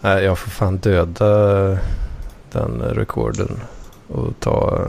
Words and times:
Nej, 0.00 0.24
jag 0.24 0.38
får 0.38 0.50
fan 0.50 0.76
döda 0.76 1.78
den 2.52 2.82
rekorden 2.82 3.60
och 4.08 4.40
ta, 4.40 4.84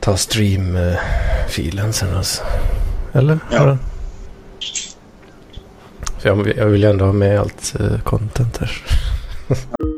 ta 0.00 0.16
stream-filen 0.16 1.92
sen 1.92 2.16
alltså. 2.16 2.42
Eller? 3.12 3.38
Ja. 3.50 3.78
Jag, 6.22 6.52
jag 6.56 6.66
vill 6.66 6.84
ändå 6.84 7.04
ha 7.04 7.12
med 7.12 7.40
allt 7.40 7.74
uh, 7.80 8.00
content 8.00 8.58
här. 8.58 8.82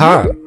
Men 0.00 0.39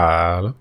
här 0.00 0.38
eller? 0.38 0.52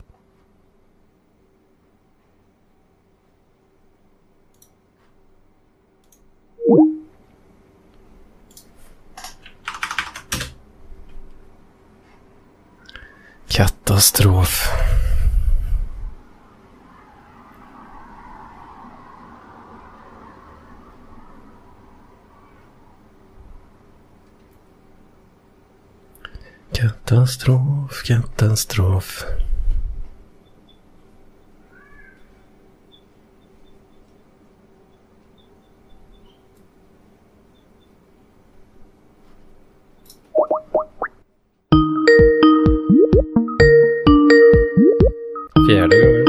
Katastrof. 13.48 14.91
Katastrof, 27.22 28.04
katastrof. 28.04 29.26
Fjärde 45.70 45.98
gången. 46.02 46.26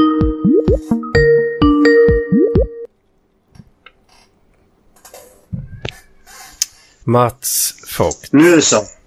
Mats 7.05 7.75
Vogt, 7.99 8.33
Nu 8.33 8.61
så. 8.61 9.02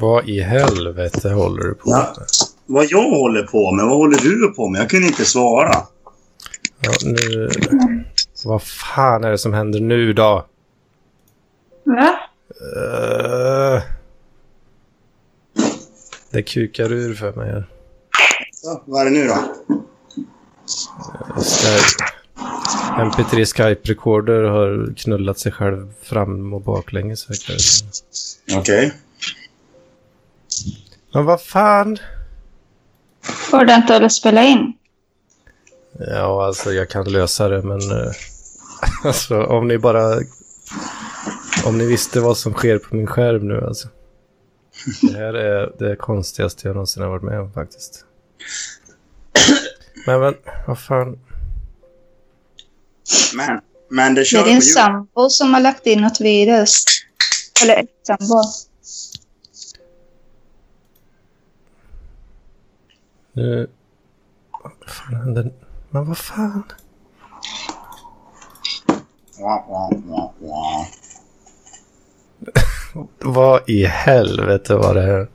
Vad 0.00 0.28
i 0.28 0.40
helvete 0.40 1.30
håller 1.30 1.62
du 1.62 1.74
på 1.74 1.90
Ja. 1.90 2.14
med? 2.18 2.26
Vad 2.66 2.86
jag 2.90 3.10
håller 3.10 3.42
på 3.42 3.72
med? 3.72 3.84
Vad 3.86 3.96
håller 3.96 4.18
du 4.18 4.54
på 4.54 4.68
med? 4.68 4.80
Jag 4.80 4.90
kunde 4.90 5.06
inte 5.06 5.24
svara. 5.24 5.74
Ja, 6.80 6.92
nu... 7.04 7.50
Vad 8.44 8.62
fan 8.62 9.24
är 9.24 9.30
det 9.30 9.38
som 9.38 9.54
händer 9.54 9.80
nu 9.80 10.12
då? 10.12 10.46
Va? 11.84 12.18
Uh... 12.76 13.82
Det 16.30 16.42
kukar 16.42 16.92
ur 16.92 17.14
för 17.14 17.32
mig 17.32 17.50
här. 17.50 17.68
Så, 18.52 18.82
vad 18.84 19.00
är 19.00 19.04
det 19.04 19.10
nu 19.10 19.26
då? 19.26 19.34
Sky... 21.42 21.78
MP3 22.98 23.44
Skype-recorder 23.44 24.42
har 24.42 24.94
knullat 24.96 25.38
sig 25.38 25.52
själv 25.52 25.92
fram 26.02 26.54
och 26.54 26.60
baklänges. 26.60 27.26
Okej. 28.56 28.92
Men 31.16 31.24
vad 31.24 31.42
fan? 31.42 31.98
Får 33.22 33.64
det 33.64 33.74
inte 33.74 33.96
att 33.96 34.12
spela 34.12 34.44
in? 34.44 34.72
Ja, 35.98 36.46
alltså 36.46 36.72
jag 36.72 36.90
kan 36.90 37.12
lösa 37.12 37.48
det, 37.48 37.62
men... 37.62 37.80
eh, 37.90 38.12
alltså 39.04 39.42
om 39.42 39.68
ni 39.68 39.78
bara... 39.78 40.18
Om 41.64 41.78
ni 41.78 41.86
visste 41.86 42.20
vad 42.20 42.36
som 42.36 42.52
sker 42.52 42.78
på 42.78 42.96
min 42.96 43.06
skärm 43.06 43.48
nu 43.48 43.64
alltså. 43.66 43.88
Det 45.02 45.18
här 45.18 45.34
är 45.34 45.72
det 45.78 45.96
konstigaste 45.96 46.68
jag 46.68 46.74
någonsin 46.74 47.02
har 47.02 47.10
varit 47.10 47.22
med 47.22 47.40
om 47.40 47.52
faktiskt. 47.52 48.04
Men, 50.06 50.20
men 50.20 50.34
vad 50.66 50.78
fan. 50.78 51.18
Men, 53.34 53.60
men 53.90 54.14
det 54.14 54.20
Det 54.20 54.24
kör 54.24 54.38
är 54.38 54.42
på 54.42 54.48
din 54.48 54.62
sambo 54.62 55.28
som 55.30 55.54
har 55.54 55.60
lagt 55.60 55.86
in 55.86 56.00
något 56.00 56.20
virus. 56.20 56.84
Eller 57.62 57.86
sambo. 58.06 58.42
Nu... 63.36 63.70
Vad 64.62 64.72
fan 64.86 65.14
hände? 65.14 65.50
Men 65.90 66.04
vad 66.04 66.18
fan? 66.18 66.62
Vad 73.18 73.68
i 73.70 73.84
helvete 73.84 74.74
var 74.74 74.94
det 74.94 75.02
här? 75.02 75.28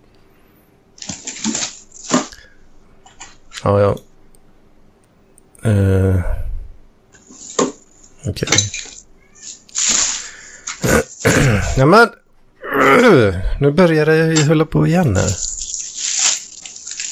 Ja, 3.64 3.82
ja. 3.82 3.98
Uh, 5.70 6.22
Okej. 8.28 8.50
ja, 11.78 11.86
men... 11.86 12.10
Nu 13.60 13.72
börjar 13.72 14.06
det 14.06 14.34
ju 14.34 14.48
hålla 14.48 14.66
på 14.66 14.88
igen 14.88 15.16
här. 15.16 15.51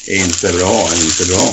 Inte 0.10 0.54
bra, 0.54 0.90
inte 0.96 1.26
bra. 1.26 1.52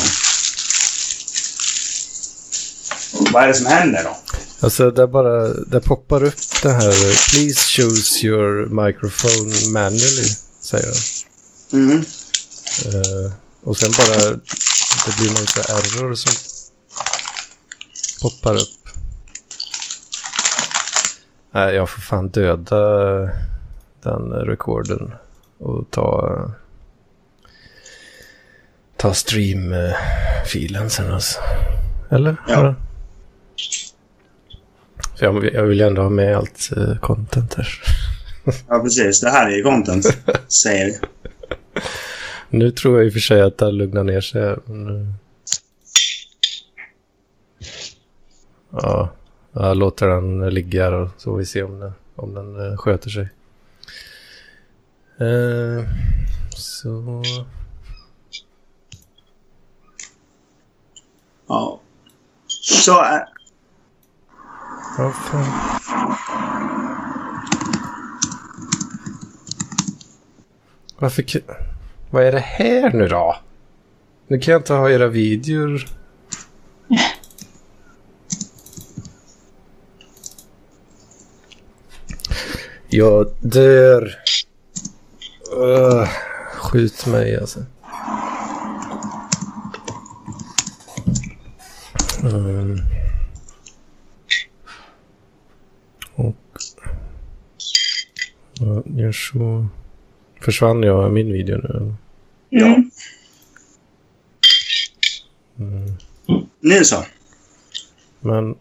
Vad 3.32 3.43
är 3.43 3.49
det 3.49 3.55
som 3.55 3.67
händer 3.67 4.05
då? 4.05 4.17
Alltså 4.61 4.91
det 4.91 5.06
bara, 5.06 5.49
det 5.49 5.81
poppar 5.81 6.25
upp 6.25 6.62
det 6.62 6.73
här 6.73 6.93
Please 7.31 7.61
choose 7.69 8.26
your 8.26 8.67
microphone 8.85 9.73
manually, 9.73 10.29
säger 10.61 10.87
den. 10.87 11.82
Mm. 11.82 11.99
Eh, 12.85 13.32
och 13.62 13.76
sen 13.76 13.91
bara, 13.99 14.31
det 15.06 15.17
blir 15.19 15.29
någon 15.29 15.47
sån 15.47 15.62
här 15.69 15.79
error 15.79 16.14
som 16.14 16.32
poppar 18.23 18.55
upp. 18.55 18.88
Nej, 21.53 21.75
jag 21.75 21.91
får 21.91 22.00
fan 22.00 22.29
döda 22.29 22.76
den 24.03 24.32
rekorden 24.32 25.14
och 25.58 25.91
ta, 25.91 26.50
ta 28.96 29.14
stream-filen 29.14 30.90
sen 30.90 31.12
alltså. 31.12 31.40
Eller? 32.10 32.37
Ja. 32.48 32.75
För 35.19 35.26
jag, 35.26 35.54
jag 35.54 35.62
vill 35.62 35.81
ändå 35.81 36.02
ha 36.02 36.10
med 36.10 36.37
allt 36.37 36.70
uh, 36.76 36.98
content 36.98 37.54
här. 37.54 37.69
Ja, 38.69 38.81
precis. 38.81 39.20
Det 39.20 39.31
här 39.31 39.50
är 39.50 39.56
ju 39.56 39.62
content, 39.62 40.04
säger 40.48 40.87
vi. 40.87 40.98
Nu 42.50 42.70
tror 42.70 42.98
jag 42.98 43.06
i 43.06 43.08
och 43.08 43.12
för 43.12 43.20
sig 43.20 43.43
att 43.43 43.58
det 43.58 43.72
lugnar 43.72 44.04
ner 44.04 44.20
sig. 44.20 44.56
Men... 44.64 45.14
Ja, 48.70 49.12
jag 49.52 49.76
låter 49.76 50.06
den 50.06 50.50
ligga 50.50 50.96
och 50.96 51.08
så 51.16 51.31
får 51.31 51.38
vi 51.38 51.46
se 51.46 51.62
om 51.62 51.81
den, 51.81 51.93
om 52.16 52.34
den 52.34 52.70
eh, 52.70 52.76
sköter 52.76 53.10
sig. 53.10 53.28
Eh, 55.20 55.84
så... 56.56 57.22
Ja. 61.48 61.81
Så, 62.46 62.93
äh, 63.04 63.20
Vad 64.98 65.14
fan. 65.14 65.44
Varför... 70.98 71.22
k- 71.22 71.54
Vad 72.10 72.25
är 72.25 72.32
det 72.32 72.38
här 72.38 72.90
nu 72.93 73.08
då? 73.08 73.37
Nu 74.28 74.38
kan 74.38 74.52
jag 74.52 74.60
inte 74.60 74.75
ha 74.75 74.90
era 74.90 75.06
videor. 75.08 75.87
Jag 82.88 83.26
dör. 83.40 84.14
Uh, 85.56 86.08
skjut 86.54 87.06
mig 87.06 87.37
alltså. 87.37 87.60
Mm. 92.32 92.78
Och... 96.14 96.34
Gör 98.84 99.12
så. 99.12 99.67
Försvann 100.40 100.82
jag 100.82 101.12
min 101.12 101.32
video 101.32 101.56
nu? 101.56 101.94
ja. 102.49 102.82
Mm. 105.58 105.96
Nu 106.61 106.84
så. 106.84 107.05
Men... 108.20 108.55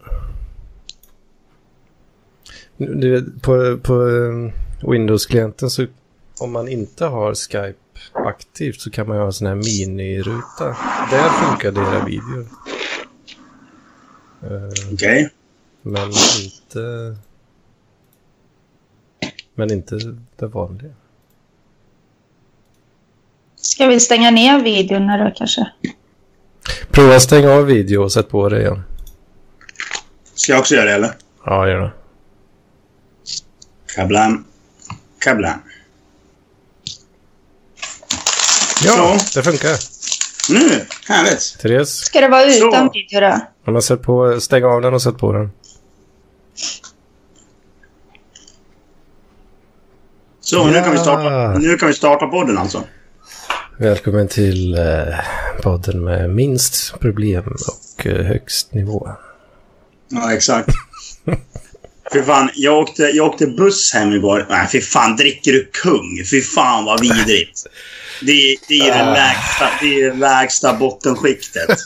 Du 2.76 3.10
vet, 3.10 3.42
på, 3.42 3.78
på 3.82 4.08
eh, 4.08 4.90
Windows-klienten 4.90 5.70
så 5.70 5.86
om 6.40 6.52
man 6.52 6.68
inte 6.68 7.04
har 7.04 7.34
Skype 7.34 7.78
aktivt 8.12 8.80
så 8.80 8.90
kan 8.90 9.08
man 9.08 9.16
ju 9.16 9.20
ha 9.20 9.26
en 9.26 9.32
sån 9.32 9.46
här 9.46 9.54
miniruta. 9.54 10.76
Där 11.10 11.28
funkar 11.28 11.68
era 11.68 12.04
videor. 12.04 12.46
Eh, 14.50 14.92
Okej. 14.92 15.30
men 15.82 16.10
inte... 16.44 17.16
Men 19.54 19.72
inte 19.72 19.96
det 20.36 20.46
vanliga. 20.46 20.92
Ska 23.56 23.86
vi 23.86 24.00
stänga 24.00 24.30
ner 24.30 24.62
videon 24.62 25.06
då 25.06 25.32
kanske? 25.36 25.70
Prova 26.90 27.20
stänga 27.20 27.50
av 27.50 27.64
video 27.66 28.02
och 28.02 28.12
sätt 28.12 28.28
på 28.28 28.48
det 28.48 28.60
igen. 28.60 28.82
Ska 30.34 30.52
jag 30.52 30.60
också 30.60 30.74
göra 30.74 30.84
det, 30.84 30.92
eller? 30.94 31.14
Ja, 31.44 31.68
gör 31.68 31.80
det. 31.80 31.92
Kablam. 33.94 34.44
Kablam. 35.18 35.58
Ja, 38.84 39.18
Så. 39.18 39.38
det 39.38 39.44
funkar. 39.44 39.95
Nu! 40.50 40.86
Härligt. 41.08 41.58
Therese, 41.62 41.88
Ska 41.98 42.20
det 42.20 42.28
vara 42.28 42.44
utan 42.44 42.90
video 42.92 43.20
då? 43.20 43.40
om 43.66 43.72
man 43.72 43.82
sätter 43.82 44.02
på, 44.04 44.40
stäng 44.40 44.64
av 44.64 44.80
den 44.82 44.94
och 44.94 45.02
sätt 45.02 45.18
på 45.18 45.32
den. 45.32 45.50
Så, 50.40 50.66
nu, 50.66 50.72
kan 50.72 50.90
vi 50.90 50.96
Ja. 50.96 51.02
starta, 51.02 51.58
nu 51.58 51.76
kan 51.76 51.88
vi 51.88 51.94
starta 51.94 52.26
podden 52.26 52.58
alltså. 52.58 52.84
Välkommen 53.78 54.28
till 54.28 54.74
eh, 54.78 54.84
podden 55.62 56.04
med 56.04 56.30
minst 56.30 57.00
problem 57.00 57.44
och 57.96 58.06
eh, 58.06 58.24
högst 58.26 58.74
nivå. 58.74 59.08
Ja, 60.08 60.32
exakt. 60.32 60.68
Fy 62.12 62.22
fan, 62.22 62.50
jag 62.54 62.78
åkte, 62.78 63.02
jag 63.02 63.26
åkte 63.26 63.46
buss 63.46 63.92
hem 63.94 64.12
igår. 64.12 64.46
Nej, 64.50 64.68
fy 64.72 64.80
fan, 64.80 65.16
dricker 65.16 65.52
du 65.52 65.70
kung? 65.82 66.24
Fy 66.30 66.42
fan 66.42 66.84
vad 66.84 67.00
vidrigt. 67.00 67.66
Det, 68.20 68.56
det 68.68 68.78
är 68.78 68.94
det 68.94 69.10
Ah. 69.10 69.12
lägsta, 69.14 69.68
det 69.80 70.00
är 70.00 70.10
det 70.10 70.16
lägsta 70.16 70.74
bottenskiktet. 70.74 71.68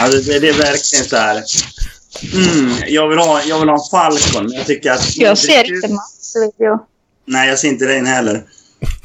Alltså, 0.00 0.30
det, 0.30 0.38
det 0.38 0.48
är 0.48 0.52
verkligen 0.52 1.04
så 1.04 1.16
här. 1.16 1.42
Mm, 2.34 2.74
jag, 2.86 3.08
vill 3.08 3.18
ha, 3.18 3.42
jag 3.42 3.58
vill 3.60 3.68
ha 3.68 3.76
en 3.76 3.90
Falcon, 3.90 4.44
men 4.44 4.52
jag 4.52 4.66
tycker 4.66 4.90
att... 4.92 5.16
Jag 5.16 5.38
ser 5.38 5.74
inte 5.74 5.88
Mats 5.88 6.34
video. 6.36 6.78
Nej, 7.26 7.48
jag 7.48 7.58
ser 7.58 7.68
inte 7.68 7.84
den 7.86 8.06
heller. 8.06 8.42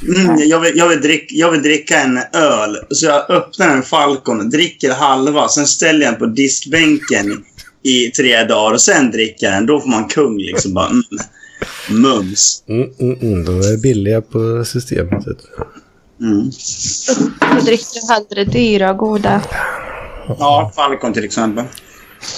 Mm, 0.08 0.38
jag, 0.50 0.60
vill, 0.60 0.78
jag, 0.78 0.88
vill 0.88 1.02
drick, 1.02 1.26
jag 1.30 1.52
vill 1.52 1.62
dricka 1.62 2.00
en 2.00 2.20
öl, 2.34 2.78
så 2.90 3.06
jag 3.06 3.30
öppnar 3.30 3.70
en 3.70 3.84
Falcon, 3.84 4.50
dricker 4.50 4.92
halva, 4.94 5.50
sen 5.50 5.68
ställer 5.68 6.06
jag 6.06 6.14
den 6.14 6.20
på 6.20 6.26
diskbänken 6.26 7.44
i 7.84 8.12
tre 8.12 8.44
dagar 8.44 8.74
och 8.74 8.82
sen 8.82 9.12
dricker 9.12 9.46
jag 9.46 9.56
den. 9.56 9.66
Då 9.66 9.82
får 9.82 9.90
man 9.90 10.08
kung 10.08 10.38
liksom. 10.38 10.74
Bara, 10.74 10.88
mm, 10.88 11.04
mums. 11.90 12.64
Mm, 12.68 12.90
mm, 13.00 13.18
mm, 13.22 13.46
de 13.46 13.52
är 13.60 13.82
billiga 13.82 14.22
på 14.22 14.66
systemet. 14.66 15.26
Mm. 16.22 16.52
Jag 17.42 17.66
dricker 17.66 18.14
hellre 18.14 18.44
dyra 18.52 18.92
och 18.92 18.98
goda. 18.98 19.42
Ja, 20.28 20.72
Falcon 20.76 21.14
till 21.14 21.24
exempel. 21.26 21.66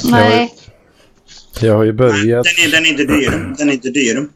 Nej. 0.03 0.53
Jag 1.61 1.75
har 1.75 1.83
ju 1.83 1.91
Den 1.91 1.97
börjat, 1.97 2.45
är, 2.45 2.71
den 2.71 2.85
är 2.85 2.89
inte 2.89 3.03
dyr. 3.03 3.55
Den 3.57 3.69
är 3.69 3.73
inte 3.73 3.89
dyr. 3.89 4.27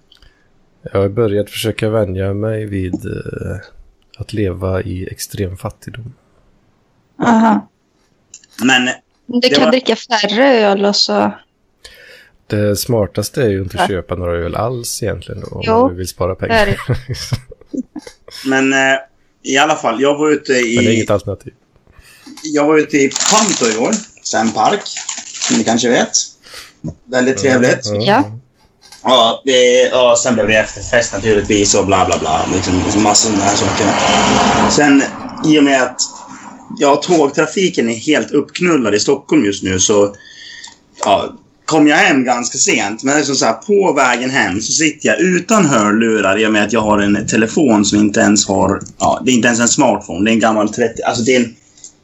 jag 0.93 0.99
har 1.01 1.09
börjat 1.09 1.49
försöka 1.49 1.89
vänja 1.89 2.33
mig 2.33 2.65
vid 2.65 2.93
eh, 3.05 3.57
att 4.17 4.33
leva 4.33 4.81
i 4.81 5.07
extrem 5.11 5.57
fattigdom. 5.57 6.13
Aha. 7.23 7.69
Men 8.63 8.85
Du 9.25 9.39
Det 9.39 9.49
kan 9.49 9.63
var- 9.63 9.71
dricka 9.71 9.95
färre 9.95 10.53
öl 10.53 10.85
och 10.85 10.95
så... 10.95 11.31
Det 12.49 12.75
smartaste 12.75 13.41
är 13.41 13.49
ju 13.49 13.61
inte 13.61 13.83
att 13.83 13.89
köpa 13.89 14.15
några 14.15 14.37
öl 14.37 14.55
alls 14.55 15.03
egentligen 15.03 15.41
då, 15.41 15.47
om 15.47 15.61
Jo, 15.65 15.73
man 15.73 15.95
vill 15.95 16.07
spara 16.07 16.35
det 16.35 16.45
är 16.45 16.65
pengar. 16.65 16.79
Men 18.45 18.73
eh, 18.73 18.99
i 19.43 19.57
alla 19.57 19.75
fall, 19.75 20.01
jag 20.01 20.17
var 20.17 20.29
ute 20.29 20.51
Men 20.51 20.61
det 20.61 20.75
är 20.75 20.81
i... 20.81 20.95
inget 20.95 21.09
alternativ. 21.09 21.53
Jag 22.43 22.67
var 22.67 22.77
ute 22.77 22.97
i 22.97 23.09
Panto 23.31 23.77
igår. 23.77 23.93
Sen 24.23 24.51
park. 24.51 24.81
Som 25.47 25.57
ni 25.57 25.63
kanske 25.63 25.89
vet. 25.89 26.11
Väldigt 27.05 27.37
trevligt. 27.37 27.85
Mm. 27.85 28.01
Ja. 28.01 28.39
Ja, 29.03 29.41
det, 29.45 29.81
ja, 29.81 30.15
sen 30.23 30.33
blev 30.33 30.47
det 30.47 30.57
efterfest 30.57 31.13
naturligtvis 31.13 31.75
och 31.75 31.85
bla 31.85 32.05
bla 32.05 32.19
bla. 32.19 32.45
Liksom, 32.53 32.81
liksom 32.85 33.03
massor 33.03 33.31
med 33.31 33.39
här 33.39 33.55
saker. 33.55 33.87
Sen, 34.71 35.03
i 35.45 35.59
och 35.59 35.63
med 35.63 35.83
att 35.83 36.01
ja, 36.77 36.95
tågtrafiken 36.95 37.89
är 37.89 37.93
helt 37.93 38.31
uppknullad 38.31 38.95
i 38.95 38.99
Stockholm 38.99 39.45
just 39.45 39.63
nu 39.63 39.79
så 39.79 40.15
ja, 41.05 41.33
kom 41.69 41.87
jag 41.87 41.97
hem 41.97 42.23
ganska 42.23 42.57
sent. 42.57 43.03
Men 43.03 43.17
liksom 43.17 43.35
så 43.35 43.45
här, 43.45 43.53
på 43.53 43.93
vägen 43.93 44.29
hem 44.29 44.61
så 44.61 44.71
sitter 44.71 45.09
jag 45.09 45.19
utan 45.19 45.65
hörlurar 45.65 46.39
i 46.39 46.47
och 46.47 46.51
med 46.51 46.63
att 46.63 46.73
jag 46.73 46.81
har 46.81 46.99
en 46.99 47.27
telefon 47.27 47.85
som 47.85 47.99
inte 47.99 48.19
ens 48.19 48.47
har... 48.47 48.81
Ja, 48.99 49.21
det 49.25 49.31
är 49.31 49.33
inte 49.33 49.47
ens 49.47 49.59
en 49.59 49.67
smartphone. 49.67 50.25
Det 50.25 50.31
är 50.31 50.33
en 50.33 50.39
gammal 50.39 50.73
30... 50.73 51.01
Alltså 51.03 51.23
det 51.23 51.35
är 51.35 51.39
en, 51.39 51.55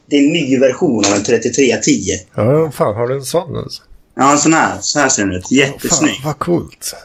det 0.09 0.15
är 0.15 0.19
en 0.19 0.33
ny 0.33 0.59
version 0.59 1.05
av 1.05 1.13
en 1.13 1.23
3310. 1.23 2.11
Ja, 2.35 2.71
fan 2.71 2.95
har 2.95 3.07
du 3.07 3.15
en 3.15 3.25
sån 3.25 3.57
alltså? 3.57 3.83
Ja, 4.15 4.31
en 4.31 4.37
sån 4.37 4.53
här. 4.53 4.77
Så 4.81 4.99
här 4.99 5.09
ser 5.09 5.25
den 5.25 5.35
ut. 5.35 5.47
Fan, 5.47 5.57
Jättesnygg. 5.57 6.21
vad 6.23 6.39
coolt. 6.39 6.95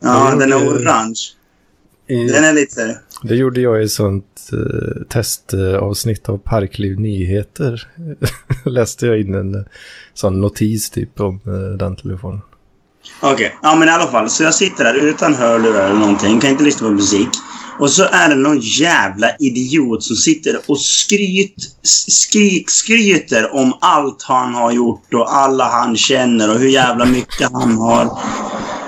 Ja, 0.00 0.34
den 0.38 0.52
är 0.52 0.56
orange. 0.68 1.20
I, 2.08 2.14
Den 2.14 2.44
är 2.44 2.52
lite... 2.52 2.98
Det 3.22 3.36
gjorde 3.36 3.60
jag 3.60 3.80
i 3.80 3.84
ett 3.84 3.90
sånt 3.90 4.50
eh, 4.52 5.02
testavsnitt 5.08 6.28
av 6.28 6.38
Parkliv 6.38 7.00
Nyheter. 7.00 7.88
Läste 8.64 9.06
jag 9.06 9.20
in 9.20 9.34
en 9.34 9.54
eh, 9.54 9.60
sån 10.14 10.40
notis 10.40 10.90
typ 10.90 11.20
om 11.20 11.40
eh, 11.46 11.76
den 11.78 11.96
telefonen. 11.96 12.40
Okej, 13.20 13.56
ja 13.62 13.74
men 13.74 13.88
i 13.88 13.90
alla 13.90 14.06
fall. 14.06 14.30
Så 14.30 14.42
jag 14.42 14.54
sitter 14.54 14.84
där 14.84 14.94
utan 14.94 15.34
hörlurar 15.34 15.84
eller 15.84 15.98
någonting. 15.98 16.40
Kan 16.40 16.50
inte 16.50 16.64
lyssna 16.64 16.88
på 16.88 16.94
musik. 16.94 17.28
Och 17.78 17.90
så 17.90 18.02
är 18.02 18.28
det 18.28 18.34
någon 18.34 18.60
jävla 18.60 19.36
idiot 19.38 20.02
som 20.02 20.16
sitter 20.16 20.60
och 20.66 20.80
skryt, 20.80 21.76
skrik, 21.82 22.70
skryter 22.70 23.54
om 23.54 23.72
allt 23.80 24.22
han 24.22 24.54
har 24.54 24.72
gjort 24.72 25.14
och 25.14 25.34
alla 25.34 25.64
han 25.64 25.96
känner 25.96 26.50
och 26.50 26.58
hur 26.58 26.68
jävla 26.68 27.04
mycket 27.04 27.52
han 27.52 27.78
har... 27.78 28.18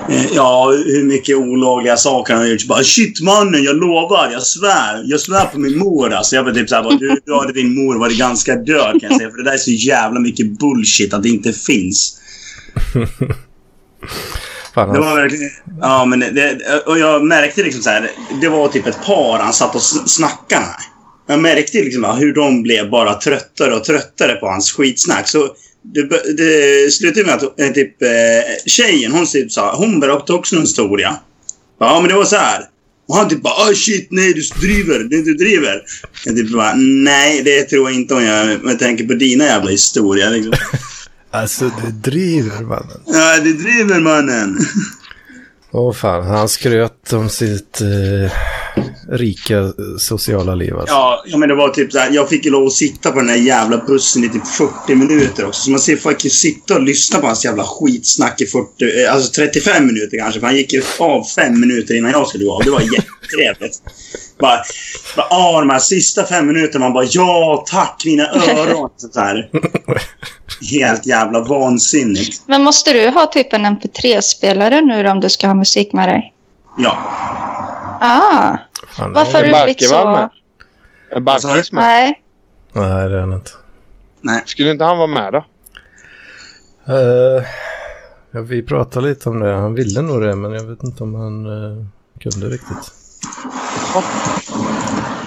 Eh, 0.09 0.25
ja, 0.33 0.71
hur 0.85 1.03
mycket 1.03 1.37
olagliga 1.37 1.97
saker 1.97 2.33
han 2.33 2.43
har 2.43 2.49
gjort. 2.49 2.61
Så 2.61 2.67
bara 2.67 2.83
shit 2.83 3.21
mannen, 3.21 3.63
jag 3.63 3.75
lovar, 3.75 4.29
jag 4.31 4.43
svär. 4.43 5.01
Jag 5.05 5.19
svär 5.19 5.45
på 5.45 5.59
min 5.59 5.77
mor 5.77 6.13
alltså. 6.13 6.35
Jag 6.35 6.43
var 6.43 6.51
typ 6.51 6.69
såhär, 6.69 6.83
bara, 6.83 6.95
du, 7.25 7.33
hade 7.33 7.53
din 7.53 7.75
mor 7.75 7.99
varit 7.99 8.17
ganska 8.17 8.55
död 8.55 9.01
kan 9.01 9.09
jag 9.09 9.17
säga. 9.17 9.29
För 9.29 9.37
det 9.37 9.43
där 9.43 9.53
är 9.53 9.57
så 9.57 9.71
jävla 9.71 10.19
mycket 10.19 10.59
bullshit 10.59 11.13
att 11.13 11.23
det 11.23 11.29
inte 11.29 11.53
finns. 11.53 12.17
Fan, 14.73 14.93
Det 14.93 14.99
var 14.99 15.15
verkligen... 15.15 15.49
Ja, 15.81 16.05
men 16.05 16.19
det, 16.19 16.57
och 16.85 16.99
jag 16.99 17.23
märkte 17.25 17.63
liksom 17.63 17.81
så 17.81 17.89
här. 17.89 18.11
Det 18.41 18.49
var 18.49 18.67
typ 18.67 18.87
ett 18.87 19.05
par 19.05 19.39
han 19.39 19.53
satt 19.53 19.75
och 19.75 19.81
sn- 19.81 20.07
snackade 20.07 20.61
med. 20.61 20.75
Jag 21.27 21.39
märkte 21.39 21.77
liksom 21.77 22.03
hur 22.05 22.33
de 22.33 22.61
blev 22.63 22.89
bara 22.89 23.13
tröttare 23.13 23.75
och 23.75 23.83
tröttare 23.83 24.35
på 24.35 24.47
hans 24.47 24.71
skitsnack. 24.71 25.27
Så 25.27 25.49
det, 25.83 26.33
det 26.37 26.91
slutade 26.91 27.25
med 27.25 27.35
att 27.35 27.59
eh, 27.59 27.69
typ, 27.69 28.01
eh, 28.01 28.09
tjejen, 28.65 29.11
hon 29.11 29.25
typ 29.25 29.51
sa, 29.51 29.75
hon 29.75 29.99
berättade 29.99 30.33
också 30.33 30.55
en 30.55 30.61
historia. 30.61 31.15
Ja, 31.79 31.99
men 32.01 32.09
det 32.09 32.15
var 32.15 32.25
så 32.25 32.35
här. 32.35 32.61
Och 33.07 33.15
han 33.15 33.29
typ 33.29 33.41
bara 33.41 33.69
oh 33.69 33.73
shit, 33.73 34.07
nej 34.11 34.33
du 34.33 34.41
driver, 34.67 35.07
nej, 35.09 35.23
du 35.23 35.33
driver. 35.33 35.81
Jag 36.25 36.35
typ 36.35 36.51
bara, 36.51 36.73
nej 36.75 37.41
det 37.43 37.63
tror 37.63 37.89
jag 37.89 37.99
inte 37.99 38.13
hon 38.13 38.23
gör 38.23 38.57
med 38.57 38.79
tanke 38.79 39.07
på 39.07 39.13
dina 39.13 39.43
jävla 39.43 39.71
historia. 39.71 40.29
Liksom. 40.29 40.53
alltså, 41.31 41.65
det 41.65 42.11
driver 42.11 42.61
mannen. 42.61 43.01
Ja, 43.05 43.39
du 43.43 43.53
driver 43.53 43.99
mannen. 43.99 44.57
Åh 45.71 45.93
fan, 45.93 46.23
han 46.23 46.49
skröt 46.49 47.13
om 47.13 47.29
sitt 47.29 47.81
eh, 47.81 48.31
rika 49.17 49.57
eh, 49.57 49.71
sociala 49.97 50.55
liv 50.55 50.75
alltså. 50.77 50.95
Ja, 50.95 51.23
ja, 51.25 51.37
men 51.37 51.49
det 51.49 51.55
var 51.55 51.69
typ 51.69 51.91
så 51.91 51.99
här, 51.99 52.11
Jag 52.11 52.29
fick 52.29 52.45
ju 52.45 52.51
lov 52.51 52.67
att 52.67 52.73
sitta 52.73 53.11
på 53.11 53.19
den 53.19 53.29
här 53.29 53.35
jävla 53.35 53.77
bussen 53.77 54.23
i 54.23 54.29
typ 54.29 54.47
40 54.47 54.95
minuter 54.95 55.45
också. 55.45 55.61
Så 55.61 55.71
man 55.71 55.79
ser 55.79 55.95
folk 55.95 56.25
ju 56.25 56.29
sitta 56.29 56.75
och 56.75 56.83
lyssna 56.83 57.19
på 57.19 57.27
hans 57.27 57.45
jävla 57.45 57.63
skitsnack 57.63 58.41
i 58.41 58.45
40, 58.45 59.03
eh, 59.03 59.13
alltså 59.13 59.31
35 59.31 59.85
minuter 59.85 60.17
kanske. 60.17 60.39
För 60.39 60.47
han 60.47 60.55
gick 60.55 60.73
ju 60.73 60.81
av 60.99 61.23
fem 61.23 61.59
minuter 61.59 61.95
innan 61.95 62.11
jag 62.11 62.27
skulle 62.27 62.43
gå 62.43 62.53
av. 62.53 62.61
Det 62.63 62.71
var 62.71 62.81
jättetrevligt. 62.81 63.81
Bara, 64.39 64.63
bara, 65.15 65.27
ah, 65.29 65.59
de 65.59 65.69
här 65.69 65.79
sista 65.79 66.25
fem 66.25 66.47
minuterna, 66.47 66.85
man 66.85 66.93
bara 66.93 67.05
ja 67.09 67.65
tack 67.67 68.03
mina 68.05 68.23
öron. 68.23 68.89
Sånt 68.97 69.15
här. 69.15 69.49
Helt 70.71 71.05
jävla 71.05 71.39
vansinnigt. 71.39 72.41
Men 72.47 72.63
måste 72.63 72.93
du 72.93 73.09
ha 73.09 73.25
typ 73.25 73.53
en 73.53 73.65
MP3-spelare 73.65 74.81
nu 74.81 75.03
då, 75.03 75.11
om 75.11 75.19
du 75.19 75.29
ska 75.29 75.47
ha 75.47 75.53
musik 75.53 75.93
med 75.93 76.09
dig? 76.09 76.33
Ja. 76.77 76.97
Ah, 78.01 78.57
Fan, 78.87 79.13
varför 79.13 79.33
har 79.33 79.43
du 79.43 79.49
blivit 79.49 79.81
med. 79.81 79.89
så... 79.89 80.29
Är 81.15 81.19
Barkis 81.19 81.71
med? 81.71 81.83
Nej. 81.83 82.23
nej, 82.73 83.09
det 83.09 83.15
är 83.15 83.19
han 83.19 83.33
inte. 83.33 83.51
Nej. 84.21 84.43
Skulle 84.45 84.71
inte 84.71 84.83
han 84.83 84.97
vara 84.97 85.07
med 85.07 85.33
då? 85.33 85.45
Eh, 86.93 87.43
ja, 88.31 88.41
vi 88.41 88.63
pratade 88.63 89.07
lite 89.07 89.29
om 89.29 89.39
det. 89.39 89.53
Han 89.53 89.73
ville 89.73 90.01
nog 90.01 90.21
det, 90.21 90.35
men 90.35 90.51
jag 90.51 90.63
vet 90.63 90.83
inte 90.83 91.03
om 91.03 91.15
han 91.15 91.45
eh, 91.45 91.85
kunde 92.19 92.47
riktigt. 92.47 92.93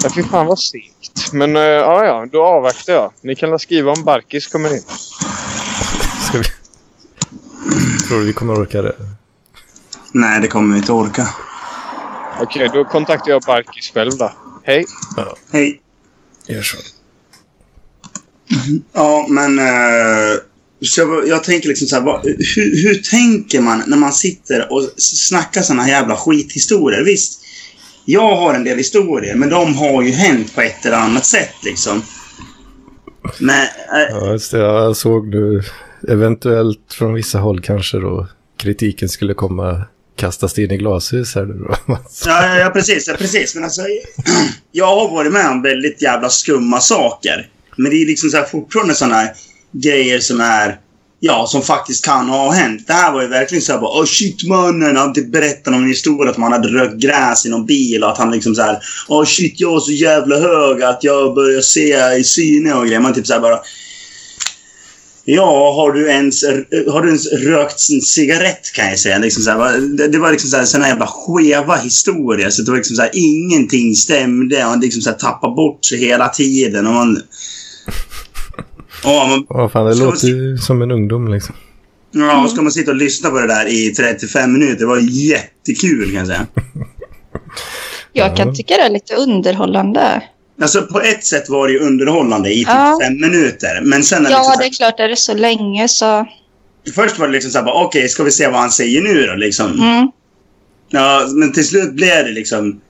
Ja, 0.03 0.11
fy 0.15 0.23
fan 0.23 0.47
vad 0.47 0.59
segt. 0.59 1.33
Men 1.33 1.57
uh, 1.57 1.63
ja, 1.63 2.05
ja, 2.05 2.27
då 2.33 2.45
avvaktar 2.45 2.93
jag. 2.93 3.13
Ni 3.21 3.35
kan 3.35 3.51
väl 3.51 3.59
skriva 3.59 3.93
om 3.93 4.05
Barkis 4.05 4.47
kommer 4.47 4.75
in. 4.75 4.83
Ska 6.29 6.39
vi... 6.39 6.45
Tror 8.09 8.19
du 8.19 8.27
vi 8.27 8.33
kommer 8.33 8.55
orka 8.61 8.83
det? 8.83 8.95
Nej, 10.13 10.41
det 10.41 10.49
kommer 10.49 10.73
vi 10.75 10.79
inte 10.81 10.93
orka. 10.93 11.29
Okej, 12.41 12.71
då 12.75 12.85
kontaktar 12.85 13.31
jag 13.31 13.43
Barkis 13.43 13.91
själv 13.95 14.13
då. 14.19 14.33
Hej. 14.65 14.85
Hej. 15.53 15.81
Gör 16.49 16.63
så. 16.63 16.77
Ja, 18.93 19.27
men... 19.29 19.59
eh, 19.59 20.37
så 20.83 21.01
jag, 21.01 21.29
jag 21.29 21.45
tänker 21.45 21.69
liksom 21.69 21.89
så 21.89 21.97
här, 21.97 22.03
vad, 22.03 22.25
hur, 22.57 22.83
hur 22.83 22.95
tänker 23.11 23.61
man 23.61 23.83
när 23.87 23.97
man 23.97 24.13
sitter 24.13 24.73
och 24.73 24.83
s- 24.83 25.29
snackar 25.29 25.63
såna 25.63 25.83
här 25.83 25.91
jävla 25.91 26.17
skithistorier? 26.17 27.05
Visst, 27.05 27.41
jag 28.05 28.37
har 28.37 28.55
en 28.55 28.65
del 28.65 28.79
historier, 28.79 29.35
men 29.37 29.49
de 29.49 29.75
har 29.75 30.03
ju 30.03 30.11
hänt 30.11 30.55
på 30.55 30.61
ett 30.61 30.87
eller 30.87 30.97
annat 30.97 31.27
sätt 31.27 31.55
liksom. 31.65 32.03
Men... 33.39 33.63
eh, 33.63 34.11
Ja, 34.11 34.33
just 34.33 34.51
det. 34.53 34.59
Jag 34.59 34.97
såg 34.97 35.27
nu 35.29 35.63
eventuellt 36.09 36.93
från 36.93 37.15
vissa 37.15 37.39
håll 37.39 37.61
kanske 37.61 37.99
då 37.99 38.27
kritiken 38.59 39.09
skulle 39.09 39.35
komma 39.35 39.83
kastas 40.17 40.55
det 40.55 40.63
in 40.63 40.71
i 40.71 40.77
glashus 40.77 41.35
här 41.35 41.45
nu 41.45 41.55
då. 41.55 41.77
Ja, 42.27 42.47
ja, 42.47 42.59
ja, 42.59 42.71
precis. 42.71 43.09
Ja, 43.09 43.15
precis. 43.19 43.55
Men 43.55 43.65
alltså, 43.65 43.83
jag 44.73 44.87
har 44.87 45.09
varit 45.09 45.33
med 45.33 45.51
om 45.51 45.63
väldigt 45.63 46.03
jävla 46.03 46.29
skumma 46.29 46.81
saker. 46.81 47.49
Men 47.77 47.91
det 47.91 48.03
är 48.03 48.07
liksom 48.07 48.31
så 48.31 48.37
här 48.37 48.45
fortfarande 48.45 48.95
sådana 48.95 49.15
här 49.15 49.33
grejer 49.73 50.21
som 50.21 50.41
är... 50.41 50.81
Ja, 51.21 51.47
som 51.47 51.63
faktiskt 51.63 52.05
kan 52.05 52.29
ha 52.29 52.51
hänt. 52.53 52.87
Det 52.87 52.93
här 52.93 53.13
var 53.13 53.23
ju 53.23 53.29
verkligen 53.29 53.63
så 53.63 53.73
här 53.73 53.81
bara, 53.81 54.01
oh 54.01 54.05
shit 54.05 54.49
mannen. 54.49 54.97
Han 54.97 55.13
typ 55.13 55.33
berättade 55.33 55.77
om 55.77 55.83
en 55.83 55.89
historia 55.89 56.31
att 56.31 56.37
man 56.37 56.53
hade 56.53 56.69
rökt 56.69 56.97
gräs 56.97 57.47
i 57.47 57.49
någon 57.49 57.67
bil 57.67 58.05
och 58.05 58.11
att 58.11 58.19
han 58.19 58.31
liksom 58.31 58.55
så 58.55 58.63
här, 58.63 58.79
oh 59.09 59.25
shit 59.25 59.61
jag 59.61 59.77
är 59.77 59.81
så 59.81 59.93
jävla 59.93 60.39
hög 60.39 60.83
att 60.83 61.05
jag 61.05 61.35
börjar 61.35 61.61
se 61.61 62.19
i 62.19 62.25
syne 62.25 62.75
och 62.75 62.87
grejer. 62.87 63.01
Man 63.01 63.15
typ 63.15 63.27
så 63.27 63.33
här 63.33 63.41
bara, 63.41 63.61
Ja, 65.29 65.73
har 65.77 65.93
du 65.93 66.09
ens, 66.09 66.45
har 66.89 67.03
du 67.03 67.09
ens 67.09 67.33
rökt 67.33 67.91
en 67.93 68.01
cigarett 68.01 68.73
kan 68.75 68.89
jag 68.89 68.99
säga. 68.99 69.19
Liksom 69.19 69.43
så 69.43 69.51
här, 69.51 69.79
det, 69.97 70.09
det 70.09 70.19
var 70.19 70.31
liksom 70.31 70.51
så 70.51 70.57
här, 70.57 70.65
såna 70.65 70.89
jävla 70.89 71.07
skeva 71.07 71.77
historier. 71.77 72.51
Så 72.51 72.63
det 72.63 72.71
var 72.71 72.77
liksom 72.77 72.97
så 72.97 73.03
här, 73.03 73.11
ingenting 73.15 73.95
stämde. 73.95 74.63
Han 74.63 74.81
liksom 74.81 75.03
så 75.03 75.11
här, 75.11 75.17
tappade 75.17 75.55
bort 75.55 75.85
sig 75.85 75.99
hela 75.99 76.29
tiden. 76.29 76.87
Och 76.87 76.93
man... 76.93 77.19
Ja, 79.05 79.27
man, 79.31 79.47
Ja, 79.49 79.69
fan 79.69 79.87
det 79.87 79.97
man 79.97 80.07
låter 80.07 80.29
ju 80.29 80.59
som 80.59 80.83
en 80.83 80.91
ungdom 80.91 81.33
liksom. 81.33 81.55
ja, 82.11 82.45
och 82.45 82.51
ska 82.51 82.63
man 82.63 82.73
sitta 82.73 82.91
och 82.91 82.97
lyssna 82.97 83.31
på 83.31 83.41
det 83.41 83.47
där 83.47 83.67
i 83.67 83.95
35 83.95 84.53
minuter. 84.53 84.79
Det 84.79 84.87
var 84.87 84.99
jättekul 84.99 86.05
kan 86.05 86.15
jag 86.15 86.27
säga. 86.27 86.47
Jag 88.13 88.37
kan 88.37 88.55
tycka 88.55 88.75
det 88.75 88.83
är 88.83 88.91
lite 88.91 89.15
underhållande. 89.15 90.23
Alltså 90.63 90.83
på 90.83 91.01
ett 91.01 91.25
sätt 91.25 91.49
var 91.49 91.69
det 91.69 91.79
underhållande 91.79 92.51
i 92.53 92.59
typ 92.59 92.69
Ja. 92.69 92.99
fem 93.03 93.21
minuter. 93.21 93.81
Men 93.83 94.03
sen 94.05 94.19
är 94.19 94.23
det 94.23 94.29
liksom 94.29 94.45
Ja, 94.47 94.53
så 94.53 94.61
det 94.61 94.67
är 94.67 94.71
klart. 94.73 95.01
Är 95.01 95.09
det 95.09 95.17
så 95.17 95.35
länge 95.35 95.89
så... 95.89 96.27
Först 96.95 97.19
var 97.19 97.27
det 97.27 97.33
liksom 97.33 97.51
så 97.51 97.59
här, 97.59 97.73
okej, 97.73 98.09
ska 98.09 98.23
vi 98.23 98.31
se 98.31 98.49
vad 98.49 98.61
han 98.61 98.71
säger 98.71 99.03
nu 99.03 99.27
då 99.27 99.35
liksom. 99.35 99.73
Mm. 99.73 100.11
Ja, 100.89 101.27
men 101.35 101.53
till 101.53 101.69
slut 101.69 101.93
blev 101.93 102.25
det 102.25 102.31
liksom... 102.33 102.81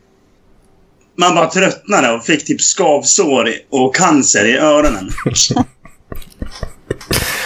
Man 1.19 1.35
bara 1.35 1.47
tröttnade 1.51 2.13
och 2.13 2.25
fick 2.25 2.45
typ 2.45 2.61
skavsår 2.61 3.51
och 3.71 3.95
cancer 3.95 4.45
i 4.45 4.57
öronen. 4.59 5.11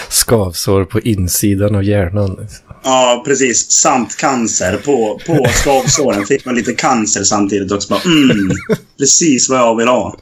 Skavsår 0.08 0.84
på 0.84 1.00
insidan 1.00 1.74
av 1.74 1.84
hjärnan. 1.84 2.36
Liksom. 2.40 2.66
Ja, 2.82 3.22
precis. 3.26 3.70
Samt 3.70 4.16
cancer 4.16 4.76
på, 4.76 5.20
på 5.26 5.46
skavsåren. 5.54 6.26
Fick 6.26 6.44
man 6.44 6.54
lite 6.54 6.72
cancer 6.72 7.25
samtidigt 7.25 7.72
också. 7.72 7.88
Bara, 7.88 8.00
mm, 8.04 8.50
precis 8.99 9.49
vad 9.49 9.58
jag 9.58 9.76
vill 9.76 9.88
ha. 9.88 10.16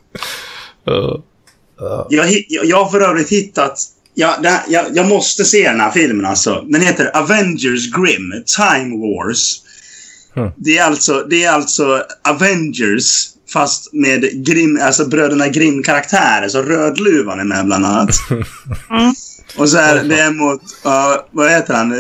Ja. 0.85 1.23
Ja. 1.79 2.07
Jag, 2.11 2.45
jag, 2.49 2.65
jag 2.65 2.85
har 2.85 2.91
för 2.91 3.01
övrigt 3.01 3.29
hittat... 3.29 3.79
Ja, 4.15 4.37
det 4.43 4.49
här, 4.49 4.63
jag, 4.69 4.87
jag 4.95 5.09
måste 5.09 5.45
se 5.45 5.69
den 5.69 5.81
här 5.81 5.91
filmen 5.91 6.27
alltså. 6.27 6.65
Den 6.69 6.81
heter 6.81 7.17
Avengers 7.17 7.93
Grim, 7.93 8.43
Time 8.57 8.97
Wars. 8.97 9.57
Hmm. 10.35 10.51
Det, 10.57 10.79
är 10.79 10.85
alltså, 10.85 11.27
det 11.31 11.45
är 11.45 11.51
alltså 11.51 12.03
Avengers 12.29 13.29
fast 13.53 13.93
med 13.93 14.45
Grim, 14.47 14.79
alltså 14.83 15.09
bröderna 15.09 15.49
Grimm-karaktärer. 15.49 16.49
Så 16.49 16.63
Rödluvan 16.63 17.41
är 17.41 17.45
med 17.45 17.67
bland 17.67 17.87
annat. 17.87 18.11
Mm. 18.91 19.15
Och 19.57 19.69
så 19.69 19.79
är 19.79 20.05
det 20.05 20.21
är 20.21 20.31
mot, 20.31 20.63
uh, 20.87 21.17
vad 21.33 21.51
heter 21.51 21.75
han, 21.75 21.93
uh, 21.93 21.99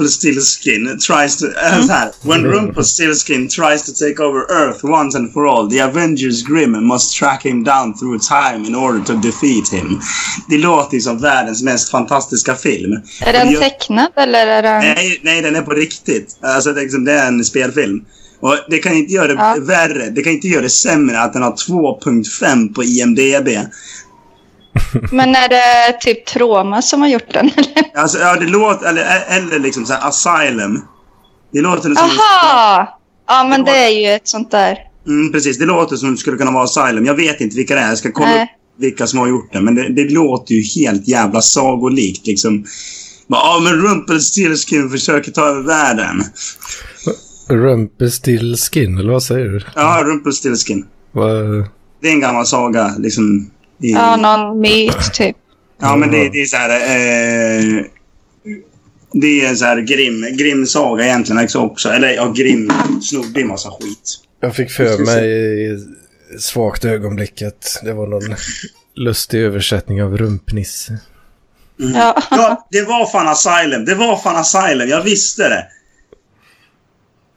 Rumpelstiltskin 0.00 0.98
tries 0.98 1.36
to, 1.36 1.46
uh, 1.46 1.86
så 1.86 1.92
här. 1.92 2.10
When 2.22 2.44
Rumpelstiltskin 2.44 3.48
tries 3.48 3.82
to 3.82 3.92
take 3.92 4.22
over 4.22 4.62
Earth 4.62 4.84
once 4.84 5.18
and 5.18 5.32
for 5.32 5.48
all, 5.58 5.70
the 5.70 5.80
Avengers 5.80 6.42
Grim 6.42 6.86
must 6.86 7.14
track 7.18 7.44
him 7.46 7.64
down 7.64 7.94
through 7.98 8.18
time 8.20 8.68
in 8.68 8.74
order 8.76 9.04
to 9.04 9.12
defeat 9.12 9.72
him. 9.72 10.00
Det 10.48 10.58
låter 10.58 10.94
ju 10.94 11.00
som 11.00 11.18
världens 11.18 11.62
mest 11.62 11.90
fantastiska 11.90 12.54
film. 12.54 12.92
Är 13.20 13.32
den 13.32 13.52
det- 13.52 13.58
tecknad 13.58 14.10
eller 14.16 14.46
är 14.46 14.62
den... 14.62 14.80
Nej, 14.80 15.20
nej, 15.22 15.42
den 15.42 15.56
är 15.56 15.62
på 15.62 15.70
riktigt. 15.70 16.36
Alltså, 16.42 16.72
det 16.72 16.80
är 16.80 16.82
liksom- 16.82 17.04
det 17.04 17.12
är 17.12 17.26
en 17.28 17.44
spelfilm. 17.44 18.00
Och 18.40 18.56
det 18.70 18.78
kan 18.78 18.92
inte 18.94 19.12
göra 19.12 19.26
det 19.26 19.34
Ja. 19.34 19.56
värre. 19.60 20.10
Det 20.10 20.22
kan 20.22 20.32
inte 20.32 20.48
göra 20.48 20.62
det 20.62 20.70
sämre 20.70 21.20
att 21.20 21.32
den 21.32 21.42
har 21.42 21.52
2.5 21.56 22.74
på 22.74 22.84
IMDB. 22.84 23.48
Men 25.10 25.34
är 25.34 25.48
det 25.48 26.00
typ 26.00 26.26
Troma 26.26 26.82
som 26.82 27.00
har 27.00 27.08
gjort 27.08 27.32
den? 27.32 27.50
eller? 27.56 27.90
Alltså, 27.94 28.18
ja, 28.18 28.36
det 28.36 28.46
låter... 28.46 28.86
Eller, 28.88 29.24
eller 29.28 29.58
liksom 29.58 29.86
så 29.86 29.92
här, 29.92 30.08
Asylum. 30.08 30.82
Det 31.52 31.60
låter 31.60 31.82
som... 31.82 31.96
Aha! 31.96 32.98
Ja, 33.28 33.44
men 33.44 33.64
det 33.64 33.76
är 33.76 33.88
ju 33.88 34.16
ett 34.16 34.28
sånt 34.28 34.50
där. 34.50 34.78
Mm, 35.06 35.32
precis, 35.32 35.58
det 35.58 35.66
låter 35.66 35.96
som 35.96 36.10
det 36.10 36.16
skulle 36.16 36.36
kunna 36.36 36.50
vara 36.50 36.64
Asylum. 36.64 37.06
Jag 37.06 37.14
vet 37.14 37.40
inte 37.40 37.56
vilka 37.56 37.74
det 37.74 37.80
är. 37.80 37.88
Jag 37.88 37.98
ska 37.98 38.12
kolla 38.12 38.28
Nej. 38.28 38.42
upp 38.42 38.48
vilka 38.80 39.06
som 39.06 39.18
har 39.18 39.28
gjort 39.28 39.52
det. 39.52 39.60
Men 39.60 39.74
det, 39.74 39.88
det 39.88 40.12
låter 40.12 40.54
ju 40.54 40.62
helt 40.62 41.08
jävla 41.08 41.40
sagolikt. 41.40 42.26
Liksom. 42.26 42.64
Ja, 43.26 43.60
men 43.64 43.72
Rumpelstiltskin 43.72 44.90
försöker 44.90 45.32
ta 45.32 45.46
över 45.46 45.62
världen. 45.62 46.24
Rumpelstiltskin, 47.48 48.98
eller 48.98 49.12
vad 49.12 49.22
säger 49.22 49.46
du? 49.46 49.60
Ja, 49.74 50.02
Rumpelstiltskin. 50.04 50.86
Vad... 51.12 51.64
Det 52.02 52.08
är 52.08 52.12
en 52.12 52.20
gammal 52.20 52.46
saga, 52.46 52.94
liksom. 52.98 53.50
I, 53.80 53.92
Ja, 53.92 54.16
någon 54.16 54.60
myt 54.60 55.14
typ. 55.14 55.36
Ja, 55.80 55.96
men 55.96 56.10
det, 56.10 56.28
det 56.28 56.42
är 56.42 56.46
så 56.46 56.56
här... 56.56 56.70
Eh, 56.70 57.84
det 59.12 59.26
är 59.26 59.48
en 59.48 59.56
så 59.56 59.64
här 59.64 59.80
grim, 59.80 60.36
grim 60.36 60.66
saga 60.66 61.04
egentligen 61.04 61.48
också. 61.54 61.88
Eller 61.88 62.08
ja, 62.08 62.32
grim 62.36 62.72
snubbe 63.02 63.40
i 63.40 63.44
massa 63.44 63.70
skit. 63.70 64.20
Jag 64.40 64.54
fick 64.54 64.70
för 64.70 65.04
mig 65.04 65.24
i 65.72 65.78
svagt 66.38 66.84
ögonblicket. 66.84 67.80
Det 67.84 67.92
var 67.92 68.06
någon 68.06 68.36
lustig 68.94 69.40
översättning 69.40 70.02
av 70.02 70.18
rumpnisse. 70.18 70.98
Ja. 71.76 72.22
Ja, 72.30 72.68
det 72.70 72.82
var 72.82 73.06
fan 73.06 73.28
Asylum. 73.28 73.84
Det 73.84 73.94
var 73.94 74.16
fan 74.16 74.36
Asylum. 74.36 74.88
Jag 74.88 75.02
visste 75.02 75.48
det. 75.48 75.66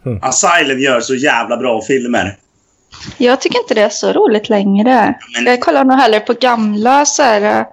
Mm. 0.06 0.20
Asylum 0.22 0.80
gör 0.80 1.02
så 1.02 1.16
jävla 1.16 1.58
bra 1.58 1.82
filmer. 1.82 2.38
Jag 3.18 3.42
tycker 3.42 3.60
inte 3.60 3.74
det 3.74 3.82
är 3.82 3.90
så 3.90 4.14
roligt 4.14 4.50
längre. 4.50 5.16
Men- 5.36 5.46
Jag 5.46 5.62
kollar 5.62 5.84
nog 5.86 5.98
hellre 5.98 6.20
på 6.20 6.34
gamla 6.34 7.06
så 7.06 7.24
här... 7.24 7.60
eh, 7.60 7.66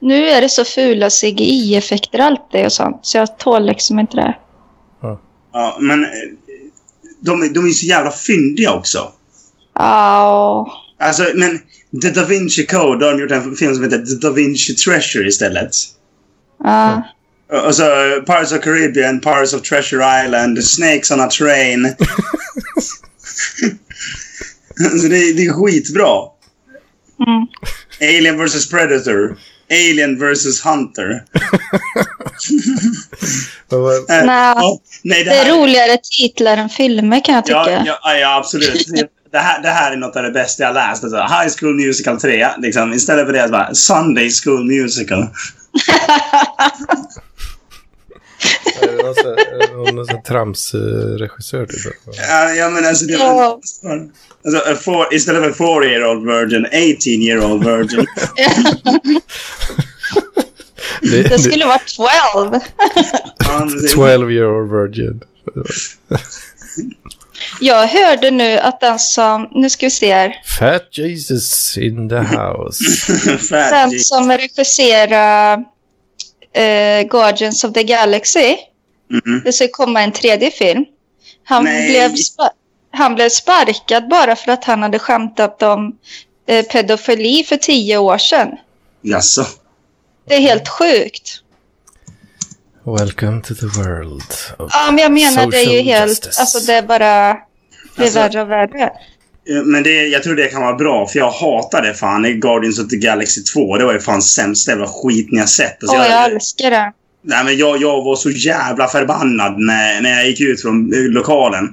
Nu 0.00 0.28
är 0.28 0.40
det 0.40 0.48
så 0.48 0.64
fula 0.64 1.10
CGI-effekter 1.10 2.18
alltid 2.18 2.64
och 2.64 2.72
sånt. 2.72 2.98
Så 3.02 3.18
jag 3.18 3.38
tål 3.38 3.66
liksom 3.66 3.98
inte 3.98 4.16
det. 4.16 4.36
Ja, 5.52 5.78
men 5.80 6.04
eh, 6.04 6.10
de, 7.20 7.42
är- 7.42 7.48
de 7.48 7.66
är 7.66 7.70
så 7.70 7.86
jävla 7.86 8.10
fyndiga 8.10 8.72
också. 8.72 9.12
Ja, 9.74 10.72
Alltså, 11.00 11.24
men 11.34 11.58
The 12.02 12.10
Da 12.10 12.24
Vinci 12.24 12.66
Code 12.66 13.04
har 13.06 13.12
de 13.12 13.20
gjort 13.22 13.30
en 13.30 13.56
film 13.56 13.74
som 13.74 13.84
heter 13.84 13.98
The 13.98 14.14
Da 14.26 14.30
Vinci 14.30 14.74
Treasure 14.74 15.28
istället. 15.28 15.70
ja. 16.64 17.02
Och 17.52 17.66
och 17.66 17.74
så 17.74 17.82
Pirates 18.26 18.52
of 18.52 18.60
Caribbean, 18.60 19.20
Pirates 19.20 19.54
of 19.54 19.62
Treasure 19.62 20.24
Island, 20.24 20.64
Snakes 20.64 21.10
on 21.10 21.20
a 21.20 21.28
Train. 21.30 21.84
så 25.00 25.08
det, 25.08 25.16
är- 25.16 25.34
det 25.34 25.46
är 25.46 25.52
skitbra. 25.52 26.18
Mm. 27.26 27.46
Alien 28.18 28.44
vs 28.44 28.68
Predator. 28.70 29.36
Alien 29.70 30.18
vs 30.18 30.64
Hunter. 30.64 31.22
Eh, 33.72 34.24
Nej. 34.24 34.80
nej, 35.04 35.24
det 35.24 35.30
Det 35.30 35.36
är 35.36 35.44
här, 35.44 35.52
roligare 35.58 35.98
titlar 36.18 36.56
än 36.56 36.68
filmer 36.68 37.24
kan 37.24 37.34
jag 37.34 37.44
tycka. 37.44 37.56
ja, 37.70 37.82
ja, 37.86 37.98
ja, 38.02 38.14
ja, 38.16 38.36
absolut. 38.38 38.86
Det 39.32 39.38
här, 39.38 39.62
det 39.62 39.68
här 39.68 39.92
är 39.92 39.96
något 39.96 40.16
av 40.16 40.22
det 40.22 40.30
bästa 40.30 40.62
jag 40.62 40.74
läst. 40.74 41.04
Alltså, 41.04 41.18
High 41.18 41.48
School 41.60 41.74
Musical 41.74 42.20
3. 42.20 42.48
Liksom. 42.58 42.92
Istället 42.92 43.26
för 43.26 43.32
det 43.32 43.42
så 43.46 43.48
bara 43.52 43.74
Sunday 43.74 44.30
School 44.30 44.64
Musical. 44.64 45.26
Är 48.82 48.86
det 48.86 49.02
någon 49.02 49.14
sån 49.14 49.26
är 49.26 49.94
någon 49.94 50.06
sån 50.06 50.22
tramsregissör 50.22 51.66
typ? 51.66 51.94
Ja, 52.28 52.50
ja 52.50 52.70
men 52.70 52.86
alltså... 52.86 53.04
Det, 53.04 53.12
Ja. 53.12 53.60
alltså 54.44 54.70
a 54.72 54.76
four, 54.84 55.14
istället 55.14 55.56
för 55.56 55.80
4 55.80 55.90
year 55.90 56.10
old 56.10 56.26
virgin, 56.26 56.66
18 56.66 57.12
year 57.22 57.52
old 57.52 57.64
virgin. 57.64 58.06
Det, 61.02 61.22
Det 61.22 61.38
skulle 61.38 61.66
vara 61.66 61.80
12. 61.96 62.54
Ja, 63.38 63.68
precis. 63.72 63.92
12 63.94 64.32
year 64.32 64.46
old 64.60 64.72
virgin. 64.72 65.20
Jag 67.60 67.86
hörde 67.86 68.30
nu 68.30 68.58
att 68.58 68.80
den 68.80 68.98
som... 68.98 69.48
Nu 69.52 69.70
ska 69.70 69.86
vi 69.86 69.90
se 69.90 70.12
här. 70.14 70.34
Fat 70.58 70.98
Jesus 70.98 71.78
in 71.78 72.08
the 72.08 72.16
house. 72.18 72.84
Den 73.70 73.90
som 73.98 74.32
regisserar 74.32 75.64
eh, 76.52 77.02
Guardians 77.08 77.64
of 77.64 77.72
the 77.72 77.82
Galaxy. 77.82 78.56
Mhm. 79.10 79.42
Det 79.44 79.52
ska 79.52 79.68
komma 79.68 80.02
en 80.02 80.12
tredje 80.12 80.50
film. 80.50 80.84
Han 81.44 81.64
Nej. 81.64 81.90
blev, 81.90 82.14
han 82.90 83.14
blev 83.14 83.28
sparkad 83.28 84.08
bara 84.08 84.36
för 84.36 84.52
att 84.52 84.64
han 84.64 84.82
hade 84.82 84.98
skämtat 84.98 85.62
om 85.62 85.98
eh, 86.46 86.64
pedofili 86.66 87.44
för 87.44 87.56
tio 87.56 87.98
år 87.98 88.18
sedan. 88.18 88.48
Jaså? 89.02 89.46
Det 90.28 90.34
är 90.34 90.40
helt 90.40 90.68
sjukt. 90.68 91.42
Welcome 92.84 93.42
to 93.42 93.54
the 93.54 93.66
world 93.66 94.22
of... 94.58 94.70
Ja, 94.74 94.90
men 94.90 94.98
jag 94.98 95.12
menar 95.12 95.46
det 95.50 95.58
är 95.58 95.70
ju 95.72 95.80
helt... 95.80 96.10
justice. 96.10 96.40
Alltså 96.40 96.60
det 96.60 96.72
är 96.72 96.82
bara... 96.82 97.36
Det 97.96 98.02
är 98.02 98.04
Alltså- 98.04 98.18
värre 98.18 98.42
och 98.42 98.50
värre. 98.50 98.92
Ja, 99.50 99.62
Men 99.62 99.82
det, 99.82 100.06
jag 100.06 100.22
tror 100.22 100.34
det 100.36 100.46
kan 100.46 100.62
vara 100.62 100.74
bra, 100.74 101.06
för 101.06 101.18
jag 101.18 101.30
hatade 101.30 101.94
fan 101.94 102.24
i 102.26 102.32
Guardians 102.32 102.78
of 102.78 102.88
the 102.88 102.96
Galaxy 102.96 103.42
2. 103.42 103.76
Det 103.76 103.84
var 103.84 103.92
ju 103.92 104.00
fan 104.00 104.22
sämsta 104.22 104.70
jävla 104.70 104.86
skit 104.86 105.28
ni 105.32 105.38
har 105.40 105.46
sett. 105.46 105.82
Alltså, 105.82 105.96
Åh, 105.96 106.02
jag, 106.02 106.10
jag 106.10 106.32
älskar 106.32 106.70
det. 106.70 106.92
nej, 107.24 107.44
men 107.44 107.56
jag, 107.56 107.82
jag 107.82 108.04
var 108.04 108.16
så 108.16 108.30
jävla 108.30 108.88
förbannad 108.88 109.58
när, 109.58 110.00
när 110.00 110.10
jag 110.10 110.26
gick 110.26 110.40
ut 110.40 110.62
från 110.62 110.92
eh, 110.94 111.00
lokalen. 111.00 111.68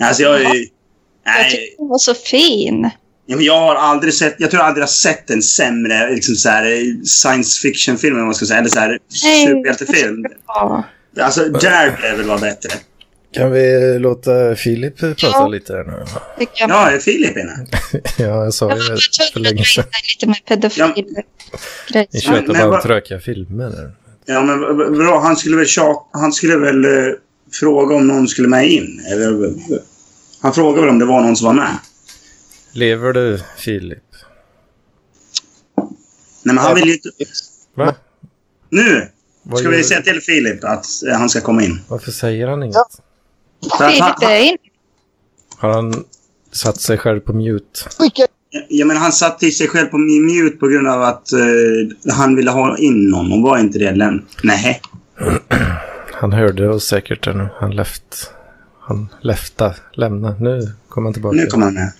Alltså 0.00 0.22
jag... 0.22 0.42
Jaha. 0.42 0.52
Nej, 0.52 1.42
Jag 1.42 1.50
tyckte 1.50 1.76
den 1.78 1.88
var 1.88 1.98
så 1.98 2.14
fin. 2.14 2.90
Ja, 3.26 3.36
men 3.36 3.44
jag 3.44 3.60
har 3.60 3.74
aldrig 3.74 4.14
sett, 4.14 4.34
jag 4.38 4.50
tror 4.50 4.60
jag 4.60 4.66
aldrig 4.68 4.82
har 4.82 4.88
sett 4.88 5.30
en 5.30 5.42
sämre 5.42 6.10
liksom 6.14 6.34
så 6.34 6.48
här, 6.48 6.64
eh, 6.64 7.02
science 7.04 7.60
fiction-film, 7.60 8.14
eller 8.14 8.20
vad 8.20 8.26
man 8.26 8.34
ska 8.34 8.46
säga. 8.46 8.58
Eller 8.58 8.68
så 8.70 8.78
här 8.78 8.98
superhjältefilm. 9.46 10.24
Ja. 10.46 10.84
Alltså, 11.20 11.44
Daredevil 11.48 12.26
var 12.26 12.38
bättre. 12.38 12.70
Kan 13.34 13.50
vi 13.52 13.98
låta 13.98 14.54
Filip 14.56 14.98
prata 14.98 15.14
Ja. 15.26 15.48
lite 15.48 15.72
här 15.72 15.84
nu? 15.84 16.04
Ja, 16.54 16.90
är 16.90 16.98
Filip 16.98 17.36
inne? 17.36 17.66
Ja, 18.18 18.44
jag 18.44 18.54
sa 18.54 18.70
ju 18.70 18.76
det 18.78 18.98
för 19.32 19.40
länge 19.40 19.64
sedan. 19.64 19.84
lite 20.18 20.26
med 20.26 20.44
pedofil. 20.48 21.04
Ni 21.06 21.24
Ja, 21.88 22.20
tjötar 22.20 22.52
men 22.52 22.70
bara 22.70 22.76
om 22.76 22.82
tråkiga 22.82 23.20
filmer 23.20 23.70
där. 23.70 23.92
Ja, 24.26 24.42
men 24.42 24.58
bra. 24.98 25.20
Han 25.20 25.36
skulle 25.36 25.56
väl, 25.56 25.66
tjat, 25.66 26.08
han 26.12 26.32
skulle 26.32 26.56
väl 26.56 26.84
eh, 26.84 27.12
fråga 27.52 27.94
om 27.96 28.06
någon 28.06 28.28
skulle 28.28 28.48
med 28.48 28.68
in? 28.70 29.00
Eller, 29.12 29.52
han 30.40 30.52
frågade 30.54 30.80
väl 30.80 30.90
om 30.90 30.98
det 30.98 31.04
var 31.04 31.20
någon 31.22 31.36
som 31.36 31.46
var 31.46 31.54
med? 31.54 31.78
Lever 32.72 33.12
du, 33.12 33.40
Filip? 33.58 33.98
Nej, 36.42 36.54
men 36.54 36.58
han 36.58 36.74
vill 36.74 36.86
ju 36.86 36.92
inte... 36.94 37.08
Va? 37.74 37.94
Nu 38.70 39.08
Vad 39.42 39.58
ska 39.58 39.68
vi 39.68 39.84
säga 39.84 40.02
till 40.02 40.20
Filip 40.20 40.64
att 40.64 40.86
eh, 41.08 41.18
han 41.18 41.28
ska 41.28 41.40
komma 41.40 41.62
in. 41.62 41.80
Varför 41.88 42.10
säger 42.10 42.46
han 42.48 42.62
inget? 42.62 42.74
För 42.74 43.13
är 44.22 44.42
in. 44.42 44.56
Har 45.58 45.72
han 45.72 46.04
satt 46.52 46.80
sig 46.80 46.98
själv 46.98 47.20
på 47.20 47.32
mute? 47.32 47.80
ja, 48.68 48.86
men 48.86 48.96
han 48.96 49.12
satte 49.12 49.50
sig 49.50 49.68
själv 49.68 49.86
på 49.86 49.98
mute 49.98 50.56
på 50.56 50.68
grund 50.68 50.88
av 50.88 51.02
att 51.02 51.32
eh, 51.32 52.12
han 52.14 52.36
ville 52.36 52.50
ha 52.50 52.78
in 52.78 53.10
någon. 53.10 53.32
Och 53.32 53.42
var 53.42 53.58
inte 53.58 53.78
det 53.78 53.86
än? 53.86 54.26
Nej. 54.42 54.80
Han 56.12 56.32
hörde 56.32 56.68
oss 56.68 56.84
säkert 56.84 57.26
nu. 57.34 57.48
Han 57.60 57.76
left. 57.76 58.30
Han 58.80 59.08
lefta, 59.20 59.74
lämna. 59.92 60.36
Nu 60.40 60.60
kommer 60.88 61.06
han 61.06 61.12
tillbaka. 61.12 61.36
Nu 61.36 61.46
kommer 61.46 61.64
han 61.64 61.74
med. 61.74 61.92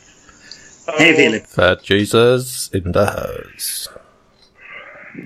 Hej 0.99 1.15
Filip. 1.15 1.43
Fat 1.57 1.91
Jesus 1.91 2.71
in 2.75 2.93
the 2.93 2.99
house. 2.99 3.91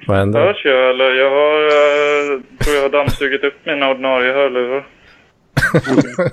Vad 0.06 0.18
händer? 0.18 0.40
Hörs 0.40 0.64
jag 0.64 0.90
eller? 0.90 1.10
Jag 1.14 1.30
har, 1.30 1.60
eh, 1.66 2.40
tror 2.60 2.76
jag 2.76 2.82
har 2.82 2.90
dammsugit 2.90 3.44
upp 3.44 3.66
mina 3.66 3.90
ordinarie 3.90 4.32
hörlurar. 4.32 4.86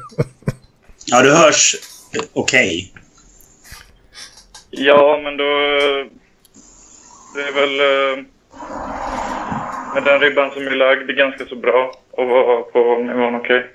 Ja, 1.08 1.22
du 1.22 1.34
hörs 1.36 1.76
okej. 2.34 2.94
Ja, 4.70 5.20
men 5.24 5.38
då... 5.38 5.44
Det 7.36 7.42
är 7.42 7.54
väl... 7.54 7.80
eh, 7.80 8.24
Med 9.94 10.04
den 10.04 10.20
ribban 10.20 10.52
som 10.54 10.68
är 10.68 10.76
lagd, 10.76 11.08
det 11.08 11.14
är 11.14 11.18
ganska 11.18 11.46
så 11.46 11.56
bra 11.56 11.92
att 12.18 12.28
vara 12.28 12.62
på 12.62 13.04
nivån 13.04 13.36
okej. 13.36 13.66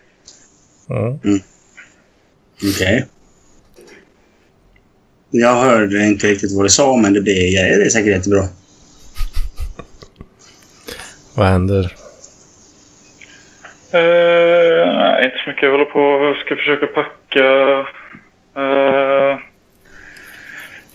Mm. 0.91 1.19
Okej. 2.75 3.07
Jag 5.31 5.55
hörde 5.55 6.07
inte 6.07 6.27
riktigt 6.27 6.57
vad 6.57 6.65
du 6.65 6.69
sa, 6.69 6.97
men 6.97 7.13
det, 7.13 7.21
blir, 7.21 7.53
det 7.79 7.85
är 7.85 7.89
säkert 7.89 8.13
jättebra. 8.17 8.49
Vad 11.35 11.47
händer? 11.47 11.97
Uh, 13.95 14.95
nej, 14.95 15.25
inte 15.25 15.39
så 15.45 15.51
mycket. 15.51 15.63
Jag 15.63 15.71
håller 15.71 15.85
på 15.85 16.01
och 16.01 16.37
ska 16.37 16.57
försöka 16.57 16.87
packa 16.87 17.79
uh, 18.57 19.39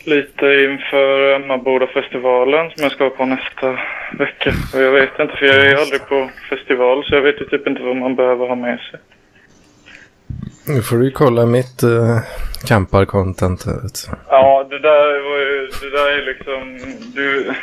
lite 0.06 0.46
inför 0.46 1.36
Emmaboda-festivalen 1.36 2.72
som 2.72 2.84
jag 2.84 2.92
ska 2.92 3.10
på 3.10 3.26
nästa 3.26 3.80
vecka. 4.18 4.52
Och 4.74 4.82
jag 4.82 4.92
vet 4.92 5.20
inte, 5.20 5.36
för 5.38 5.46
jag 5.46 5.56
är 5.56 5.76
aldrig 5.76 6.08
på 6.08 6.30
festival 6.50 7.04
så 7.06 7.16
jag 7.16 7.22
vet 7.22 7.42
ju 7.42 7.46
typ 7.46 7.68
inte 7.68 7.82
vad 7.82 7.96
man 7.96 8.16
behöver 8.16 8.48
ha 8.48 8.56
med 8.56 8.80
sig. 8.80 9.00
Nu 10.68 10.82
får 10.82 10.98
du 10.98 11.12
kolla 11.12 11.46
mitt 11.46 11.84
uh, 11.84 12.20
campar-content. 12.66 13.66
här, 13.66 13.82
vet 13.82 13.94
du. 13.94 14.18
Ja, 14.30 14.68
det 14.70 14.80
där, 14.80 15.30
var 15.30 15.38
ju, 15.40 15.68
det 15.82 15.90
där 15.98 16.08
är 16.18 16.26
liksom... 16.26 16.96
Du, 17.14 17.54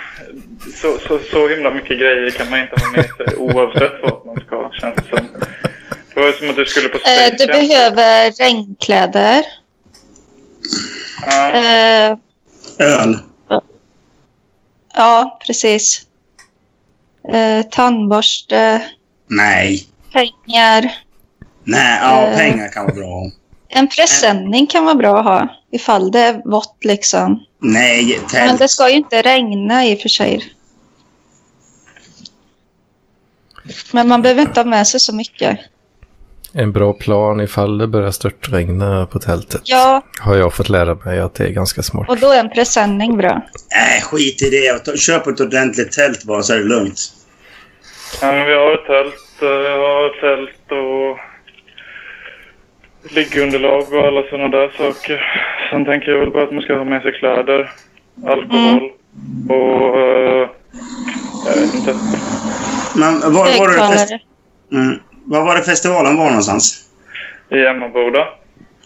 så, 0.74 0.98
så, 1.08 1.18
så 1.30 1.48
himla 1.48 1.70
mycket 1.70 1.98
grejer 1.98 2.30
kan 2.30 2.50
man 2.50 2.60
inte 2.60 2.74
ha 2.80 2.90
med 2.92 3.04
sig 3.16 3.36
oavsett 3.38 3.92
vad 4.02 4.26
man 4.26 4.36
ska, 4.46 4.70
känns 4.72 4.94
det 4.96 5.16
som. 5.16 5.26
Det 6.14 6.20
var 6.20 6.32
som 6.32 6.50
att 6.50 6.56
du 6.56 6.64
skulle 6.66 6.88
på 6.88 6.96
Eh, 6.96 7.02
Space 7.02 7.30
du 7.30 7.46
Camp. 7.46 7.52
behöver 7.68 8.30
regnkläder. 8.44 9.42
Ja. 11.26 11.50
Eh, 11.52 12.16
Öl. 12.78 13.18
ja, 14.94 15.38
precis. 15.46 16.02
eh, 17.32 17.62
tandborste, 17.70 18.82
Nej. 19.26 19.86
pengar. 20.12 20.92
Nej, 21.64 21.98
ja, 22.03 22.22
Eh. 22.27 22.37
pengar 22.37 22.68
kan 22.68 22.85
vara 22.85 22.94
bra. 22.94 23.31
En 23.68 23.88
presenning 23.88 24.66
kan 24.66 24.85
vara 24.85 24.94
bra 24.94 25.18
att 25.18 25.25
ha 25.25 25.48
ifall 25.72 26.11
det 26.11 26.18
är 26.20 26.42
vått 26.51 26.77
liksom. 26.85 27.44
Nej, 27.59 28.18
Men 28.20 28.29
tält. 28.29 28.59
det 28.59 28.68
ska 28.68 28.88
ju 28.90 28.96
inte 28.96 29.22
regna 29.22 29.87
i 29.87 29.94
och 29.96 30.01
för 30.01 30.09
sig. 30.09 30.53
Men 33.92 34.09
man 34.09 34.22
behöver 34.22 34.42
inte 34.42 34.61
ha 34.61 34.64
med 34.64 34.87
sig 34.87 35.01
så 35.01 35.14
mycket. 35.14 35.59
En 36.55 36.72
bra 36.72 36.92
plan 36.92 37.40
ifall 37.40 37.79
det 37.79 37.87
börjar 37.87 38.11
störtregna 38.11 39.07
på 39.07 39.18
tältet. 39.18 39.61
Ja, 39.64 40.03
Har 40.20 40.37
jag 40.37 40.55
fått 40.55 40.68
lära 40.68 40.94
mig 40.94 41.20
att 41.20 41.35
det 41.35 41.44
är 41.44 41.48
ganska 41.51 41.83
smart. 41.83 42.09
och 42.09 42.18
då 42.18 42.31
är 42.31 42.40
en 42.40 42.51
presenning 42.51 43.16
bra. 43.16 43.42
Nej, 43.70 44.01
skit 44.03 44.42
i 44.42 44.51
det. 44.51 44.98
Köp 44.98 45.27
ett 45.27 45.40
ordentligt 45.40 45.92
tält 45.92 46.25
bara 46.25 46.42
så 46.42 46.53
är 46.53 46.59
det 46.59 46.64
lugnt. 46.64 47.01
Ja, 48.20 48.33
men 48.33 48.46
vi 48.46 48.53
har 48.55 48.75
ett 48.75 48.87
tält. 48.87 49.42
eh, 49.42 49.48
Jag 49.48 49.79
har 49.79 50.07
ett 50.07 50.20
tält 50.20 50.70
och 50.72 51.18
liggunderlag 53.10 53.92
och 53.92 54.06
alla 54.06 54.22
sådana 54.30 54.48
där 54.48 54.68
saker. 54.76 55.20
Sen 55.70 55.84
tänker 55.84 56.10
jag 56.10 56.18
väl 56.18 56.30
bara 56.30 56.42
att 56.42 56.52
man 56.52 56.62
ska 56.62 56.74
ha 56.74 56.84
med 56.84 57.02
sig 57.02 57.12
kläder, 57.12 57.70
alkohol 58.26 58.90
och... 59.48 59.98
eh, 60.00 60.48
jag 61.46 61.60
vet 61.60 61.74
inte. 61.74 61.96
Men 62.96 63.20
var, 63.20 63.58
var, 63.58 63.68
det 63.68 63.92
fest... 63.98 64.10
Högtalare. 64.10 64.20
mm. 64.72 64.98
var 65.24 65.44
var 65.44 65.54
det 65.56 65.62
festivalen 65.62 66.16
var 66.16 66.24
någonstans? 66.26 66.78
I 67.50 67.66
Emmaboda. 67.66 68.26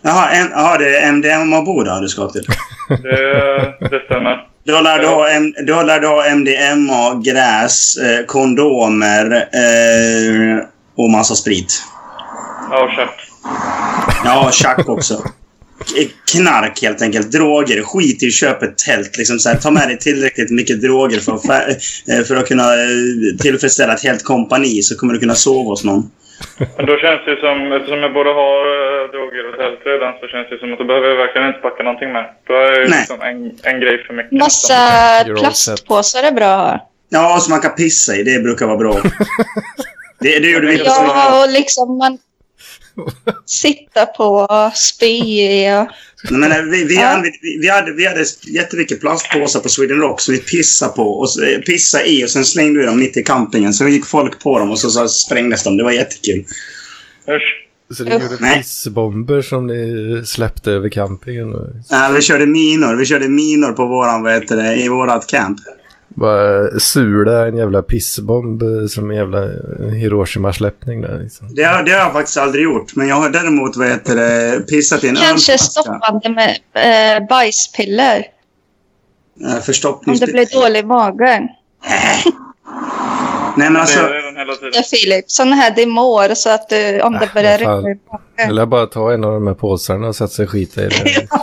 Jaha, 0.02 0.30
en, 0.30 0.50
jaha 0.50 0.78
det 0.78 0.96
är 0.96 1.12
MDMA-Boda 1.12 2.00
du 2.00 2.08
ska 2.08 2.28
till. 2.28 2.44
Det, 3.02 3.88
det 3.90 4.02
stämmer. 4.04 4.46
Då 4.64 4.80
lär 4.80 4.98
du 4.98 5.06
ha, 5.06 5.28
M- 5.30 5.54
då 5.66 5.82
lär 5.82 6.00
du 6.00 6.06
ha 6.06 6.24
MDMA, 6.30 7.22
gräs, 7.24 7.96
eh, 7.96 8.24
kondomer 8.26 9.34
eh, 9.36 10.64
och 10.96 11.10
massa 11.10 11.34
sprit. 11.34 11.82
Ja, 12.70 12.88
tjack. 12.96 13.30
Ja, 14.24 14.50
tjack 14.52 14.88
också. 14.88 15.22
Knark 16.32 16.82
helt 16.82 17.02
enkelt. 17.02 17.32
Droger. 17.32 17.82
Skit 17.82 18.22
i 18.22 18.26
att 18.26 18.32
köpa 18.32 18.64
ett 18.66 18.78
tält. 18.78 19.18
Liksom 19.18 19.38
så 19.38 19.48
här, 19.48 19.56
ta 19.56 19.70
med 19.70 19.88
dig 19.88 19.98
tillräckligt 19.98 20.50
mycket 20.50 20.82
droger 20.82 21.20
för 21.20 21.32
att, 21.32 21.44
eh, 22.10 22.24
för 22.28 22.36
att 22.36 22.48
kunna 22.48 22.62
eh, 22.62 23.36
tillfredsställa 23.40 23.94
ett 23.94 24.02
helt 24.02 24.24
kompani 24.24 24.82
så 24.82 24.98
kommer 24.98 25.14
du 25.14 25.20
kunna 25.20 25.34
sova 25.34 25.70
hos 25.70 25.84
någon. 25.84 26.10
Men 26.76 26.86
då 26.86 26.96
känns 26.96 27.20
det 27.24 27.30
ju 27.30 27.36
som, 27.46 27.72
eftersom 27.72 27.98
jag 27.98 28.12
både 28.14 28.30
har 28.30 28.60
äh, 28.76 29.10
droger 29.14 29.42
och 29.48 29.56
tält 29.60 29.80
redan, 29.84 30.12
så 30.20 30.26
känns 30.32 30.48
det 30.50 30.58
som 30.58 30.72
att 30.72 30.78
då 30.78 30.84
behöver 30.84 31.08
jag 31.08 31.16
verkligen 31.16 31.48
inte 31.48 31.60
packa 31.60 31.82
någonting 31.82 32.12
med. 32.12 32.24
Då 32.46 32.54
är 32.54 32.80
det 32.80 32.88
Nej. 32.88 32.98
liksom 32.98 33.20
en, 33.28 33.38
en 33.70 33.80
grej 33.80 34.04
för 34.06 34.14
mycket. 34.14 34.32
Massa 34.32 34.80
plastpåsar 35.38 36.22
är 36.22 36.32
bra 36.32 36.46
att 36.46 36.70
ha. 36.70 36.90
Ja, 37.08 37.38
som 37.40 37.50
man 37.50 37.60
kan 37.60 37.74
pissa 37.74 38.16
i. 38.16 38.22
Det 38.22 38.42
brukar 38.42 38.66
vara 38.66 38.76
bra. 38.76 38.94
Det, 40.20 40.38
det 40.38 40.50
gjorde 40.50 40.66
vi 40.66 40.78
på 40.78 40.84
Ja, 40.86 41.42
och 41.42 41.52
liksom 41.52 41.98
man 41.98 42.18
sitta 43.46 44.06
på, 44.06 44.48
spy 44.74 45.16
och... 45.70 45.88
Nej, 46.30 46.40
men 46.40 46.52
eh, 46.52 46.62
vi, 46.62 46.84
vi, 46.84 46.94
Ja. 46.94 47.06
använde, 47.08 47.38
vi, 47.60 47.68
hade, 47.68 47.92
vi 47.92 48.06
hade 48.06 48.24
jättemycket 48.46 49.00
plastpåsar 49.00 49.60
på 49.60 49.68
Sweden 49.68 49.98
Rock 49.98 50.20
som 50.20 50.34
vi 50.34 50.40
pissade 50.40 50.92
på. 50.92 51.02
Och 51.02 51.30
så, 51.30 51.42
eh, 51.42 51.58
pissade 51.58 52.08
i 52.10 52.24
och 52.24 52.30
sen 52.30 52.44
slängde 52.44 52.80
vi 52.80 52.86
dem 52.86 52.98
mitt 52.98 53.16
i 53.16 53.22
campingen. 53.22 53.74
Så 53.74 53.88
gick 53.88 54.06
folk 54.06 54.42
på 54.42 54.58
dem 54.58 54.70
och 54.70 54.78
så, 54.78 54.90
så 54.90 55.08
sprängdes 55.08 55.64
de. 55.64 55.76
Det 55.76 55.84
var 55.84 55.92
jättekul. 55.92 56.44
Usch. 57.28 57.62
Så 57.96 58.04
ni 58.04 58.10
gjorde 58.12 58.36
Nej. 58.40 58.56
pissbomber 58.58 59.42
som 59.42 59.66
ni 59.66 60.22
släppte 60.26 60.70
över 60.70 60.88
campingen? 60.88 61.54
Nej, 61.90 62.12
vi 62.12 62.22
körde 62.22 62.46
minor. 62.46 62.94
Vi 62.94 63.06
körde 63.06 63.28
minor 63.28 63.72
på 63.72 63.86
våran, 63.86 64.22
vad 64.22 64.32
heter 64.32 64.56
det, 64.56 64.76
i 64.76 64.88
vårat 64.88 65.26
camp. 65.26 65.58
Bara 66.16 66.80
sula 66.80 67.46
en 67.46 67.56
jävla 67.56 67.82
pissbomb 67.82 68.62
eh, 68.62 68.86
som 68.88 69.10
en 69.10 69.16
jävla 69.16 69.40
Hiroshima-släppning 69.92 71.00
där 71.00 71.18
liksom. 71.22 71.54
Det 71.54 71.62
har, 71.62 71.82
det 71.82 71.90
har 71.90 71.98
jag 71.98 72.12
faktiskt 72.12 72.38
aldrig 72.38 72.64
gjort. 72.64 72.96
Men 72.96 73.08
jag 73.08 73.16
har 73.16 73.30
däremot, 73.30 73.76
vad 73.76 73.88
heter 73.88 74.16
det, 74.16 74.60
pissat 74.60 75.04
i 75.04 75.08
en 75.08 75.16
Kanske 75.16 75.58
stoppande 75.58 76.28
med 76.28 76.58
eh, 76.74 77.26
bajspiller. 77.28 78.26
Eh, 79.46 79.56
Om 79.56 79.62
Förstoppnings... 79.62 80.20
det 80.20 80.26
blir 80.26 80.60
dålig 80.60 80.80
i 80.80 80.82
magen. 80.82 81.48
Nej, 83.56 83.70
men 83.70 83.72
Det 83.72 83.80
alltså... 83.80 84.00
Ja, 84.72 84.82
Filip. 84.90 85.24
Sådana 85.30 85.56
här 85.56 85.74
demor 85.74 86.34
så 86.34 86.50
att 86.50 86.68
du, 86.68 87.00
om 87.00 87.12
det 87.12 87.30
börjar 87.34 87.58
rinna 87.58 87.90
i 87.90 87.98
magen. 88.12 88.50
Eller 88.50 88.66
bara 88.66 88.86
ta 88.86 89.12
en 89.12 89.24
av 89.24 89.32
de 89.32 89.46
här 89.46 89.54
påsarna 89.54 90.08
och 90.08 90.16
sätta 90.16 90.28
sig 90.28 90.44
och 90.44 90.50
skita 90.50 90.82
i 90.82 90.88
det. 90.88 91.28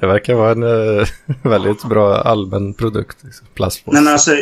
Det 0.00 0.06
verkar 0.06 0.34
vara 0.34 0.52
en 0.52 0.62
eh, 1.00 1.06
väldigt 1.50 1.84
bra 1.84 2.16
allmän 2.16 2.74
produkt. 2.74 3.16
Liksom. 3.24 3.46
Plastpåse. 3.54 3.94
Nej, 3.94 4.02
men 4.04 4.12
alltså... 4.12 4.32
eh, 4.32 4.38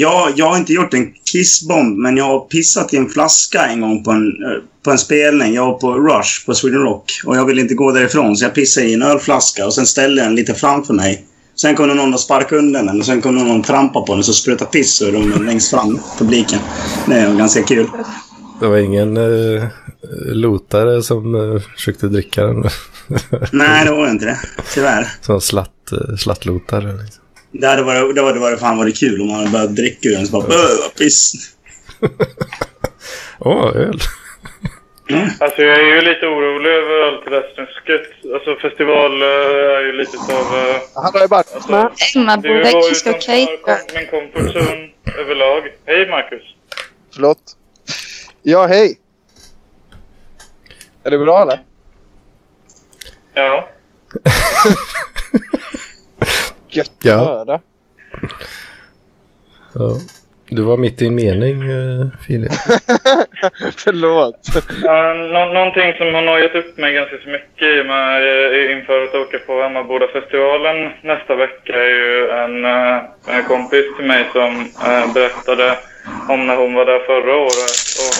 Jag, 0.00 0.32
jag 0.36 0.46
har 0.50 0.56
inte 0.56 0.72
gjort 0.72 0.94
en 0.94 1.12
kissbomb, 1.32 1.98
men 1.98 2.16
jag 2.16 2.24
har 2.24 2.40
pissat 2.40 2.94
i 2.94 2.96
en 2.96 3.08
flaska 3.08 3.66
en 3.66 3.80
gång 3.80 4.04
på 4.04 4.10
en, 4.10 4.26
eh, 4.26 4.62
på 4.84 4.90
en 4.90 4.98
spelning. 4.98 5.54
Jag 5.54 5.66
var 5.66 5.78
på 5.78 5.92
Rush 5.94 6.46
på 6.46 6.54
Sweden 6.54 6.80
Rock 6.82 7.12
och 7.24 7.36
jag 7.36 7.44
ville 7.44 7.60
inte 7.60 7.74
gå 7.74 7.92
därifrån 7.92 8.36
så 8.36 8.44
jag 8.44 8.54
pissade 8.54 8.86
i 8.86 8.94
en 8.94 9.02
ölflaska 9.02 9.66
och 9.66 9.74
sen 9.74 9.86
ställde 9.86 10.20
jag 10.22 10.28
den 10.30 10.36
lite 10.36 10.54
framför 10.54 10.94
mig. 10.94 11.24
Sen 11.56 11.74
kom 11.76 11.88
det 11.88 11.94
någon 11.94 12.14
och 12.14 12.20
sparkade 12.20 12.58
undan 12.58 12.86
den 12.86 12.98
och 13.00 13.06
sen 13.06 13.22
kom 13.22 13.36
det 13.36 13.44
någon 13.44 13.60
och 13.60 13.66
trampade 13.66 14.06
på 14.06 14.14
den 14.14 14.24
så 14.24 14.32
sprutade 14.32 14.70
piss 14.70 15.02
ur 15.02 15.12
den 15.12 15.46
längst 15.46 15.70
fram 15.70 15.98
publiken. 16.18 16.58
Det 17.06 17.26
var 17.28 17.34
ganska 17.34 17.62
kul. 17.62 17.86
Det 18.60 18.66
var 18.66 18.76
ingen 18.76 19.16
eh, 19.16 19.64
lotare 20.26 21.02
som 21.02 21.34
eh, 21.34 21.60
försökte 21.76 22.06
dricka 22.06 22.42
den. 22.46 22.62
Nej, 23.52 23.84
det 23.84 23.90
var 23.90 24.10
inte 24.10 24.24
det. 24.24 24.38
Tyvärr. 24.74 25.06
Som 25.20 25.40
slatt, 25.40 25.92
eh, 25.92 26.16
slattlotare. 26.16 26.92
Liksom. 26.92 27.24
Det 27.52 27.66
hade 27.66 27.82
varit, 27.82 28.14
det 28.14 28.22
hade 28.22 28.40
varit 28.40 28.60
fan 28.60 28.78
varit 28.78 28.98
kul 29.00 29.20
om 29.20 29.26
man 29.28 29.36
hade 29.36 29.50
börjat 29.50 29.76
dricka 29.76 30.08
ur 30.08 30.12
den 30.16 30.26
så 30.26 30.32
bara 30.32 30.54
"Öh, 30.54 30.68
vad 30.82 30.94
piss. 30.94 31.32
Åh, 33.38 33.76
öl. 33.76 33.98
Alltså 35.40 35.62
jag 35.62 35.80
är 35.80 35.94
ju 35.94 36.00
lite 36.00 36.26
orolig 36.26 36.70
över 36.70 37.00
allt 37.08 37.24
det 37.24 37.30
där 37.30 37.42
snusket. 37.54 38.34
Alltså 38.34 38.56
festival 38.68 39.22
eh, 39.22 39.28
är 39.78 39.80
ju 39.86 39.92
lite 39.92 40.16
av... 40.18 40.58
eh, 40.58 40.76
Han 40.94 41.10
har 41.14 41.20
ju 41.20 41.28
bara... 41.28 41.38
Alltså, 41.54 41.90
Emma 42.18 42.36
det 42.36 42.48
borde 42.48 42.62
var 42.72 43.14
okej. 43.14 43.46
har 43.66 43.76
kom- 43.76 43.94
min 43.96 44.06
comfort 44.06 44.54
zone 44.56 44.88
överlag. 45.18 45.62
Hej 45.86 46.10
Marcus. 46.10 46.42
Förlåt. 47.14 47.38
Ja, 48.42 48.66
hej. 48.66 48.98
Är 51.04 51.10
det 51.10 51.18
bra 51.18 51.42
eller? 51.42 51.64
Ja. 53.34 53.68
Gött 56.68 56.90
att 56.98 57.04
Ja. 57.04 57.16
höra. 57.24 57.60
Ja. 59.72 59.98
Du 60.48 60.62
var 60.62 60.76
mitt 60.76 61.02
i 61.02 61.06
en 61.06 61.14
mening, 61.14 61.56
eh, 61.70 62.06
Filip. 62.26 62.52
Förlåt. 63.84 64.40
Ja, 64.82 65.14
nå- 65.14 65.52
någonting 65.52 65.92
som 65.98 66.14
har 66.14 66.22
nojat 66.22 66.54
upp 66.54 66.78
mig 66.78 66.94
ganska 66.94 67.16
så 67.24 67.28
mycket 67.28 67.86
med, 67.86 68.22
eh, 68.54 68.72
inför 68.78 69.02
att 69.02 69.14
åka 69.14 69.38
på 69.38 69.52
Emmaboda-festivalen 69.52 70.90
nästa 71.02 71.34
vecka 71.34 71.72
är 71.72 71.90
ju 71.90 72.28
en, 72.30 72.64
eh, 72.64 72.96
en 73.36 73.44
kompis 73.44 73.84
till 73.96 74.06
mig 74.06 74.24
som 74.32 74.50
berättade 75.14 75.78
om 76.28 76.46
när 76.46 76.56
hon 76.56 76.74
var 76.74 76.84
där 76.86 76.98
förra 76.98 77.36
året 77.36 77.80
och 78.04 78.14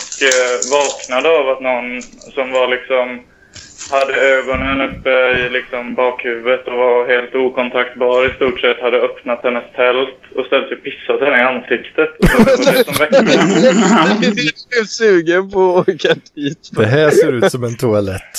vaknade 0.76 1.28
av 1.38 1.48
att 1.48 1.60
någon 1.60 2.02
som 2.36 2.52
var 2.52 2.68
liksom 2.68 3.20
hade 3.90 4.14
ögonen 4.14 4.80
uppe 4.80 5.10
i 5.10 5.48
liksom 5.48 5.94
bakhuvudet 5.94 6.66
och 6.68 6.76
var 6.76 7.08
helt 7.08 7.34
okontaktbar 7.34 8.26
i 8.26 8.34
stort 8.34 8.60
sett 8.60 8.80
hade 8.80 8.96
öppnat 8.96 9.40
hennes 9.42 9.64
tält 9.76 10.20
och 10.36 10.46
ställt 10.46 10.68
sig 10.68 10.76
pissat 10.76 11.20
henne 11.20 11.38
i 11.38 11.42
ansiktet. 11.42 12.10
Och 12.18 12.26
det 14.20 14.34
blev 14.34 14.84
sugen 14.88 15.50
på 15.50 15.78
att 15.78 15.88
åka 15.88 16.14
dit. 16.34 16.70
Det 16.72 16.86
här 16.86 17.10
ser 17.10 17.32
ut 17.32 17.50
som 17.50 17.64
en 17.64 17.76
toalett. 17.76 18.34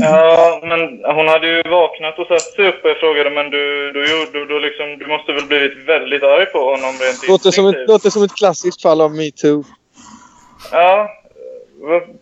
Ja, 0.00 0.60
men 0.62 0.80
hon 1.16 1.28
hade 1.28 1.46
ju 1.48 1.62
vaknat 1.62 2.18
och 2.18 2.26
satt 2.26 2.40
sig 2.40 2.68
upp 2.68 2.84
och 2.84 2.90
jag 2.90 2.96
frågade 2.96 3.30
men 3.30 3.50
du, 3.50 3.92
du, 3.92 4.02
du, 4.32 4.46
du, 4.46 4.60
liksom, 4.60 4.98
du 4.98 5.06
måste 5.06 5.32
väl 5.32 5.46
blivit 5.46 5.88
väldigt 5.88 6.22
arg 6.22 6.46
på 6.46 6.58
honom 6.58 6.92
rent 7.00 7.28
Låter 7.28 7.50
som, 7.50 7.66
ett, 7.66 7.88
låter 7.88 8.10
som 8.10 8.22
ett 8.22 8.36
klassiskt 8.36 8.82
fall 8.82 9.00
av 9.00 9.14
metoo. 9.14 9.64
Ja, 10.72 11.08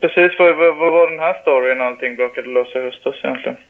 precis 0.01 0.39
vad, 0.39 0.57
vad, 0.57 0.77
vad 0.77 0.93
var 0.93 1.11
den 1.11 1.19
här 1.19 1.41
storyn 1.43 1.81
allting 1.81 2.17
brakade 2.17 2.49
lösa 2.49 2.79
i 2.79 2.83
höstas 2.83 3.15
egentligen? 3.23 3.57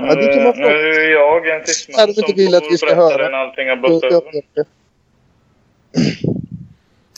Ja, 0.00 0.14
det 0.14 0.26
kan 0.34 0.42
man 0.44 0.52
Eh, 0.54 0.68
nu 0.68 0.90
är 0.90 1.10
jag 1.10 1.48
en 1.48 1.60
de 1.60 1.66
som 2.14 2.24
inte 2.24 2.32
vill 2.42 2.54
att 2.54 2.62
vi 2.72 2.76
ska 2.78 2.94
höra. 2.94 3.28
när 3.28 3.38
allting 3.38 3.68
har 3.68 3.76
blåst 3.76 4.04
jag- 4.04 4.12
över. 4.12 4.30
jag- 4.54 4.66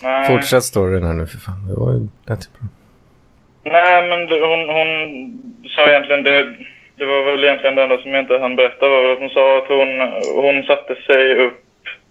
Nej. 0.03 0.29
Fortsätt 0.29 0.65
storyn 0.65 1.03
här 1.05 1.13
nu 1.13 1.27
för 1.27 1.39
fan. 1.39 1.67
Det 1.69 1.75
var 1.81 1.93
ju 1.93 2.01
jättebra. 2.31 2.63
Nej, 3.65 4.09
men 4.09 4.19
det- 4.27 4.47
hon, 4.51 4.63
hon 4.79 4.89
sa 5.77 5.83
egentligen 5.91 6.23
det. 6.23 6.55
Det 6.97 7.05
var 7.07 7.25
väl 7.25 7.45
egentligen 7.45 7.75
det 7.77 7.83
enda 7.83 7.99
som 7.99 8.11
jag 8.11 8.21
inte 8.25 8.39
hann 8.39 8.57
berätta 8.57 8.89
var 8.89 9.13
att 9.13 9.19
hon 9.19 9.31
sa 9.31 9.59
att 9.59 9.69
hon, 9.69 9.89
hon 10.45 10.63
satte 10.63 10.95
sig 11.07 11.47
upp 11.47 11.61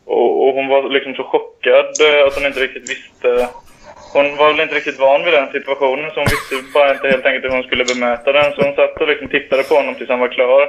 och, 0.06 0.48
och 0.48 0.54
hon 0.54 0.68
var 0.68 0.90
liksom 0.90 1.14
så 1.16 1.24
chockad 1.24 1.86
att 2.28 2.36
hon 2.36 2.46
inte 2.46 2.60
riktigt 2.60 2.90
visste. 2.92 3.48
Hon 4.14 4.38
var 4.38 4.48
väl 4.52 4.60
inte 4.60 4.76
riktigt 4.76 5.00
van 5.00 5.24
vid 5.24 5.34
den 5.34 5.52
situationen 5.52 6.12
så 6.12 6.20
hon 6.20 6.30
visste 6.34 6.72
bara 6.74 6.94
inte 6.94 7.08
helt 7.08 7.26
enkelt 7.26 7.46
hur 7.46 7.58
hon 7.58 7.64
skulle 7.64 7.86
bemöta 7.86 8.32
den. 8.32 8.52
Så 8.54 8.62
hon 8.66 8.76
satt 8.76 9.02
och 9.02 9.08
liksom 9.08 9.28
tittade 9.28 9.64
på 9.64 9.76
honom 9.76 9.96
tills 9.96 10.10
han 10.10 10.20
var 10.20 10.34
klar. 10.38 10.62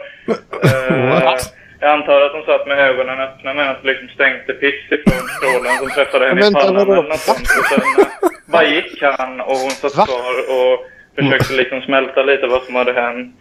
Eh? 0.65 1.35
Jag 1.83 1.91
antar 1.93 2.21
att 2.21 2.33
de 2.33 2.43
satt 2.43 2.67
med 2.67 2.79
ögonen 2.79 3.21
öppna 3.21 3.55
medan 3.55 3.77
de 3.83 3.89
liksom 3.91 4.09
stänkte 4.09 4.53
piss 4.53 4.85
ifrån 4.95 5.29
strålen 5.37 5.79
som 5.79 5.89
träffade 5.91 6.29
henne 6.29 6.41
i 6.49 6.53
pannan 6.53 6.77
eller 6.77 7.03
något 7.03 7.21
sånt. 7.21 7.49
Och 7.59 7.67
sen 7.71 7.81
eh, 7.81 8.07
bara 8.47 8.65
gick 8.65 9.03
han 9.03 9.41
och 9.41 9.57
hon 9.57 9.71
satt 9.71 9.97
Va? 9.97 10.07
kvar 10.07 10.35
och 10.57 10.75
försökte 11.17 11.55
liksom 11.55 11.81
smälta 11.83 12.23
lite 12.23 12.47
vad 12.47 12.63
som 12.63 12.75
hade 12.75 12.93
hänt. 12.93 13.37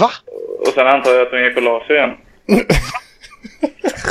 Va? 0.00 0.10
Och 0.60 0.72
sen 0.74 0.86
antar 0.86 1.10
jag 1.10 1.22
att 1.22 1.30
hon 1.30 1.44
gick 1.44 1.56
och 1.56 1.62
la 1.62 1.84
sig 1.86 1.96
igen. 1.96 2.14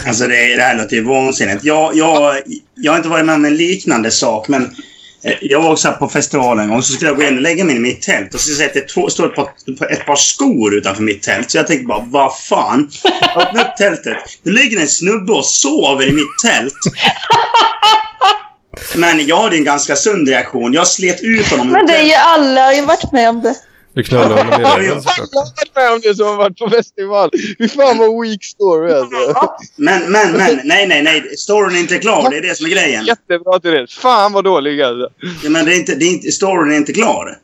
Alltså 0.07 0.27
det, 0.27 0.55
det 0.55 0.61
här 0.61 0.77
låter 0.77 0.95
ju 0.95 1.03
vansinnigt. 1.03 1.63
Jag, 1.63 1.95
jag, 1.95 2.35
jag 2.75 2.91
har 2.91 2.97
inte 2.97 3.09
varit 3.09 3.25
med 3.25 3.35
om 3.35 3.45
en 3.45 3.55
liknande 3.55 4.11
sak, 4.11 4.47
men 4.47 4.69
jag 5.41 5.61
var 5.61 5.71
också 5.71 5.91
på 5.91 6.09
festivalen 6.09 6.63
en 6.63 6.69
gång. 6.69 6.83
Så 6.83 6.93
skulle 6.93 7.09
jag 7.09 7.17
gå 7.17 7.23
in 7.23 7.35
och 7.35 7.41
lägga 7.41 7.63
mig 7.63 7.75
i 7.75 7.79
mitt 7.79 8.01
tält. 8.01 8.33
Och 8.33 8.39
så 8.39 8.53
ser 8.53 8.61
jag 8.63 8.67
att 8.67 8.73
det 8.73 8.87
två- 8.87 9.09
står 9.09 9.25
ett 9.25 9.35
par, 9.35 9.49
ett 9.91 10.05
par 10.05 10.15
skor 10.15 10.75
utanför 10.75 11.03
mitt 11.03 11.23
tält. 11.23 11.51
Så 11.51 11.57
jag 11.57 11.67
tänkte 11.67 11.85
bara, 11.85 12.03
vad 12.07 12.37
fan? 12.39 12.89
Jag 13.03 13.41
öppnar 13.47 13.61
upp 13.61 13.77
tältet. 13.77 14.17
Det 14.43 14.51
ligger 14.51 14.81
en 14.81 14.87
snubbe 14.87 15.33
och 15.33 15.45
sover 15.45 16.07
i 16.07 16.11
mitt 16.13 16.39
tält. 16.45 16.73
Men 18.95 19.25
jag 19.25 19.41
hade 19.41 19.55
en 19.55 19.63
ganska 19.63 19.95
sund 19.95 20.27
reaktion. 20.27 20.73
Jag 20.73 20.87
slet 20.87 21.21
ut 21.21 21.47
honom 21.47 21.67
Men 21.67 21.85
det 21.87 21.95
är 21.97 22.03
ju 22.03 22.13
alla 22.13 22.61
har 22.65 22.73
ju 22.73 22.85
varit 22.85 23.11
med 23.11 23.29
om 23.29 23.41
det. 23.41 23.55
Du 23.93 24.03
knullar 24.03 24.29
honom 24.29 24.61
i 24.61 24.63
röven 24.87 25.01
såklart. 25.01 25.29
Alla 25.33 25.81
har 25.81 25.81
med 25.81 25.93
om 25.93 26.01
det 26.03 26.15
som 26.15 26.27
har 26.27 26.35
varit 26.35 26.57
på 26.57 26.69
festival. 26.69 27.29
Fy 27.57 27.67
fan 27.67 27.97
vad 27.97 28.21
weak 28.21 28.43
story 28.43 28.93
alltså. 28.93 29.47
Men, 29.75 30.11
men, 30.11 30.31
men. 30.31 30.59
Nej, 30.63 30.87
nej, 30.87 31.03
nej. 31.03 31.37
Storyn 31.37 31.75
är 31.75 31.79
inte 31.79 31.97
klar. 31.97 32.29
Det 32.29 32.37
är 32.37 32.41
det 32.41 32.55
som 32.57 32.65
är 32.65 32.69
grejen. 32.69 33.05
Jättebra 33.05 33.59
Therese. 33.59 33.93
Fan 33.93 34.33
vad 34.33 34.43
dålig 34.43 34.81
alltså. 34.81 35.09
Ja, 35.43 35.49
men 35.49 35.65
det 35.65 35.73
är 35.75 35.79
inte, 35.79 35.95
det 35.95 36.05
är 36.05 36.09
inte, 36.09 36.31
storyn 36.31 36.73
är 36.73 36.77
inte 36.77 36.93
klar. 36.93 37.37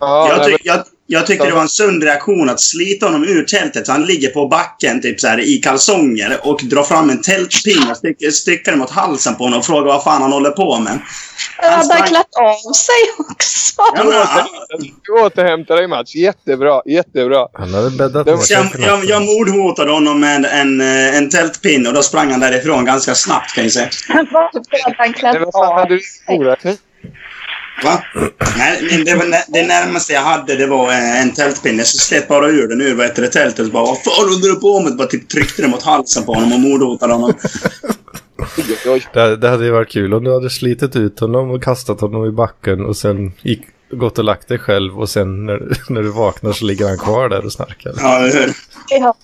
Ja, 0.00 0.28
jag, 0.28 0.38
nej, 0.38 0.58
ty 0.58 0.68
jag, 0.68 0.84
jag 1.06 1.26
tycker 1.26 1.46
det 1.46 1.52
var 1.52 1.62
en 1.62 1.68
sund 1.68 2.02
reaktion 2.02 2.50
att 2.50 2.60
slita 2.60 3.06
honom 3.06 3.24
ur 3.24 3.44
tältet 3.44 3.86
så 3.86 3.92
han 3.92 4.04
ligger 4.06 4.28
på 4.28 4.48
backen 4.48 5.02
typ 5.02 5.20
så 5.20 5.28
här, 5.28 5.40
i 5.40 5.56
kalsonger 5.56 6.40
och 6.42 6.60
dra 6.62 6.84
fram 6.84 7.10
en 7.10 7.22
tältpinne 7.22 7.90
och 7.90 7.96
sticker, 7.96 8.30
sticker 8.30 8.70
den 8.70 8.78
mot 8.80 8.90
halsen 8.90 9.34
på 9.34 9.44
honom 9.44 9.58
och 9.58 9.66
frågar 9.66 9.86
vad 9.86 10.04
fan 10.04 10.22
han 10.22 10.32
håller 10.32 10.50
på 10.50 10.78
med. 10.78 10.98
Jag 11.62 11.70
hade 11.70 11.84
sprang- 11.84 12.08
klätt 12.08 12.34
av 12.40 12.72
sig 12.72 13.28
också. 13.30 13.82
Ja, 13.96 14.04
men, 14.04 14.12
han, 14.12 14.46
Du 15.02 15.12
återhämtar 15.12 15.76
dig 15.76 15.88
Mats. 15.88 16.14
Jättebra, 16.14 16.82
jättebra. 16.86 17.48
Han 17.52 17.74
hade 17.74 17.90
bäddat 17.90 18.26
Det 18.26 18.50
jag, 18.50 18.66
jag, 18.78 19.04
jag 19.04 19.22
mordhotade 19.22 19.92
honom 19.92 20.20
med 20.20 20.44
en, 20.44 20.80
eh, 20.80 21.16
en 21.16 21.30
tältpinne 21.30 21.88
och 21.88 21.94
då 21.94 22.02
sprang 22.02 22.30
han 22.30 22.40
därifrån 22.40 22.84
ganska 22.84 23.14
snabbt 23.14 23.54
kan 23.54 23.64
jag 23.64 23.72
säga. 23.72 23.88
Han 24.08 24.28
var 24.32 24.48
typ 24.48 24.70
för 24.70 24.90
att 24.90 24.96
han 24.98 25.10
Nej, 25.10 25.14
klätt 25.14 25.54
av 25.54 25.74
hade? 25.74 26.00
Va? 27.82 28.02
Nej, 28.56 28.88
men 28.90 29.04
det, 29.04 29.14
var 29.14 29.52
det 29.52 29.66
närmaste 29.66 30.12
jag 30.12 30.20
hade 30.20 30.56
det 30.56 30.66
var 30.66 30.88
eh, 30.88 31.22
en 31.22 31.32
tältpinne. 31.32 31.84
Så 31.84 31.98
slet 31.98 32.28
bara 32.28 32.48
ur 32.48 32.68
den 32.68 32.80
ur 32.80 32.94
vad 32.94 33.16
det, 33.16 33.28
tältet 33.28 33.66
och 33.66 33.72
bara 33.72 33.84
Vad 33.84 34.02
fan 34.02 34.28
håller 34.28 34.48
du 34.48 34.60
på 34.60 34.80
med? 34.80 34.96
Bara 34.96 35.08
typ 35.08 35.28
tryckte 35.28 35.62
den 35.62 35.70
mot 35.70 35.82
halsen 35.82 36.24
på 36.24 36.34
honom 36.34 36.52
och 36.52 36.60
mordhotade 36.60 37.12
honom. 37.12 37.32
Det, 39.12 39.36
det 39.36 39.48
hade 39.48 39.64
ju 39.64 39.70
varit 39.70 39.88
kul 39.88 40.14
om 40.14 40.24
du 40.24 40.32
hade 40.34 40.50
slitit 40.50 40.96
ut 40.96 41.20
honom 41.20 41.50
och 41.50 41.62
kastat 41.62 42.00
honom 42.00 42.26
i 42.26 42.30
backen 42.30 42.84
och 42.84 42.96
sen 42.96 43.32
gick, 43.42 43.62
gått 43.90 44.18
och 44.18 44.24
lagt 44.24 44.48
dig 44.48 44.58
själv 44.58 44.98
och 45.00 45.08
sen 45.08 45.46
när, 45.46 45.76
när 45.92 46.02
du 46.02 46.08
vaknar 46.08 46.52
så 46.52 46.64
ligger 46.64 46.88
han 46.88 46.98
kvar 46.98 47.28
där 47.28 47.44
och 47.44 47.52
snarkar. 47.52 47.92
Ja, 47.96 48.18
eller 48.18 48.32
hur? 48.32 48.52
Ja. 48.88 49.14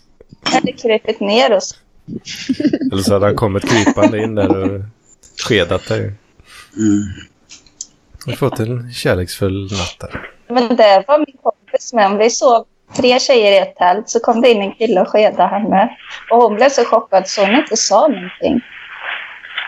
Jag 0.44 0.50
hade 0.50 0.72
krupit 0.72 1.20
ner 1.20 1.56
oss. 1.56 1.74
Eller 2.92 3.02
så 3.02 3.12
hade 3.12 3.26
han 3.26 3.36
kommit 3.36 3.70
krypande 3.70 4.18
in 4.18 4.34
där 4.34 4.56
och 4.56 4.80
skedat 5.48 5.88
dig. 5.88 6.00
Mm. 6.76 7.02
Och 8.32 8.38
fått 8.38 8.60
en 8.60 8.92
kärleksfull 8.92 9.62
natt 9.62 9.96
där. 10.00 10.30
Men 10.48 10.76
det 10.76 11.04
var 11.06 11.18
min 11.18 11.36
kompis 11.42 11.92
med. 11.92 12.18
Vi 12.18 12.30
sov 12.30 12.64
tre 12.96 13.18
tjejer 13.18 13.52
i 13.52 13.58
ett 13.58 13.76
tält. 13.76 14.08
Så 14.08 14.20
kom 14.20 14.40
det 14.40 14.50
in 14.50 14.62
en 14.62 14.72
kille 14.72 15.00
och 15.00 15.08
skedade 15.08 15.48
henne. 15.48 15.96
Och 16.30 16.42
hon 16.42 16.54
blev 16.54 16.68
så 16.68 16.84
chockad 16.84 17.28
så 17.28 17.44
hon 17.44 17.54
inte 17.54 17.76
sa 17.76 18.08
någonting. 18.08 18.60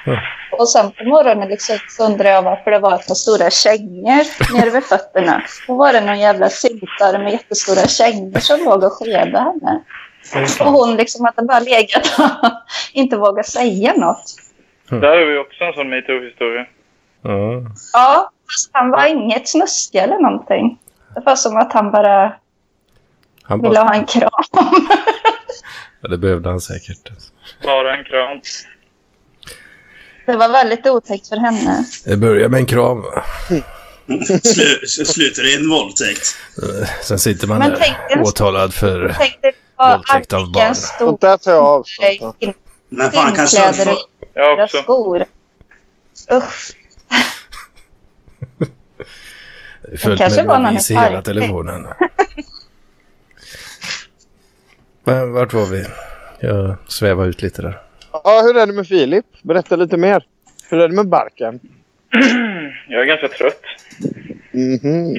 Ja. 0.04 0.20
Och 0.58 0.68
sen 0.68 0.90
på 0.90 1.04
morgonen 1.04 1.48
liksom 1.48 1.78
så 1.88 2.06
undrade 2.06 2.30
jag 2.30 2.42
varför 2.42 2.70
det 2.70 2.78
var 2.78 2.94
ett 2.94 3.08
par 3.08 3.14
stora 3.14 3.50
kängor 3.50 4.54
nere 4.54 4.70
vid 4.70 4.84
fötterna. 4.84 5.42
Då 5.66 5.74
var 5.74 5.92
det 5.92 6.00
någon 6.00 6.20
jävla 6.20 6.48
syntare 6.48 7.18
med 7.18 7.32
jättestora 7.32 7.86
kängor 7.88 8.38
som 8.38 8.64
låg 8.64 8.84
och 8.84 8.92
skedade 8.92 9.38
henne. 9.38 9.82
Och 10.60 10.72
hon 10.72 10.96
liksom 10.96 11.24
hade 11.24 11.46
bara 11.46 11.60
legat 11.60 12.18
och 12.18 12.50
inte 12.92 13.16
vågat 13.16 13.46
säga 13.46 13.92
något. 13.94 14.24
Där 14.88 15.18
har 15.18 15.26
vi 15.26 15.38
också 15.38 15.64
en 15.64 15.72
sån 15.72 15.88
metoo-historia. 15.88 16.66
Ja. 17.22 17.62
Ja, 17.92 18.30
fast 18.52 18.70
han 18.72 18.90
var 18.90 19.06
inget 19.06 19.48
snuskig 19.48 19.98
eller 19.98 20.18
någonting. 20.18 20.78
Det 21.14 21.20
var 21.20 21.36
som 21.36 21.56
att 21.56 21.72
han 21.72 21.90
bara 21.90 22.34
Han 23.42 23.62
ville 23.62 23.74
bara, 23.74 23.84
ha 23.84 23.94
en 23.94 24.06
kram. 24.06 24.30
ja, 26.00 26.08
det 26.08 26.18
behövde 26.18 26.48
han 26.48 26.60
säkert. 26.60 27.10
Bara 27.64 27.96
en 27.96 28.04
kram. 28.04 28.40
Det 30.26 30.36
var 30.36 30.48
väldigt 30.48 30.86
otäckt 30.86 31.28
för 31.28 31.36
henne. 31.36 31.84
Det 32.04 32.16
börjar 32.16 32.48
med 32.48 32.58
en 32.60 32.66
kram. 32.66 33.04
Slu, 34.42 34.86
slutar 34.86 35.52
i 35.52 35.56
en 35.56 35.70
våldtäkt. 35.70 36.36
Eh, 36.62 36.88
Sen 37.02 37.18
sitter 37.18 37.46
man 37.46 37.58
Men 37.58 37.70
där 37.70 38.22
åtalad 38.22 38.74
för... 38.74 39.16
Våldtäkt 39.78 40.32
av 40.32 40.52
barn. 40.52 40.74
Sånt 40.74 41.20
där 41.20 41.36
tar 41.36 41.52
jag 41.52 41.64
avstånd 41.64 42.54
Men 42.88 43.10
fan, 43.12 43.32
kanske... 43.34 43.96
Jag 44.34 44.60
också. 44.60 44.76
skor. 44.76 45.24
Usch. 46.32 46.72
Följt 49.98 50.18
kanske 50.20 50.40
med 50.40 50.46
var 50.48 50.58
någon 50.58 50.64
bevis 50.72 50.90
i 50.90 50.94
hela 50.94 51.22
telefonen. 51.22 51.86
Men 55.04 55.32
vart 55.32 55.52
var 55.52 55.66
vi? 55.66 55.84
Jag 56.40 56.74
svävar 56.88 57.26
ut 57.26 57.42
lite 57.42 57.62
där. 57.62 57.78
Ja, 58.12 58.42
hur 58.44 58.56
är 58.56 58.66
det 58.66 58.72
med 58.72 58.86
Filip? 58.88 59.24
Berätta 59.42 59.76
lite 59.76 59.96
mer. 59.96 60.24
Hur 60.70 60.80
är 60.80 60.88
det 60.88 60.94
med 60.94 61.08
barken? 61.08 61.60
Jag 62.88 63.00
är 63.00 63.04
ganska 63.04 63.28
trött. 63.28 63.62
Mhm. 64.50 65.16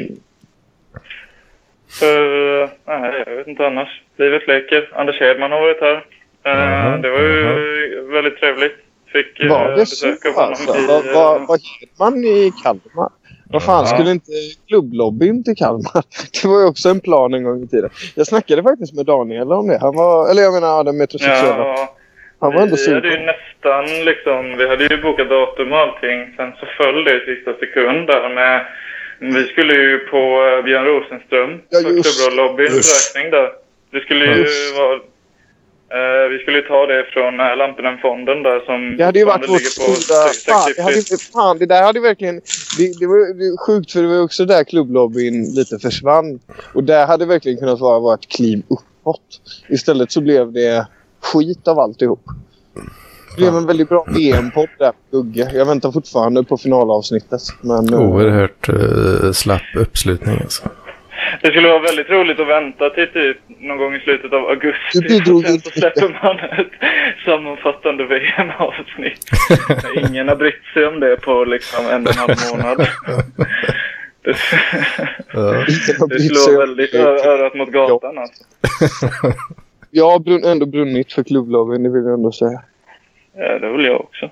Uh, 2.04 2.70
nej, 2.88 3.24
jag 3.28 3.36
vet 3.36 3.48
inte 3.48 3.68
annars. 3.68 4.02
Livet 4.18 4.48
leker. 4.48 4.92
Anders 4.96 5.20
Hedman 5.20 5.52
har 5.52 5.62
varit 5.62 5.82
här. 5.82 6.06
Eh, 6.46 6.92
Mhm, 6.92 7.02
det 7.02 7.10
var 7.12 7.20
ju 7.20 8.08
väldigt 8.12 8.38
trevligt. 8.40 8.76
Fick 9.12 9.40
uh, 9.44 9.50
Var 9.50 9.72
det 9.72 9.86
så 9.86 10.08
besök 10.08 10.26
av 10.26 10.34
honom 10.34 10.50
alltså? 10.50 10.78
i... 10.78 10.88
Vad 10.88 11.06
eh, 11.08 11.14
vad- 11.14 11.48
vad 11.48 11.60
heter 11.62 11.96
man 12.00 12.24
i 12.24 12.52
Kalmar? 12.64 13.10
Vad 13.54 13.64
fan, 13.64 13.88
skulle 13.88 14.12
inte 14.12 14.32
klubblobbyn 14.68 15.44
till 15.44 15.56
Kalmar? 15.56 16.04
Det 16.42 16.48
var 16.48 16.60
ju 16.60 16.66
också 16.66 16.90
en 16.90 17.00
plan 17.00 17.34
en 17.34 17.44
gång 17.44 17.64
i 17.64 17.68
tiden. 17.68 17.90
Jag 18.16 18.28
snackade 18.28 18.64
faktiskt 18.64 18.94
med 18.94 19.06
Daniel 19.06 19.52
om 19.52 19.68
det. 19.68 19.78
Han 19.82 19.96
var, 19.96 20.30
eller 20.30 20.42
jag 20.42 20.54
menar 20.54 20.84
den 20.84 20.98
metrosexuella. 20.98 21.58
Ja, 21.58 21.96
Han 22.40 22.54
var 22.54 22.62
ändå 22.62 22.76
vi 22.88 22.94
hade 22.94 23.08
ju 23.08 23.20
nästan 23.34 24.06
liksom... 24.06 24.58
Vi 24.58 24.70
hade 24.70 24.84
ju 24.84 25.02
bokat 25.02 25.30
datum 25.30 25.72
och 25.74 25.80
allting. 25.80 26.34
Sen 26.38 26.52
så 26.60 26.66
föll 26.78 27.04
det 27.04 27.14
i 27.18 27.36
sista 27.36 27.54
sekund 27.54 28.08
där 28.08 28.36
med... 28.36 28.66
Vi 29.20 29.44
skulle 29.44 29.74
ju 29.74 30.00
på 30.00 30.18
eh, 30.18 30.64
Björn 30.66 30.86
Rosenström. 30.86 31.62
Ja, 31.70 31.80
för 31.84 31.90
just. 31.90 32.04
Klubbrolobbyns 32.04 32.78
Usch. 32.80 32.94
räkning 32.96 33.32
där. 33.32 33.50
Det 33.92 34.00
skulle 34.00 34.26
ju 34.26 34.46
vara... 34.78 35.00
eh, 35.98 36.30
vi 36.32 36.38
skulle 36.40 36.58
ju 36.58 36.64
ta 36.64 36.86
det 36.86 37.06
från 37.14 37.34
uh, 37.40 37.58
Lampenfonden 37.58 38.44
där 38.44 38.60
som 38.60 38.98
Det 38.98 39.04
hade 39.04 39.20
ju 39.20 39.26
varit 39.26 39.50
vårt 39.50 39.62
stora... 39.62 40.22
Fan, 40.48 40.74
det, 40.76 40.82
hade, 40.82 41.02
fan, 41.34 41.58
det 41.58 41.66
där 41.66 41.84
hade 41.84 42.00
verkligen... 42.00 42.36
Det, 42.78 43.00
det 43.00 43.08
var 43.08 43.34
det 43.40 43.58
sjukt 43.58 43.92
för 43.92 44.02
det 44.02 44.08
var 44.08 44.22
också 44.22 44.46
där 44.46 44.64
klubblobbyn 44.64 45.56
lite 45.56 45.80
försvann. 45.80 46.40
Och 46.74 46.84
där 46.84 47.08
hade 47.08 47.26
verkligen 47.26 47.58
kunnat 47.58 47.80
vara, 47.80 48.14
ett 48.14 48.28
kliv 48.28 48.64
uppåt. 48.70 49.42
Istället 49.70 50.12
så 50.12 50.22
blev 50.22 50.52
det 50.52 50.88
skit 51.22 51.68
av 51.68 51.80
alltihop. 51.80 52.24
Det 53.36 53.42
blev 53.42 53.56
en 53.56 53.66
väldigt 53.66 53.90
bra 53.90 54.06
VM-podd 54.08 54.70
där 54.80 54.92
på 54.92 54.98
Gugge. 55.22 55.52
Jag 55.54 55.66
väntar 55.66 55.92
fortfarande 55.92 56.44
på 56.44 56.58
finalavsnittet. 56.58 57.42
Men, 57.62 57.94
eh, 57.94 58.00
Oerhört 58.00 58.70
uh, 58.70 59.32
slapp 59.32 59.62
uppslutning 59.76 60.40
alltså. 60.44 60.70
Det 61.42 61.48
skulle 61.48 61.68
vara 61.68 61.80
väldigt 61.80 62.10
roligt 62.10 62.40
att 62.40 62.48
vänta 62.48 62.90
till 62.90 63.08
typ 63.08 63.38
någon 63.48 63.78
gång 63.78 63.96
i 63.96 64.00
slutet 64.00 64.34
av 64.34 64.50
augusti. 64.50 65.00
Du 65.00 65.02
bidrog 65.02 65.38
och 65.38 65.46
sen 65.46 65.60
så 65.60 65.70
släpper 65.70 66.20
man 66.24 66.40
ett 66.40 66.72
sammanfattande 67.26 68.04
VM-avsnitt. 68.06 69.26
Ingen 70.10 70.28
har 70.28 70.36
brytt 70.36 70.64
sig 70.74 70.86
om 70.86 71.00
det 71.00 71.18
på 71.18 71.46
liksom 71.46 71.86
en 71.86 72.08
och 72.08 72.12
en 72.12 72.18
halv 72.18 72.36
månad. 72.52 72.88
Det, 74.26 74.32
det 76.10 76.20
slår 76.20 76.60
väldigt 76.60 76.94
örat 76.94 77.56
mot 77.56 77.70
gatan 77.70 78.18
alltså. 78.18 78.44
Jag 79.92 80.06
har 80.06 80.52
ändå 80.52 80.66
brunnit 80.66 81.14
för 81.14 81.24
klubblobbyn, 81.24 81.84
det 81.84 81.90
vill 81.90 82.04
jag 82.04 82.14
ändå 82.14 82.32
säga. 82.32 82.62
Ja, 83.36 83.60
det 83.60 83.72
vill 83.72 83.86
jag 83.86 84.02
också. 84.02 84.32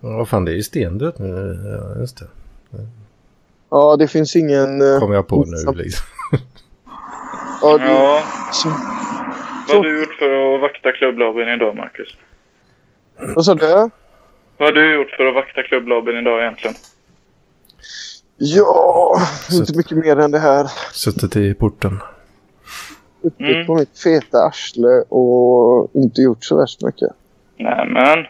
Ja, 0.00 0.26
fan 0.26 0.44
det 0.44 0.52
är 0.52 0.56
ju 0.56 0.62
stendött 0.62 1.18
nu. 1.18 1.58
Ja, 1.64 2.00
just 2.00 2.18
det. 2.18 2.26
Ja, 3.70 3.96
det 3.96 4.08
finns 4.08 4.36
ingen... 4.36 4.94
eh, 4.94 4.98
Kommer 5.00 5.14
jag 5.14 5.26
på 5.28 5.44
nu 5.46 5.72
liksom. 5.82 6.06
Ja, 7.62 7.78
det, 7.78 7.84
Ja, 7.84 8.22
så, 8.52 8.68
vad 9.68 9.76
har 9.76 9.84
du 9.84 10.00
gjort 10.00 10.14
för 10.18 10.54
att 10.54 10.60
vakta 10.60 10.92
klubblobbyn 10.92 11.48
idag, 11.48 11.76
Marcus? 11.76 12.08
vad 13.34 13.44
sa 13.44 13.54
du? 13.54 13.66
Vad 14.56 14.68
har 14.68 14.72
du 14.72 14.94
gjort 14.94 15.10
för 15.10 15.26
att 15.26 15.34
vakta 15.34 15.62
klubblobbyn 15.62 16.16
idag 16.18 16.40
egentligen? 16.42 16.74
Ja, 18.36 19.16
inte 19.52 19.76
mycket 19.76 19.96
mer 19.98 20.18
än 20.18 20.30
det 20.30 20.38
här. 20.38 20.70
Suttit 20.92 21.36
i 21.36 21.54
porten. 21.54 21.98
Suttit 23.22 23.40
Mm. 23.40 23.66
på 23.66 23.74
mitt 23.74 23.98
feta 23.98 24.38
arsle 24.38 25.02
och 25.08 25.90
inte 25.94 26.20
gjort 26.20 26.44
så 26.44 26.56
värst 26.56 26.82
mycket. 26.82 27.08
Nämen. 27.58 28.26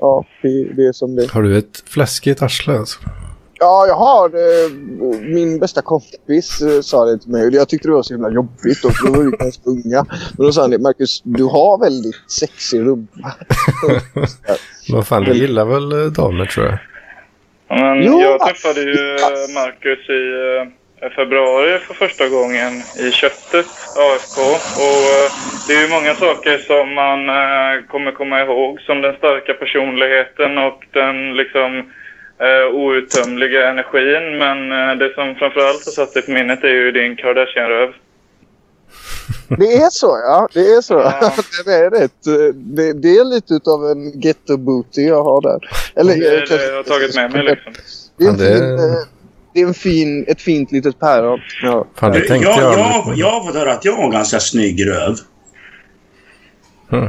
Ja, 0.00 0.24
det, 0.42 0.48
det 0.48 0.86
är 0.86 0.92
som 0.92 1.16
det 1.16 1.30
Har 1.30 1.42
du 1.42 1.58
ett 1.58 1.82
fläskigt 1.86 2.42
arsle 2.42 2.78
alltså? 2.78 3.00
Ja, 3.58 3.86
jag 3.86 3.94
har 3.94 4.28
eh, 4.28 4.70
Min 5.34 5.58
bästa 5.58 5.82
kompis 5.82 6.62
eh, 6.62 6.80
sa 6.80 7.04
det 7.04 7.18
till 7.18 7.30
mig. 7.30 7.54
Jag 7.54 7.68
tyckte 7.68 7.88
det 7.88 7.92
var 7.92 8.02
så 8.02 8.14
himla 8.14 8.30
jobbigt. 8.30 8.84
Och 8.84 8.92
då 9.04 9.12
var 9.12 9.24
vi 9.24 9.36
ganska 9.36 9.62
unga. 9.70 10.06
Men 10.38 10.46
då 10.46 10.52
sa 10.52 10.60
han 10.60 10.70
det. 10.70 10.78
Marcus, 10.78 11.22
du 11.24 11.44
har 11.44 11.80
väldigt 11.80 12.14
sexig 12.30 12.80
rumpa. 12.80 13.34
Vad 14.88 15.06
fan, 15.06 15.24
du 15.24 15.32
gillar 15.34 15.64
väl 15.64 15.92
eh, 15.92 16.12
damer 16.12 16.46
tror 16.46 16.66
jag? 16.66 16.78
Men 17.68 18.02
Jo, 18.02 18.20
jag 18.20 18.40
träffade 18.40 18.80
ju 18.80 18.96
Marcus 19.54 20.08
i 20.10 20.22
februari 21.10 21.78
för 21.78 21.94
första 21.94 22.28
gången 22.28 22.72
i 22.98 23.10
köttet, 23.10 23.66
AFK. 23.96 24.40
Och 24.86 25.04
eh, 25.14 25.30
det 25.66 25.74
är 25.74 25.82
ju 25.82 25.88
många 25.88 26.14
saker 26.14 26.58
som 26.58 26.94
man 26.94 27.28
eh, 27.28 27.86
kommer 27.88 28.12
komma 28.12 28.40
ihåg. 28.40 28.80
Som 28.80 29.00
den 29.02 29.16
starka 29.16 29.54
personligheten 29.54 30.58
och 30.58 30.84
den 30.92 31.36
liksom 31.36 31.70
eh, 32.46 32.74
outtömliga 32.74 33.68
energin. 33.70 34.38
Men 34.38 34.72
eh, 34.72 34.96
det 34.96 35.14
som 35.14 35.34
framförallt 35.34 35.84
har 35.84 35.92
satt 35.92 36.10
sig 36.10 36.22
på 36.22 36.30
minnet 36.30 36.64
är 36.64 36.68
ju 36.68 36.92
din 36.92 37.16
Kardashian-röv. 37.16 37.92
Det 39.48 39.72
är 39.76 39.90
så, 39.90 40.06
ja. 40.06 40.48
Det 40.52 40.60
är 40.60 40.80
så. 40.80 40.94
Ja. 40.94 41.32
det 41.64 41.74
är 41.74 41.90
rätt. 41.90 42.22
Det, 42.54 42.92
det 42.92 43.08
är 43.08 43.24
lite 43.24 43.54
utav 43.54 43.84
en 43.90 44.20
ghetto 44.20 44.56
booty 44.56 45.02
jag 45.02 45.24
har 45.24 45.40
där. 45.40 45.70
Eller, 45.96 46.16
Det 46.16 46.26
är 46.26 46.52
eh, 46.52 46.58
det 46.58 46.66
jag 46.68 46.76
har 46.76 46.82
tagit 46.82 47.14
med 47.14 47.32
mig 47.32 47.42
liksom. 47.42 47.72
Det 48.38 48.48
är, 48.48 48.62
en 48.62 48.78
Ja, 48.78 49.04
det- 49.54 49.60
är 49.60 49.66
en 49.66 49.74
fin, 49.74 50.24
ett 50.28 50.42
fint 50.42 50.72
litet 50.72 51.00
päron. 51.00 51.40
Ja. 51.62 51.86
Fan, 51.94 52.12
det 52.12 52.18
Jag, 52.18 52.28
tänkte 52.28 52.50
jag, 52.50 52.62
jag 52.62 52.78
jag, 52.78 53.12
jag 53.16 53.30
har 53.30 53.44
fått 53.46 53.54
höra 53.54 53.72
att 53.72 53.84
jag 53.84 53.96
har 53.96 54.10
ganska 54.10 54.40
snygg 54.40 54.86
röv. 54.88 55.16
Hmm. 56.90 57.08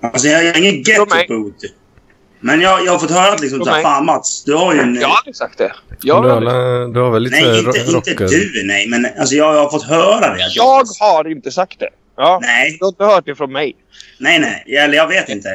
Alltså 0.00 0.28
jag 0.28 0.44
är 0.46 0.58
ingen 0.58 0.82
ghetto 0.82 1.06
booty. 1.28 1.68
Men 2.40 2.60
jag, 2.60 2.84
jag 2.84 2.92
har 2.92 2.98
fått 2.98 3.10
höra 3.10 3.32
att 3.32 3.40
liksom 3.40 3.64
såhär, 3.64 3.82
fan 3.82 4.06
Mats, 4.06 4.44
du 4.44 4.54
har 4.54 4.74
ju 4.74 4.80
en... 4.80 4.94
Jag 4.94 5.08
har 5.08 5.16
aldrig 5.16 5.36
sagt 5.36 5.58
det. 5.58 5.72
Du 6.00 6.08
Jag, 6.08 6.14
har, 6.22 6.30
har, 6.30 6.92
du 6.94 7.00
har 7.00 7.10
väl 7.10 7.22
lite 7.22 7.40
nej, 7.40 7.58
inte, 7.58 7.78
inte 8.10 8.26
du 8.26 8.62
nej, 8.66 8.88
men 8.88 9.06
alltså 9.18 9.34
jag 9.34 9.54
har 9.54 9.70
fått 9.70 9.82
höra 9.84 10.34
det. 10.34 10.44
att 10.44 10.56
jag 10.56 10.84
har 11.00 11.28
inte 11.30 11.50
sagt 11.50 11.78
det. 11.78 11.88
Ja. 12.16 12.38
Nej, 12.42 12.76
Du 12.80 12.84
har 12.84 12.88
inte 12.88 13.04
hört 13.04 13.24
det 13.26 13.34
från 13.34 13.52
mig. 13.52 13.76
nej, 14.18 14.38
nej. 14.38 14.78
Eller 14.78 14.94
jag 14.94 15.08
vet 15.08 15.28
inte. 15.28 15.48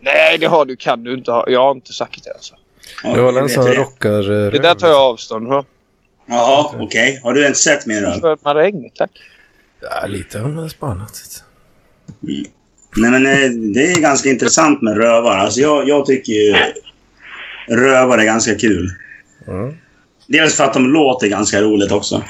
Nej, 0.00 0.38
det 0.38 0.46
har 0.46 0.64
du. 0.64 0.76
Kan 0.76 1.04
du 1.04 1.14
inte 1.14 1.32
ha. 1.32 1.44
Jag 1.48 1.60
har 1.60 1.70
inte 1.70 1.92
sagt 1.92 2.24
det 2.24 2.30
alltså. 2.32 2.54
Ja, 3.02 3.16
jag 3.16 3.36
en 3.36 3.42
vet 3.42 3.52
sån 3.52 3.72
rockar... 3.72 4.22
Det 4.50 4.58
där 4.58 4.74
tar 4.74 4.88
jag 4.88 5.00
avstånd 5.00 5.48
från. 5.48 5.64
Jaha, 6.26 6.70
okej. 6.80 7.20
Har 7.22 7.34
du 7.34 7.46
inte 7.46 7.58
sett 7.58 7.86
min 7.86 8.00
röv? 8.00 8.20
För 8.20 8.38
maräng, 8.44 8.90
tack. 8.94 9.10
Ja, 9.80 10.06
lite 10.06 10.38
har 10.38 10.48
man 10.48 10.70
spanat. 10.70 11.44
Nej, 12.96 13.10
men 13.10 13.26
eh, 13.26 13.50
det 13.50 13.92
är 13.92 14.00
ganska 14.00 14.28
intressant 14.28 14.82
med 14.82 14.96
rövar. 14.96 15.36
Alltså 15.36 15.60
jag, 15.60 15.88
jag 15.88 16.06
tycker 16.06 16.32
ju 16.32 16.56
rövar 17.68 18.18
är 18.18 18.24
ganska 18.24 18.54
kul. 18.54 18.90
Mm. 19.46 19.76
Dels 20.26 20.56
för 20.56 20.64
att 20.64 20.74
de 20.74 20.92
låter 20.92 21.28
ganska 21.28 21.62
roligt 21.62 21.92
också. 21.92 22.22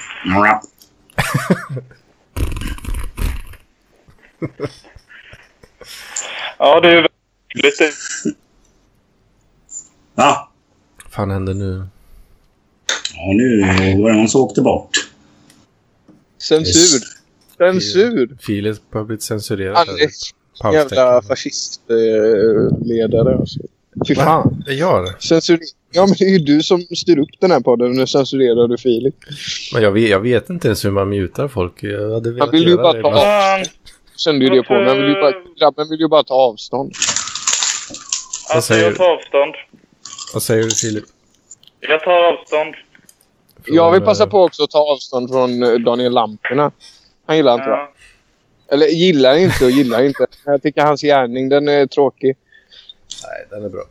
Ja, 6.59 6.81
det 6.81 6.89
är 6.89 6.95
ju 6.95 7.07
lite... 7.55 7.91
Va? 10.15 10.49
Vad 11.05 11.13
fan 11.13 11.31
händer 11.31 11.55
nu? 11.55 11.87
Ja, 13.15 13.33
nu 13.35 13.61
var 14.03 14.11
det 14.11 14.17
någon 14.17 14.29
som 14.29 14.41
åkte 14.41 14.61
bort. 14.63 14.91
Censur. 16.43 17.01
Censur. 17.59 18.37
Filip 18.41 18.79
har 18.93 19.05
blivit 19.05 19.23
censurerad. 19.23 19.89
Jävla 20.73 21.23
fascistledare. 21.23 23.35
Alltså. 23.37 23.59
Fy 24.09 24.15
fan. 24.15 24.63
Det 24.67 24.75
gör 24.75 25.03
det? 25.03 25.15
Censur... 25.23 25.59
Ja, 25.95 26.07
men 26.07 26.15
det 26.19 26.25
är 26.25 26.29
ju 26.31 26.39
du 26.39 26.63
som 26.63 26.81
styr 26.81 27.19
upp 27.19 27.29
den 27.41 27.51
här 27.51 27.61
podden. 27.61 27.93
Nu 27.93 28.07
censurerar 28.07 28.69
du 28.69 28.79
Filip. 28.79 29.15
Men 29.75 29.83
jag 29.83 29.93
vet, 29.93 30.11
jag 30.11 30.21
vet 30.21 30.51
inte 30.51 30.69
ens 30.69 30.85
hur 30.85 30.91
man 30.91 31.09
mutar 31.09 31.49
folk. 31.49 31.83
Jag 31.83 32.15
hade 32.15 32.33
velat 32.33 32.55
vill 32.55 32.63
ju 32.63 32.71
göra 32.71 32.83
bara 32.83 32.93
det. 33.59 33.65
ta- 33.65 33.71
Kände 34.17 34.45
ju 34.45 34.51
det 34.51 34.63
på. 34.63 34.75
Men 34.75 34.97
vill 34.97 35.07
ju 35.09 35.15
bara, 35.15 35.33
grabben 35.61 35.89
vill 35.91 36.01
ju 36.01 36.09
bara 36.09 36.25
ta 36.25 36.35
avstånd. 36.35 36.93
alltså 38.55 38.75
säger 38.75 38.85
jag 38.85 38.97
tar 38.97 39.15
avstånd. 39.15 39.55
Vad 40.33 40.43
säger 40.43 40.63
du 40.63 40.71
Filip? 40.71 41.05
Jag 41.81 42.01
tar 42.01 42.33
avstånd. 42.33 42.75
Från, 43.65 43.75
Jag 43.77 43.93
vill 43.93 44.01
passa 44.01 44.27
på 44.27 44.43
också 44.43 44.63
att 44.65 44.71
ta 44.71 44.79
avstånd 44.93 45.31
från 45.31 45.63
eh, 45.63 45.73
Daniel 45.73 46.13
Lamporna. 46.13 46.73
Han 47.27 47.37
gillar 47.37 47.55
inte. 47.55 47.69
Ja. 47.71 47.93
Eller 48.73 48.87
gillar 48.87 49.37
inte 49.37 49.65
och 49.65 49.71
gillar 49.71 50.03
inte. 50.03 50.27
Jag 50.45 50.63
tycker 50.63 50.83
hans 50.83 51.03
gärning 51.03 51.49
den 51.49 51.69
är 51.69 51.87
tråkig. 51.87 52.37
Nej, 53.25 53.47
den 53.51 53.65
är 53.65 53.69
bra. 53.69 53.83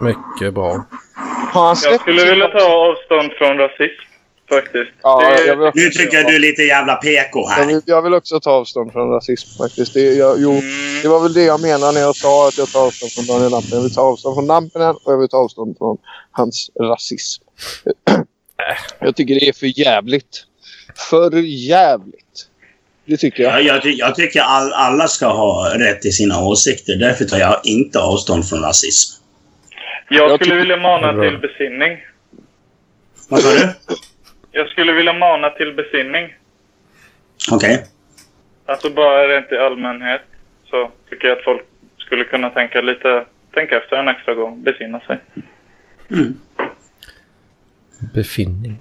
Mycket 0.00 0.54
bra. 0.54 0.84
Jag 1.54 2.00
skulle 2.00 2.24
vilja 2.30 2.48
ta 2.48 2.72
avstånd 2.90 3.32
från 3.32 3.58
rasism, 3.58 4.02
faktiskt. 4.48 4.90
Ja, 5.02 5.20
Det- 5.36 5.46
jag 5.46 5.56
vill, 5.56 5.70
Nu 5.74 5.90
tycker 5.90 6.16
jag 6.16 6.26
du 6.26 6.34
är 6.34 6.38
lite 6.40 6.62
jävla 6.62 6.94
PK 6.96 7.40
jag, 7.40 7.48
här. 7.48 7.66
vill, 7.66 7.80
jag 7.86 8.02
vill 8.02 8.14
också 8.14 8.40
ta 8.40 8.50
avstånd 8.50 8.92
från 8.92 9.10
rasism 9.10 9.58
faktiskt. 9.62 9.94
Det, 9.94 10.00
jag, 10.00 10.36
jo, 10.40 10.50
Mm. 10.50 11.02
det 11.02 11.08
var 11.08 11.20
väl 11.20 11.32
det 11.32 11.42
jag 11.42 11.60
menade 11.60 11.92
när 11.92 12.00
jag 12.00 12.16
sa 12.16 12.48
att 12.48 12.58
jag 12.58 12.68
tar 12.68 12.86
avstånd 12.86 13.12
från 13.12 13.26
Daniel 13.26 13.50
Lampen. 13.50 13.70
Jag 13.72 13.82
vill 13.82 13.94
ta 13.94 14.00
avstånd 14.02 14.36
från 14.36 14.46
Lampinen 14.46 14.90
och 15.04 15.12
jag 15.12 15.18
vill 15.18 15.28
ta 15.28 15.36
avstånd 15.36 15.78
från 15.78 15.98
hans 16.30 16.70
rasism. 16.80 17.42
Jag 19.00 19.16
tycker 19.16 19.34
det 19.34 19.48
är 19.48 19.52
för 19.52 19.78
jävligt. 19.80 20.44
För 21.10 21.36
jävligt. 21.46 22.46
Det 23.08 23.16
tycker 23.16 23.42
jag. 23.42 23.52
Ja, 23.52 23.60
jag, 23.60 23.82
ty 23.82 23.90
jag 23.90 24.14
tycker 24.14 24.40
all, 24.40 24.72
alla 24.72 25.08
ska 25.08 25.26
ha 25.26 25.74
rätt 25.78 26.02
till 26.02 26.12
sina 26.16 26.40
åsikter. 26.44 26.96
Därför 26.96 27.24
tar 27.24 27.38
jag 27.38 27.60
inte 27.64 27.98
avstånd 28.00 28.48
från 28.48 28.62
rasism. 28.62 29.22
Jag 30.08 30.30
Jag 30.30 30.40
skulle 30.40 30.54
vilja 30.56 30.76
mana 30.76 31.12
till 31.12 31.38
besinning. 31.38 31.98
Vad 33.28 33.40
sa 33.40 33.48
du? 33.54 33.68
Jag 34.56 34.68
skulle 34.68 34.92
vilja 34.92 35.12
mana 35.12 35.50
till 35.50 35.74
besinning. 35.74 36.34
Okej. 37.52 37.86
Alltså 38.66 38.90
bara 38.90 39.28
rent 39.28 39.52
i 39.52 39.56
allmänhet 39.56 40.20
så 40.70 40.90
tycker 41.10 41.28
jag 41.28 41.38
att 41.38 41.44
folk 41.44 41.62
skulle 41.98 42.24
kunna 42.24 42.50
tänka 42.50 42.80
lite, 42.80 43.24
tänka 43.54 43.76
efter 43.76 43.96
en 43.96 44.08
extra 44.08 44.34
gång, 44.34 44.62
besinna 44.62 45.00
sig. 45.00 45.18
Mm. 46.10 46.34
Befinning. 48.14 48.78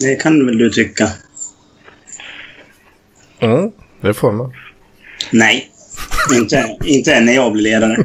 Det 0.00 0.22
kan 0.22 0.46
väl 0.46 0.58
du 0.58 0.70
tycka. 0.70 1.04
Mm, 3.40 3.72
det 4.00 4.14
får 4.14 4.32
man. 4.32 4.52
Nej. 5.32 5.70
Inte, 6.34 6.76
inte 6.84 7.20
när 7.20 7.32
jag 7.32 7.52
blir 7.52 7.62
ledare. 7.62 7.96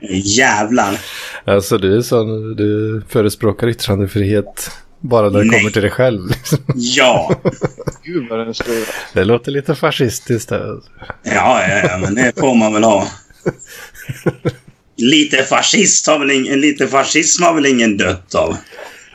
Jävlar. 0.38 0.98
Alltså 1.44 1.78
du 1.78 1.96
är 1.96 2.00
sån, 2.00 2.56
du 2.56 3.02
förespråkar 3.08 3.68
yttrandefrihet 3.68 4.70
bara 5.00 5.30
när 5.30 5.38
det 5.38 5.44
Nej. 5.44 5.58
kommer 5.58 5.70
till 5.70 5.82
dig 5.82 5.90
själv. 5.90 6.28
liksom. 6.28 6.58
Ja. 6.74 7.34
Gud 8.02 8.28
vad 8.28 8.38
den 8.38 8.48
är 8.48 8.52
stor. 8.52 8.88
Det 9.14 9.24
låter 9.24 9.52
lite 9.52 9.74
fascistiskt 9.74 10.48
där. 10.48 10.80
Ja, 11.22 11.68
ja, 11.68 11.78
ja, 11.88 11.98
men 11.98 12.14
det 12.14 12.32
får 12.40 12.54
man 12.54 12.72
väl 12.74 12.84
ha. 12.84 13.08
Lite 14.96 15.42
fascist 15.42 16.06
har 16.06 16.18
väl 16.18 16.30
ingen, 16.30 16.60
lite 16.60 16.86
fascism 16.88 17.42
har 17.42 17.54
väl 17.54 17.66
ingen 17.66 17.96
dött 17.96 18.34
av. 18.34 18.56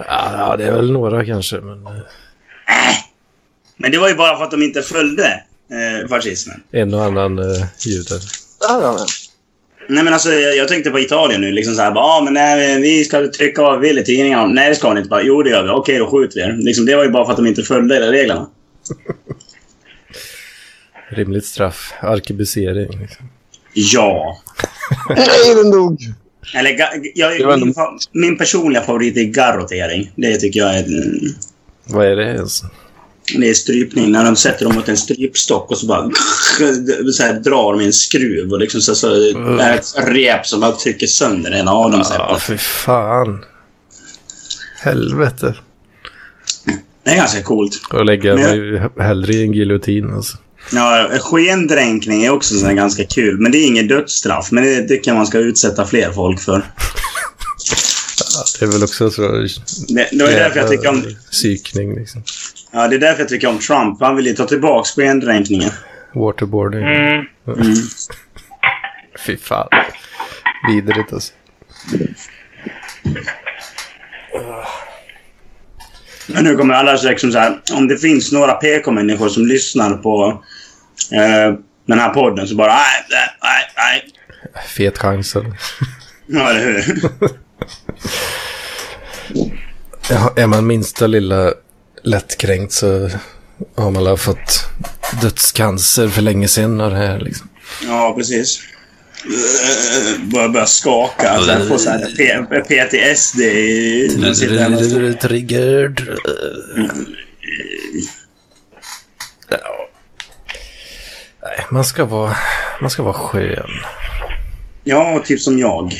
Ja, 0.08 0.56
det 0.58 0.66
är 0.66 0.72
väl 0.72 0.92
några 0.92 1.26
kanske, 1.26 1.62
men 1.62 1.88
eh, 1.88 1.94
Men 3.78 3.92
det 3.92 3.98
var 3.98 4.10
ju 4.10 4.16
bara 4.16 4.38
för 4.38 4.44
att 4.44 4.52
de 4.52 4.64
inte 4.64 4.82
följde 4.82 5.44
eh, 5.72 6.10
fascismen. 6.10 6.64
en 6.72 6.94
och 6.94 7.04
annan 7.04 7.40
eh, 7.40 7.66
jude. 7.80 8.20
Där 8.60 8.82
har 8.82 8.98
den. 8.98 9.08
Nej 9.88 10.04
men 10.04 10.14
alltså 10.14 10.32
jag, 10.32 10.58
jag 10.58 10.68
tänkte 10.68 10.92
på 10.92 11.00
Italien 11.00 11.42
nu. 11.42 11.52
Liksom 11.52 11.76
såhär 11.76 11.92
bara, 11.92 12.04
ah, 12.04 12.22
men 12.22 12.34
nej, 12.34 12.82
vi 12.82 13.06
ska 13.06 13.28
trycka 13.28 13.62
vad 13.62 13.80
vi 13.80 13.88
vill 13.88 14.00
i 14.00 14.04
tidningarna. 14.04 14.48
Nej 14.48 14.70
det 14.70 14.76
ska 14.76 14.94
ni 14.94 15.00
inte. 15.00 15.10
Bara, 15.10 15.24
jo 15.24 15.44
det 15.44 15.50
gör 15.50 15.64
vi. 15.64 15.70
Okej 15.70 15.98
då 15.98 16.12
skjuter 16.12 16.36
vi 16.36 16.42
er. 16.42 16.58
Liksom, 16.58 16.86
det 16.86 16.96
var 16.96 17.04
ju 17.04 17.10
bara 17.10 17.26
för 17.26 17.32
att 17.32 17.38
de 17.38 17.48
inte 17.48 17.64
följde 17.64 18.12
reglerna. 18.12 18.50
Rimligt 21.10 21.46
straff. 21.46 21.94
Arkebusering. 22.02 23.00
Liksom. 23.00 23.30
Ja. 23.74 24.38
Nej, 25.10 25.56
den 25.56 25.72
dog. 25.72 26.00
Eller 26.56 26.78
jag, 27.16 27.60
min, 27.60 27.74
min 28.12 28.38
personliga 28.38 28.82
favorit 28.82 29.18
är 29.18 29.24
garrotering. 29.24 30.12
Det 30.16 30.38
tycker 30.38 30.60
jag 30.60 30.78
är... 30.78 30.86
Vad 31.84 32.06
är 32.06 32.16
det 32.16 32.24
ens? 32.24 32.62
Det 32.62 32.68
är 33.34 33.54
strypning. 33.54 34.12
När 34.12 34.24
de 34.26 34.36
sätter 34.36 34.66
dem 34.66 34.76
mot 34.76 34.90
en 34.90 34.98
strypstock 34.98 35.72
och 35.72 35.78
så 35.78 35.86
bara 35.86 36.02
så 37.14 37.24
här, 37.24 37.34
drar 37.40 37.74
de 37.74 37.82
i 37.82 37.86
en 37.86 37.94
skruv 37.94 38.52
och 38.52 38.60
liksom 38.60 38.82
så, 38.82 38.96
så 38.96 39.16
Mm. 39.16 39.60
är 39.60 39.72
det 39.72 39.78
ett 39.78 39.94
rep 40.08 40.48
som 40.48 40.60
bara 40.60 40.72
trycker 40.72 41.08
sönder 41.08 41.52
en 41.52 41.68
av 41.68 41.92
dem. 41.92 42.04
Ja, 42.10 42.38
för 42.42 42.58
fan. 42.58 43.46
Helvete. 44.80 45.56
Det 47.04 47.12
är 47.12 47.16
ganska 47.18 47.42
coolt. 47.44 47.82
Och 47.90 48.06
lägga 48.06 48.36
mig 48.36 48.82
hellre 49.00 49.34
i 49.34 49.44
en 49.44 49.54
giljotin 49.54 50.14
alltså. 50.14 50.38
Ja, 50.74 51.10
skendränkning 51.20 52.24
är 52.24 52.30
också 52.30 52.56
så 52.56 52.74
ganska 52.74 53.06
kul. 53.06 53.40
Men 53.40 53.52
det 53.52 53.58
är 53.58 53.68
inget 53.68 53.90
dödsstraff. 53.90 54.52
Men 54.52 54.64
det 54.64 54.82
tycker 54.88 55.12
jag 55.12 55.18
man 55.18 55.28
ska 55.28 55.38
utsätta 55.38 55.86
fler 55.86 56.12
folk 56.12 56.42
för. 56.42 56.66
Det 58.60 58.66
är 58.66 58.70
väl 58.70 58.84
också 58.84 59.12
så... 59.12 59.22
Det, 59.88 60.10
det 60.12 60.24
var 60.24 60.32
därför 60.32 60.60
jag 60.60 60.70
tycker 60.70 60.90
om... 60.90 61.04
Psykning 61.32 61.96
liksom. 61.96 62.24
Ja, 62.76 62.88
det 62.88 62.96
är 62.96 63.00
därför 63.00 63.20
jag 63.20 63.30
tycker 63.30 63.48
om 63.48 63.60
Trump. 63.60 64.02
Han 64.02 64.16
vill 64.16 64.26
ju 64.26 64.34
ta 64.34 64.46
tillbaka 64.46 64.86
skendränkningen. 64.86 65.72
Waterboarding. 66.14 66.84
Mm. 66.84 67.26
Mm. 67.48 67.76
Fy 69.26 69.38
fan. 69.38 69.68
Vidrigt 70.68 71.14
alltså. 71.14 71.34
Men 76.28 76.44
nu 76.44 76.56
kommer 76.56 76.74
alla 76.74 76.96
liksom 76.96 77.32
så 77.32 77.40
här, 77.40 77.60
om 77.74 77.88
det 77.88 77.98
finns 77.98 78.32
några 78.32 78.54
PK-människor 78.54 79.30
som 79.30 79.46
lyssnar 79.46 79.98
på 79.98 80.44
eh, 81.12 81.58
den 81.88 82.00
här 82.00 82.10
podden 82.10 82.48
så 82.48 82.56
bara 82.56 82.74
nej, 82.74 83.06
nej, 83.10 83.30
nej, 83.42 83.64
nej. 83.78 84.12
Fet 84.68 84.98
chans. 84.98 85.36
Ja, 86.28 86.50
eller 86.50 86.62
hur? 86.62 87.10
Ja, 90.10 90.34
är 90.36 90.48
man 90.48 90.68
minsta 90.68 91.08
lilla 91.08 91.54
lättkränkt 92.06 92.74
så 92.74 93.10
har 93.76 93.92
man 93.92 94.04
väl 94.04 94.18
fått 94.18 94.66
dödscancer 95.22 96.08
för 96.08 96.22
länge 96.22 96.48
sedan 96.48 96.82
av 96.82 96.92
det 96.92 96.98
här 96.98 97.20
liksom. 97.20 97.50
Ja, 97.88 98.14
precis. 98.18 98.60
Eh, 99.26 100.22
Börjar 100.24 100.50
börja 100.50 100.66
skaka. 100.66 101.36
Får 101.70 101.78
så 101.78 101.90
här 101.90 102.46
PTSD. 102.46 103.40
och- 105.14 105.20
Triggered. 105.20 106.02
Nej, 111.44 111.66
man 111.72 111.84
ska 111.86 112.06
vara, 112.06 112.36
man 112.82 112.90
ska 112.90 113.04
vara 113.04 113.14
skön. 113.14 113.70
Ja, 114.84 115.22
typ 115.26 115.40
som 115.42 115.60
jag. 115.60 115.94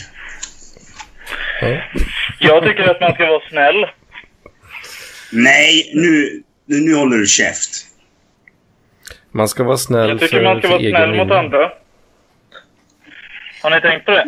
Ja. 1.62 1.68
Jag 2.40 2.64
tycker 2.64 2.84
att 2.90 3.02
man 3.02 3.14
ska 3.14 3.26
vara 3.26 3.50
snäll. 3.50 3.86
Nej, 5.36 5.92
nu, 5.94 6.44
nu, 6.66 6.80
nu 6.82 6.96
håller 6.96 7.18
du 7.18 7.26
käft. 7.26 7.70
Man 9.32 9.48
ska 9.48 9.64
vara 9.64 9.78
snäll 9.78 10.10
Jag 10.10 10.20
tycker 10.20 10.38
för, 10.38 10.44
man 10.44 10.60
ska 10.60 10.70
vara 10.70 10.80
snäll 10.80 11.16
mot 11.16 11.32
andra. 11.32 11.72
Har 13.64 13.70
ni 13.70 13.82
tänkt 13.82 14.06
på 14.06 14.12
det? 14.12 14.26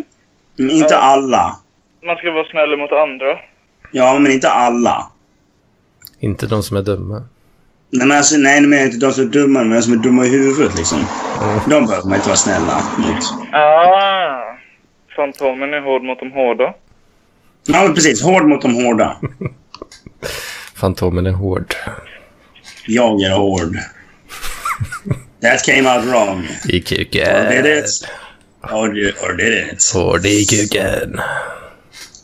Men 0.55 0.69
inte 0.71 0.97
alla. 0.97 1.59
Man 2.05 2.17
ska 2.17 2.31
vara 2.31 2.45
snäll 2.45 2.77
mot 2.77 2.91
andra. 2.91 3.39
Ja, 3.91 4.19
men 4.19 4.31
inte 4.31 4.49
alla. 4.49 5.11
Inte 6.19 6.47
de 6.47 6.63
som 6.63 6.77
är 6.77 6.81
dumma. 6.81 7.23
Nej, 7.89 8.07
men 8.07 8.17
alltså, 8.17 8.37
nej, 8.37 8.61
men 8.61 8.79
inte 8.79 8.97
de 8.97 9.11
som 9.11 9.23
är 9.23 9.29
dumma, 9.29 9.59
men 9.63 9.71
de 9.71 9.81
som 9.81 9.93
är 9.93 9.97
dumma 9.97 10.25
i 10.25 10.29
huvudet 10.29 10.77
liksom. 10.77 10.99
De 11.69 11.85
behöver 11.85 12.09
man 12.09 12.15
inte 12.15 12.27
vara 12.27 12.37
snälla 12.37 12.81
mot. 12.97 13.53
Ah, 13.53 14.57
Fantomen 15.15 15.73
är 15.73 15.81
hård 15.81 16.03
mot 16.03 16.19
de 16.19 16.31
hårda. 16.31 16.73
Ja, 17.67 17.83
men 17.83 17.93
precis. 17.93 18.23
Hård 18.23 18.45
mot 18.45 18.61
de 18.61 18.73
hårda. 18.75 19.17
Fantomen 20.77 21.25
är 21.27 21.31
hård. 21.31 21.75
Jag 22.87 23.21
är 23.21 23.31
hård. 23.31 23.77
That 25.41 25.63
came 25.65 25.95
out 25.95 26.05
wrong. 26.05 26.47
I 26.69 26.79
Or 26.79 26.83
kuken. 26.83 27.49
did 27.51 27.65
it? 27.65 27.89
Or, 28.71 28.87
did- 28.93 29.13
or 29.23 29.33
did 29.37 29.53
it? 29.73 29.91
Hård 29.93 30.25
i 30.25 30.45
kuken. 30.45 31.19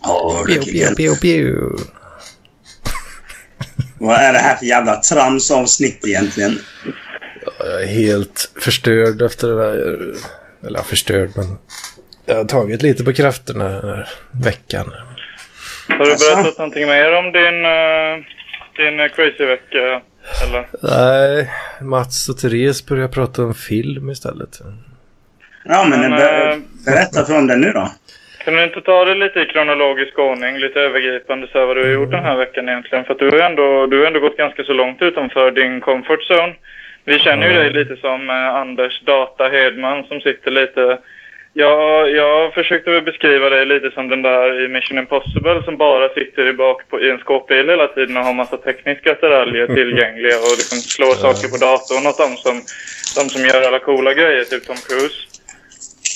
Hård 0.01 0.47
Pew, 0.47 0.59
pew, 0.71 0.95
pew, 0.95 1.15
pew. 1.21 1.83
Vad 3.99 4.15
är 4.19 4.33
det 4.33 4.39
här 4.39 4.55
för 4.55 4.65
jävla 4.65 4.95
tramsavsnitt 4.95 6.07
egentligen? 6.07 6.59
Jag 7.59 7.83
är 7.83 7.87
helt 7.87 8.51
förstörd 8.59 9.21
efter 9.21 9.47
det 9.47 9.55
där. 9.55 9.73
Eller 10.67 10.79
ja, 10.79 10.83
förstörd, 10.83 11.29
men 11.35 11.57
jag 12.25 12.35
har 12.35 12.45
tagit 12.45 12.81
lite 12.81 13.03
på 13.03 13.13
krafterna 13.13 13.69
den 13.69 13.89
här 13.89 14.09
veckan. 14.31 14.93
Har 15.87 15.97
du 15.97 16.05
berättat 16.05 16.57
någonting 16.57 16.87
mer 16.87 17.13
om 17.15 17.31
din, 17.31 17.65
uh, 17.65 18.25
din 18.77 18.99
eh, 18.99 19.07
crazy-vecka? 19.07 20.01
Eller? 20.47 20.65
Nej, 20.81 21.49
Mats 21.81 22.29
och 22.29 22.37
Therese 22.37 22.85
börjar 22.85 23.07
prata 23.07 23.43
om 23.43 23.53
film 23.53 24.09
istället. 24.09 24.59
Ja, 25.65 25.85
men 25.89 25.99
Men, 25.99 26.11
ber- 26.11 26.51
eh, 26.51 26.57
berätta 26.85 27.25
från 27.25 27.47
den 27.47 27.61
nu 27.61 27.71
då. 27.71 27.91
Kan 28.43 28.53
du 28.53 28.63
inte 28.63 28.81
ta 28.81 29.05
det 29.05 29.15
lite 29.15 29.39
i 29.39 29.45
kronologisk 29.45 30.19
ordning, 30.19 30.57
lite 30.57 30.79
övergripande, 30.79 31.47
så 31.51 31.59
här, 31.59 31.65
vad 31.65 31.77
du 31.77 31.83
har 31.83 31.89
gjort 31.91 32.11
den 32.11 32.23
här 32.23 32.35
veckan 32.37 32.69
egentligen? 32.69 33.05
För 33.05 33.13
att 33.13 33.19
du 33.19 33.29
har 33.29 33.39
ändå, 33.39 33.87
du 33.87 33.99
har 33.99 34.05
ändå 34.05 34.19
gått 34.19 34.37
ganska 34.37 34.63
så 34.63 34.73
långt 34.73 35.01
utanför 35.01 35.51
din 35.51 35.81
comfort 35.81 36.31
zone. 36.31 36.53
Vi 37.05 37.19
känner 37.19 37.47
ju 37.47 37.53
dig 37.53 37.69
lite 37.69 37.95
som 37.95 38.29
eh, 38.29 38.35
Anders 38.55 39.01
Data 39.01 39.49
Hedman 39.49 40.03
som 40.03 40.19
sitter 40.21 40.51
lite... 40.51 40.97
Ja, 41.55 42.07
jag 42.07 42.53
försökte 42.53 42.91
väl 42.91 43.01
beskriva 43.01 43.49
dig 43.49 43.65
lite 43.65 43.91
som 43.91 44.09
den 44.09 44.21
där 44.21 44.65
i 44.65 44.67
Mission 44.67 44.97
Impossible 44.97 45.63
som 45.63 45.77
bara 45.77 46.09
sitter 46.09 46.47
i 46.47 46.53
bak 46.53 46.89
på, 46.89 47.01
i 47.01 47.09
en 47.09 47.17
skåpbil 47.17 47.69
hela 47.69 47.87
tiden 47.87 48.17
och 48.17 48.23
har 48.23 48.33
massa 48.33 48.57
tekniska 48.57 49.11
attiraljer 49.11 49.67
tillgängliga 49.75 50.37
och 50.37 50.57
liksom 50.57 50.77
slår 50.77 51.15
saker 51.15 51.47
på 51.47 51.57
datorn 51.57 52.07
åt 52.07 52.17
de 52.17 52.37
som, 52.37 52.55
de 53.15 53.29
som 53.29 53.45
gör 53.45 53.67
alla 53.67 53.79
coola 53.79 54.13
grejer, 54.13 54.43
typ 54.43 54.65
Tom 54.65 54.75
Cruise 54.87 55.19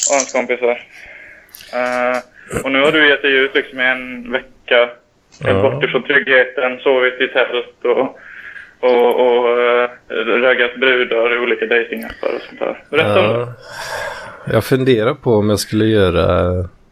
och 0.09 0.15
hans 0.15 0.33
kompisar. 0.33 0.77
Eh, 1.77 2.17
och 2.63 2.71
nu 2.71 2.81
har 2.81 2.91
du 2.91 3.09
gett 3.09 3.21
dig 3.21 3.33
ut 3.33 3.55
liksom 3.55 3.79
i 3.79 3.83
en 3.83 4.31
vecka 4.31 4.89
Ja. 5.43 5.61
bort 5.61 5.83
ifrån 5.83 6.03
tryggheten, 6.03 6.79
sovit 6.79 7.21
i 7.21 7.27
tält 7.27 7.85
och, 7.85 8.19
och, 8.79 9.27
och 9.27 9.57
uh, 9.57 9.89
raggat 10.41 10.79
brudar 10.79 11.35
i 11.35 11.39
olika 11.39 11.65
dejtingappar 11.65 12.35
och 12.35 12.41
sånt 12.41 12.59
där. 12.59 12.83
Berätta 12.89 13.29
om 13.29 13.39
det. 13.39 13.39
Ja, 13.39 13.53
jag 14.53 14.63
funderar 14.63 15.13
på 15.13 15.35
om 15.35 15.49
jag 15.49 15.59
skulle 15.59 15.85
göra 15.85 16.49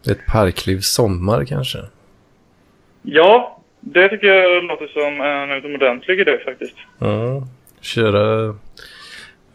ett 0.07 0.25
parkliv 0.25 0.79
sommar 0.79 1.45
kanske. 1.45 1.79
Ja, 3.01 3.61
det 3.79 4.09
tycker 4.09 4.27
jag 4.27 4.63
låter 4.63 4.87
som 4.87 5.21
en 5.21 5.51
utomordentlig 5.51 6.19
idé 6.19 6.37
faktiskt. 6.45 6.75
Ja, 6.99 7.47
köra... 7.81 8.55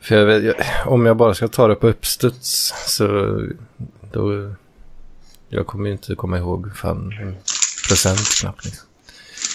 För 0.02 0.14
jag 0.16 0.26
vet, 0.26 0.44
jag, 0.44 0.54
om 0.86 1.06
jag 1.06 1.16
bara 1.16 1.34
ska 1.34 1.48
ta 1.48 1.68
det 1.68 1.74
på 1.74 1.88
uppstuds 1.88 2.72
så 2.86 3.38
då... 4.12 4.54
Jag 5.52 5.66
kommer 5.66 5.86
ju 5.86 5.92
inte 5.92 6.14
komma 6.14 6.38
ihåg 6.38 6.76
fan 6.76 7.12
en 7.22 7.36
procent 7.88 8.18
knappt. 8.40 8.64
Liksom. 8.64 8.89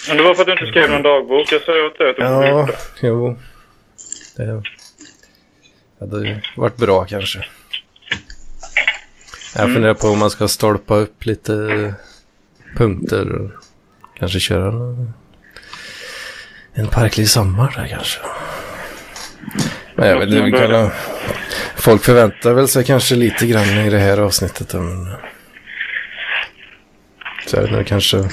Men 0.07 0.17
det 0.17 0.23
var 0.23 0.35
för 0.35 0.41
att 0.41 0.47
du 0.47 0.51
inte 0.51 0.67
skrev 0.67 0.89
någon 0.89 1.03
dagbok. 1.03 1.51
Jag 1.51 1.61
sa 1.61 1.75
ju 1.75 1.85
åt 1.85 1.97
dig 1.97 2.09
att 2.09 2.15
du 2.15 2.23
Ja, 2.23 2.69
jo. 3.01 3.37
Det 4.37 4.63
hade 5.99 6.41
varit 6.55 6.77
bra 6.77 7.05
kanske. 7.05 7.45
Jag 9.55 9.73
funderar 9.73 9.93
på 9.93 10.07
om 10.07 10.19
man 10.19 10.29
ska 10.29 10.47
stolpa 10.47 10.95
upp 10.95 11.25
lite 11.25 11.93
punkter 12.77 13.41
och 13.41 13.51
kanske 14.19 14.39
köra 14.39 14.67
en, 14.67 15.13
en 16.73 16.87
parkliv 16.87 17.25
sommar 17.25 17.73
där 17.75 17.87
kanske. 17.87 18.19
Men 19.95 20.09
jag 20.09 20.19
vet 20.19 20.29
inte, 20.29 20.41
vi 20.41 20.51
kan 20.51 20.91
folk 21.75 22.03
förväntar 22.03 22.53
väl 22.53 22.67
sig 22.67 22.83
kanske 22.83 23.15
lite 23.15 23.47
grann 23.47 23.69
i 23.69 23.89
det 23.89 23.99
här 23.99 24.17
avsnittet. 24.17 24.73
Men, 24.73 25.11
så 27.47 27.55
jag 27.55 27.61
vet 27.61 27.71
inte, 27.71 27.83
kanske 27.83 28.29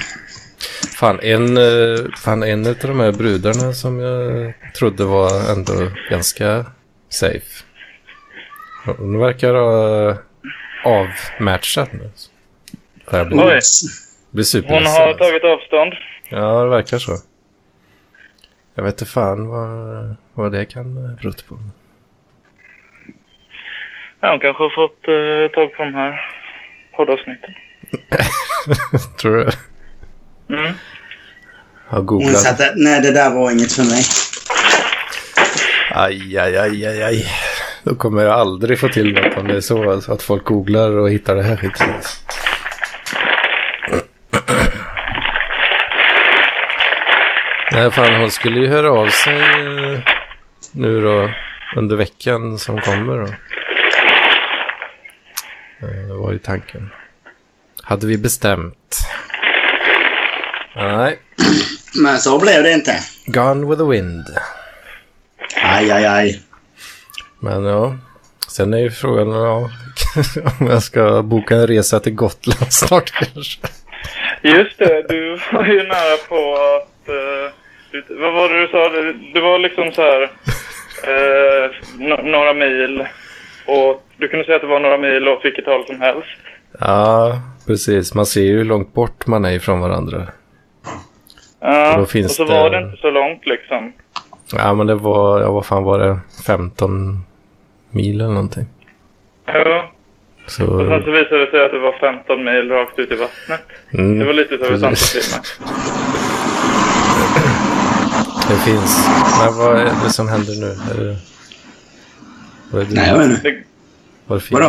Fan 1.03 1.20
en, 1.22 1.57
eh, 1.57 2.05
fan, 2.24 2.42
en 2.42 2.66
av 2.66 2.74
de 2.82 3.00
här 3.00 3.12
brudarna 3.12 3.72
som 3.72 4.00
jag 4.00 4.53
trodde 4.74 5.05
var 5.05 5.53
ändå 5.53 5.72
ganska 6.11 6.66
safe. 7.09 7.64
Hon 8.84 9.18
verkar 9.18 9.55
ha 9.55 10.16
avmatchat 10.84 11.92
nu. 11.92 12.11
Blir, 13.24 13.46
Oj. 13.46 13.61
blir 14.30 14.68
Hon 14.68 14.86
har 14.86 15.14
tagit 15.14 15.44
avstånd. 15.44 15.92
Ja, 16.28 16.62
det 16.62 16.70
verkar 16.70 16.98
så. 16.98 17.12
Jag 18.74 18.84
vet 18.84 18.94
inte 18.94 19.12
fan 19.12 19.48
vad, 19.48 20.16
vad 20.34 20.53
det 20.53 20.64
kan 20.64 20.96
ha 20.96 21.16
berott 21.22 21.48
på. 21.48 21.59
Ja, 24.20 24.30
hon 24.30 24.40
kanske 24.40 24.62
har 24.62 24.70
fått 24.70 25.09
uh, 25.09 25.48
tag 25.48 25.76
på 25.76 25.84
de 25.84 25.94
här 25.94 26.20
poddavsnitten. 26.96 27.55
Tror 29.20 29.36
du? 29.36 29.50
Mm. 30.53 30.72
Har 31.88 31.98
Hon 31.98 32.07
googlat. 32.07 32.40
satte, 32.40 32.72
nej 32.76 33.00
det 33.00 33.12
där 33.12 33.30
var 33.34 33.50
inget 33.50 33.72
för 33.72 33.82
mig. 33.82 34.03
Aj, 35.90 36.38
aj, 36.38 36.57
aj, 36.59 36.86
aj, 36.86 37.03
aj. 37.03 37.26
Då 37.82 37.94
kommer 37.94 38.22
jag 38.22 38.32
aldrig 38.32 38.80
få 38.80 38.88
till 38.88 39.12
något 39.14 39.36
om 39.36 39.48
det 39.48 39.57
är 39.57 39.61
så. 39.61 39.90
Alltså, 39.90 40.12
att 40.12 40.22
folk 40.22 40.44
googlar 40.44 40.90
och 40.90 41.11
hittar 41.11 41.36
det 41.36 41.42
här 41.42 41.57
skiten. 41.57 41.88
Nej, 47.72 47.90
fan 47.90 48.14
hon 48.20 48.30
skulle 48.30 48.61
ju 48.61 48.66
höra 48.68 48.90
av 48.92 49.09
sig 49.09 49.40
eh, 49.40 50.00
nu 50.72 51.00
då 51.00 51.30
under 51.76 51.96
veckan 51.96 52.59
som 52.59 52.80
kommer 52.80 53.16
då. 53.18 53.26
Eh, 55.86 56.07
Det 56.09 56.14
var 56.14 56.32
ju 56.32 56.38
tanken. 56.38 56.90
Hade 57.82 58.07
vi 58.07 58.18
bestämt. 58.18 58.98
Nej, 60.77 61.18
Men 62.03 62.18
så 62.18 62.39
blev 62.39 62.62
det 62.62 62.73
inte. 62.73 62.93
Gone 63.27 63.66
with 63.66 63.83
the 63.83 63.89
wind. 63.89 64.25
Aj, 65.62 65.91
aj, 65.91 66.05
aj. 66.07 66.41
Men 67.41 67.64
ja, 67.64 67.97
sen 68.49 68.75
är 68.75 68.79
ju 68.79 68.91
frågan 68.91 69.29
ja, 69.31 69.70
om 70.61 70.66
jag 70.66 70.83
ska 70.83 71.23
boka 71.23 71.57
en 71.57 71.66
resa 71.66 72.01
till 72.01 72.14
Gotland 72.14 72.73
snart 72.73 73.11
kanske. 73.11 73.59
Just 74.43 74.79
det, 74.79 75.05
du 75.09 75.39
var 75.53 75.64
ju 75.64 75.83
nära 75.83 76.16
på 76.29 76.55
att... 76.55 77.07
du, 77.93 78.05
vad 78.09 78.33
var 78.33 78.49
det 78.49 78.61
du 78.61 78.68
sa? 78.68 78.89
Det 79.35 79.41
var 79.41 79.59
liksom 79.59 79.93
så 79.93 80.03
här... 80.03 80.23
eh, 81.05 81.70
no, 81.99 82.31
några 82.31 82.55
mil. 82.55 83.07
Och 83.66 84.05
du 84.16 84.29
kunde 84.29 84.45
säga 84.45 84.57
att 84.57 84.62
det 84.62 84.68
var 84.68 84.81
några 84.81 84.99
mil 84.99 85.29
åt 85.29 85.45
vilket 85.45 85.66
håll 85.66 85.87
som 85.87 86.01
helst. 86.01 86.29
Ja, 86.81 87.41
precis. 87.66 88.14
Man 88.14 88.27
ser 88.27 88.43
ju 88.43 88.57
hur 88.57 88.64
långt 88.64 88.95
bort 88.95 89.27
man 89.27 89.45
är 89.45 89.53
ifrån 89.53 89.81
varandra. 89.81 90.27
Ja, 91.63 91.99
Och 92.01 92.09
så 92.11 92.45
det- 92.45 92.53
var 92.53 92.71
det 92.71 92.79
inte 92.79 92.97
så 93.01 93.11
långt 93.11 93.47
liksom. 93.47 93.93
Ja, 94.53 94.75
men 94.75 94.87
det 94.87 94.95
var, 94.95 95.41
ja 95.41 95.53
vad 95.53 95.67
fan 95.67 95.83
var 95.85 95.99
det? 95.99 96.19
15 96.47 97.25
mil 97.91 98.21
eller 98.21 98.33
någonting. 98.35 98.67
Ja, 99.47 99.91
och 100.45 100.51
sen 100.51 100.67
Så, 100.67 100.73
så 101.05 101.11
visade 101.11 101.45
det 101.45 101.51
sig 101.51 101.65
att 101.65 101.73
det 101.73 101.79
var 101.79 101.93
15 102.01 102.45
mil 102.45 102.69
rakt 102.71 102.99
ut 102.99 103.13
i 103.13 103.15
vattnet. 103.17 103.61
mm, 103.93 104.19
Det 104.19 104.25
var 104.25 104.33
lite 104.33 104.59
så 104.59 104.63
det 104.65 104.69
precis. 104.69 104.81
samtalsfilmen. 104.81 105.45
Det 108.49 108.57
finns. 108.59 109.09
Men 109.41 109.57
vad 109.59 109.79
är 109.81 109.85
det 110.05 110.11
som 110.11 110.29
händer 110.29 110.53
nu? 110.61 110.67
Är 110.67 111.05
det, 111.09 111.17
vad 112.73 112.83
är 112.83 112.87
det, 112.87 112.95
Nej, 112.95 113.09
jag 113.09 113.19
vet 113.19 113.31
inte. 113.31 113.63
Vadå? 114.27 114.67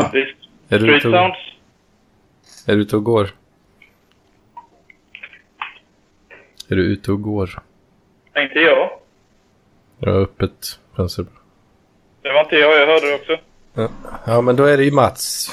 Är 0.70 0.80
du, 0.80 0.96
ute 0.98 1.08
och, 1.08 1.14
är 2.68 2.76
du 2.76 2.82
ute 2.82 2.96
och 2.96 3.04
går? 3.04 3.30
Är 6.70 6.76
du 6.76 6.84
ute 6.84 7.12
och 7.12 7.22
går? 7.22 7.62
Inte 8.38 8.60
jag. 8.60 8.90
Jag 10.00 10.14
har 10.14 10.20
öppet 10.20 10.80
fönster. 10.96 11.26
Det 12.22 12.34
var 12.34 12.40
inte 12.42 12.56
jag, 12.56 12.80
jag 12.82 12.88
hörde 12.88 13.08
det 13.08 13.16
också. 13.16 13.38
Ja. 13.74 13.88
ja, 14.26 14.42
men 14.42 14.56
då 14.56 14.64
är 14.66 14.78
det 14.78 14.84
ju 14.84 14.92
Mats. 14.92 15.52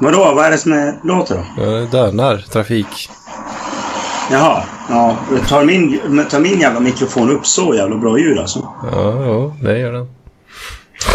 Vadå? 0.00 0.32
Vad 0.34 0.46
är 0.46 0.50
det 0.50 0.58
som 0.58 0.72
är, 0.72 0.94
låter 1.04 1.34
då? 1.34 1.62
Ja, 1.62 1.70
Dönar, 1.92 2.36
trafik. 2.36 3.08
Jaha. 4.30 4.64
Ja, 4.88 5.16
tar 5.48 5.64
min, 5.64 6.00
tar 6.30 6.40
min 6.40 6.60
jävla 6.60 6.80
mikrofon 6.80 7.30
upp 7.30 7.46
så 7.46 7.74
jävla 7.74 7.96
bra 7.96 8.18
ljud 8.18 8.38
alltså? 8.38 8.68
Ja, 8.92 9.24
ja, 9.26 9.56
det 9.60 9.78
gör 9.78 9.92
den. 9.92 10.14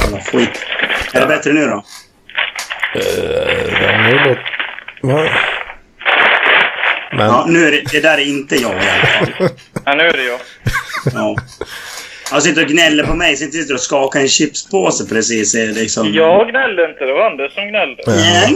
Jävla 0.03 0.19
skit. 0.19 0.65
Är 1.13 1.21
det 1.21 1.27
bättre 1.27 1.53
nu 1.53 1.65
då? 1.65 1.83
Ja, 2.93 3.97
nu 4.03 4.11
låter... 4.11 4.43
Va? 5.01 5.29
Men, 7.17 7.25
Ja, 7.27 7.45
nu 7.49 7.67
är 7.67 7.71
det, 7.71 7.83
det 7.91 7.99
där 7.99 8.17
är 8.17 8.25
inte 8.25 8.55
jag 8.55 8.71
i 8.71 8.75
alla 8.89 9.05
fall. 9.35 9.49
Ja, 9.85 9.95
nu 9.95 10.03
är 10.03 10.13
det 10.13 10.23
jag. 10.23 10.39
Ja. 11.13 11.35
Han 12.31 12.41
sitter 12.41 12.63
och 12.63 12.69
gnäller 12.69 13.03
på 13.03 13.13
mig, 13.13 13.35
sitter 13.35 13.57
sitter 13.57 13.73
och 13.73 13.79
skakar 13.79 14.19
en 14.19 14.27
chipspåse 14.27 15.09
precis. 15.09 15.53
Liksom. 15.53 16.13
Jag 16.13 16.49
gnällde 16.49 16.85
inte, 16.89 17.05
det 17.05 17.13
var 17.13 17.29
Anders 17.31 17.53
som 17.53 17.67
gnällde. 17.67 18.03
Ja, 18.05 18.13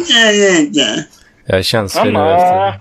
ja, 0.07 0.31
ja, 0.31 0.67
ja. 0.71 0.87
jag 1.45 1.59
är 1.59 1.63
känslig 1.63 2.05
nu 2.05 2.11
Mamma! 2.11 2.73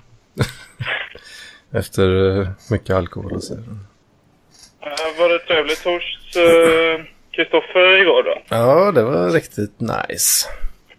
efter, 1.72 1.78
efter 1.78 2.41
eh, 2.41 2.49
mycket 2.70 2.97
alkohol 2.97 3.33
och 3.33 3.43
så. 3.43 3.55
Var 5.18 5.28
det 5.28 5.39
trevligt 5.39 5.85
hos 5.85 6.37
eh, 6.37 7.05
Kristoffer 7.37 8.01
igår 8.03 8.22
då? 8.22 8.43
Ja, 8.49 8.93
det 8.93 9.03
var 9.03 9.31
riktigt 9.31 9.81
nice. 9.81 10.49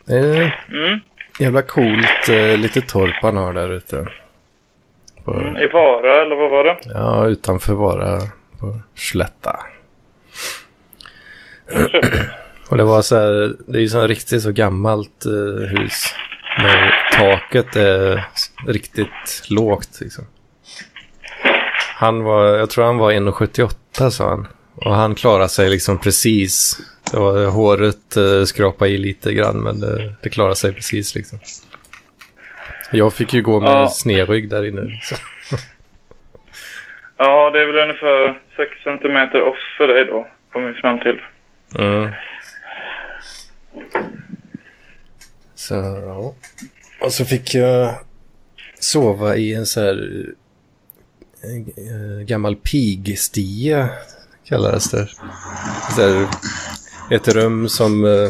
Det 0.05 0.15
är 0.17 0.65
Mm. 0.69 0.99
jävla 1.39 1.61
coolt 1.61 2.29
eh, 2.29 2.57
litet 2.57 2.87
torp 2.89 3.15
han 3.21 3.37
har 3.37 3.53
där 3.53 3.71
ute. 3.73 4.07
På, 5.25 5.31
I 5.61 5.67
Vara, 5.73 6.21
eller 6.21 6.35
vad 6.35 6.51
var 6.51 6.63
det? 6.63 6.77
ja, 6.85 7.27
utanför 7.27 7.73
Vara 7.73 8.19
på 8.59 8.79
Slätta. 8.95 9.59
Och 12.69 12.77
det 12.77 12.83
var 12.83 13.01
så 13.01 13.15
här, 13.15 13.55
det 13.67 13.77
är 13.77 13.81
ju 13.81 13.89
så 13.89 14.07
riktigt 14.07 14.43
så 14.43 14.51
gammalt 14.51 15.25
eh, 15.25 15.67
hus. 15.67 16.13
Där 16.57 16.93
taket 17.17 17.75
är 17.75 18.25
riktigt 18.67 19.43
lågt 19.49 19.97
liksom. 20.01 20.25
Han 21.95 22.23
var, 22.23 22.45
jag 22.45 22.69
tror 22.69 22.85
han 22.85 22.97
var 22.97 23.11
1,78 23.11 24.09
sa 24.09 24.29
han. 24.29 24.47
Och 24.75 24.95
han 24.95 25.15
klarade 25.15 25.49
sig 25.49 25.69
liksom 25.69 25.97
precis. 25.97 26.77
Det 27.11 27.19
var 27.19 27.45
håret 27.45 28.17
eh, 28.17 28.43
skrapa 28.45 28.87
i 28.87 28.97
lite 28.97 29.33
grann 29.33 29.57
men 29.57 29.79
det, 29.79 30.13
det 30.21 30.29
klarade 30.29 30.55
sig 30.55 30.73
precis 30.73 31.15
liksom. 31.15 31.39
Jag 32.91 33.13
fick 33.13 33.33
ju 33.33 33.41
gå 33.41 33.59
med 33.59 33.69
Ja. 33.69 33.87
snedrygg 33.89 34.49
där 34.49 34.65
inne. 34.67 34.99
Så. 35.03 35.15
Ja, 37.17 37.49
det 37.49 37.61
är 37.61 37.65
väl 37.65 37.75
ungefär 37.89 38.39
6 38.55 38.71
centimeter 38.83 39.41
off 39.41 39.57
för 39.77 39.87
dig 39.87 40.05
då, 40.05 40.27
kom 40.53 40.65
vi 40.65 40.73
fram 40.73 40.99
till. 40.99 41.19
Mm. 41.79 42.11
Så, 45.55 45.73
ja. 46.05 46.33
Och 47.01 47.13
så 47.13 47.25
fick 47.25 47.55
jag 47.55 47.95
sova 48.79 49.35
i 49.35 49.53
en 49.53 49.65
så 49.65 49.81
här 49.81 50.25
eh, 51.43 52.25
gammal 52.25 52.55
pigstia 52.55 53.89
kallades 54.45 54.91
det. 54.91 55.07
Så 55.95 56.01
här, 56.01 56.27
ett 57.11 57.27
rum 57.27 57.69
som 57.69 58.05
eh, 58.05 58.29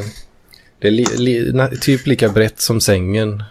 det 0.80 0.88
är 0.88 0.92
li, 0.92 1.06
li, 1.18 1.52
na, 1.54 1.68
typ 1.68 2.08
lika 2.08 2.30
brett 2.30 2.60
som 2.60 2.82
sängen 2.82 3.44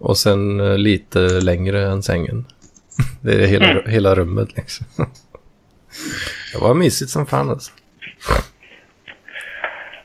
och 0.00 0.18
sen 0.18 0.60
eh, 0.60 0.78
lite 0.78 1.18
längre 1.20 1.82
än 1.82 2.02
sängen. 2.02 2.44
Det 3.22 3.32
är 3.32 3.46
hela, 3.46 3.82
hela 3.86 4.14
rummet 4.14 4.56
liksom. 4.56 4.86
Det 6.52 6.58
var 6.60 6.74
mysigt 6.74 7.10
som 7.10 7.26
fan 7.26 7.50
alltså. 7.50 7.72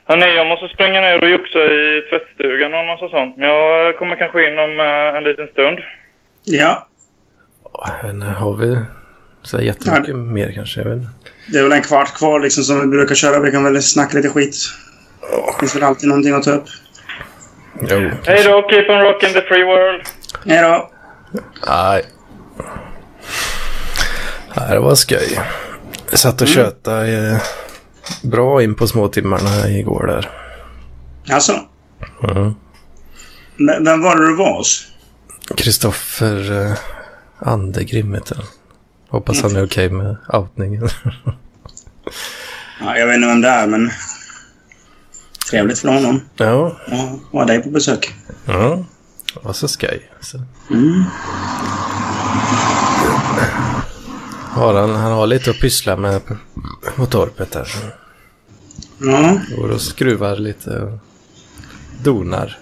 Hörni, 0.07 0.35
jag 0.35 0.47
måste 0.47 0.67
springa 0.67 1.01
ner 1.01 1.23
och 1.23 1.29
joxa 1.29 1.59
i 1.59 2.01
tvättstugan 2.09 2.73
och 2.73 2.85
massa 2.85 3.09
sånt. 3.09 3.37
Men 3.37 3.49
jag 3.49 3.97
kommer 3.97 4.15
kanske 4.15 4.47
in 4.47 4.59
om 4.59 4.79
eh, 4.79 5.17
en 5.17 5.23
liten 5.23 5.47
stund. 5.47 5.79
ja, 6.43 6.87
Men 8.03 8.21
har 8.21 8.55
vi 8.55 8.77
så 9.41 9.61
jättemycket 9.61 10.15
mer 10.15 10.51
kanske? 10.51 10.79
Jag 10.79 10.89
vet 10.89 10.97
inte. 10.97 11.09
det 11.51 11.57
är 11.59 11.63
väl 11.63 11.71
en 11.71 11.81
kvart 11.81 12.17
kvar 12.17 12.39
liksom 12.39 12.63
som 12.63 12.79
vi 12.81 12.87
brukar 12.87 13.15
köra. 13.15 13.39
Vi 13.39 13.51
kan 13.51 13.63
väl 13.63 13.81
snacka 13.81 14.17
lite 14.17 14.29
skit. 14.29 14.55
Det 15.21 15.59
finns 15.59 15.75
väl 15.75 15.83
alltid 15.83 16.09
någonting 16.09 16.33
att 16.33 16.43
ta 16.43 16.51
upp. 16.51 16.65
Jo. 17.81 18.09
Hej 18.25 18.43
då, 18.43 18.67
keep 18.69 18.89
on 18.89 19.01
rocking 19.01 19.33
the 19.33 19.41
free 19.41 19.63
world! 19.63 20.01
Hej 20.45 20.61
då! 20.61 20.91
Nej. 21.67 22.05
Nej, 24.57 24.69
det 24.69 24.79
var 24.79 24.95
skoj. 24.95 25.39
Jag 26.09 26.19
satt 26.19 26.41
och 26.41 26.47
tjötade 26.47 27.29
eh, 27.31 27.37
bra 28.23 28.63
in 28.63 28.75
på 28.75 28.87
småtimmarna 28.87 29.69
igår 29.69 30.07
där. 30.07 30.29
Alltså, 31.35 31.59
Mm. 32.23 32.53
men- 33.55 33.85
vem 33.85 34.01
var 34.01 34.15
det 34.15 34.27
du 34.27 34.35
var 34.35 34.57
hos? 34.57 34.87
Kristoffer 35.57 36.51
eh, 36.65 36.73
Andegrim 37.39 38.13
heter 38.13 38.35
han. 38.35 38.45
Hoppas 39.09 39.41
han 39.41 39.55
är 39.55 39.65
okej 39.65 39.89
med 39.89 40.15
outningen. 40.33 40.89
Ja, 42.81 42.97
jag 42.97 43.07
vet 43.07 43.15
inte 43.15 43.27
vem 43.27 43.41
det 43.41 43.47
är, 43.49 43.67
men... 43.67 43.91
Trevligt 45.49 45.79
för 45.79 45.87
honom 45.87 46.21
ja, 46.37 46.75
att 46.85 47.31
ha 47.31 47.45
dig 47.45 47.63
på 47.63 47.69
besök. 47.69 48.13
ja. 48.45 48.85
Var 49.41 49.53
så 49.53 49.67
skoj. 49.67 50.11
Så. 50.21 50.37
Mm. 50.71 51.03
Har 54.51 54.73
han, 54.73 54.95
han 54.95 55.11
har 55.11 55.27
lite 55.27 55.49
att 55.49 55.59
pyssla 55.59 55.95
med 55.95 56.21
på, 56.95 57.05
torpet 57.05 57.51
där. 57.51 57.67
Ja, 58.97 59.37
går 59.57 59.71
och 59.71 59.81
skruvar 59.81 60.35
lite 60.37 60.69
och 60.79 60.99
donar. 62.03 62.57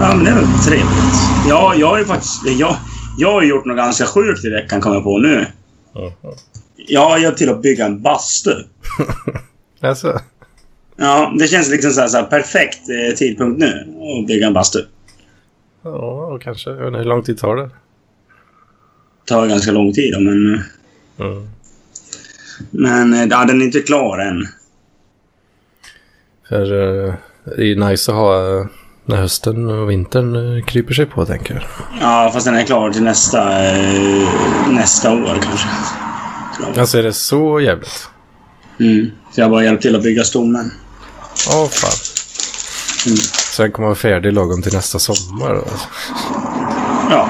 ja, 0.00 0.14
men 0.14 0.24
det 0.24 0.30
är 0.30 0.34
väl 0.34 0.46
trevligt. 0.66 1.14
Ja, 1.48 1.74
jag 1.76 1.86
har 1.86 1.98
ju 1.98 2.04
faktiskt... 2.04 2.46
Jag, 2.46 2.76
jag 3.18 3.32
har 3.32 3.42
gjort 3.42 3.64
något 3.64 3.76
ganska 3.76 4.06
sjukt 4.06 4.44
i 4.44 4.48
veckan, 4.50 4.80
kommer 4.80 4.96
jag 4.96 5.04
på 5.04 5.18
nu. 5.18 5.46
Jag 6.76 7.08
har 7.08 7.18
hjälpt 7.18 7.38
till 7.38 7.50
att 7.50 7.62
bygga 7.62 7.86
en 7.86 8.02
bastu. 8.02 8.54
Alltså, 9.80 10.20
Ja, 10.96 11.34
det 11.38 11.48
känns 11.48 11.70
liksom 11.70 11.90
så 11.90 12.00
här, 12.00 12.08
så 12.08 12.16
här 12.16 12.24
perfekt 12.24 12.88
eh, 12.88 13.16
tidpunkt 13.16 13.60
nu 13.60 13.86
att 14.20 14.26
bygga 14.26 14.46
en 14.46 14.52
bastu. 14.54 14.78
ja, 15.82 16.26
och 16.26 16.42
kanske. 16.42 16.70
Jag 16.70 16.76
vet 16.76 16.86
inte, 16.86 16.98
hur 16.98 17.04
lång 17.04 17.22
tid 17.22 17.38
tar 17.38 17.56
det? 17.56 17.62
Det 17.62 17.70
tar 19.26 19.46
ganska 19.46 19.72
lång 19.72 19.92
tid, 19.92 20.14
men... 20.20 20.62
Mm. 21.18 21.48
Men 22.70 23.14
eh, 23.14 23.24
ja, 23.30 23.44
den 23.44 23.60
är 23.60 23.64
inte 23.64 23.80
klar 23.80 24.18
än. 24.18 24.46
För 26.48 26.62
eh, 26.62 27.14
det 27.44 27.62
är 27.62 27.66
ju 27.66 27.74
nice 27.74 28.12
att 28.12 28.16
ha 28.16 28.58
eh, 28.58 28.66
när 29.04 29.16
hösten 29.16 29.70
och 29.70 29.90
vintern 29.90 30.56
eh, 30.56 30.64
kryper 30.64 30.94
sig 30.94 31.06
på, 31.06 31.26
tänker 31.26 31.54
jag. 31.54 31.62
Ja, 32.00 32.30
fast 32.32 32.46
den 32.46 32.54
är 32.54 32.64
klar 32.64 32.90
till 32.90 33.02
nästa, 33.02 33.66
eh, 33.68 34.28
nästa 34.70 35.12
år 35.12 35.38
kanske. 35.42 35.68
Klar. 36.56 36.80
Alltså 36.80 36.98
är 36.98 37.02
det 37.02 37.12
så 37.12 37.60
jävligt? 37.60 38.08
Mm. 38.80 39.10
Så 39.32 39.40
jag 39.40 39.50
bara 39.50 39.64
hjälpt 39.64 39.82
till 39.82 39.96
att 39.96 40.02
bygga 40.02 40.24
stommen. 40.24 40.70
Åh 41.50 41.68
fan. 41.68 41.90
Mm. 43.06 43.16
Så 43.52 43.62
den 43.62 43.72
kommer 43.72 43.88
vara 43.88 43.96
färdig 43.96 44.32
lagom 44.32 44.62
till 44.62 44.72
nästa 44.72 44.98
sommar? 44.98 45.54
Alltså. 45.54 45.88
Ja. 47.10 47.28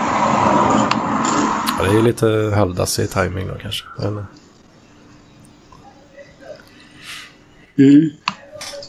Ja, 1.79 1.85
det 1.93 1.99
är 1.99 2.03
lite 2.03 2.53
halvdassig 2.57 3.11
timing 3.11 3.49
då 3.49 3.55
kanske. 3.63 3.85
Men, 3.99 4.25
Mm. 7.79 8.11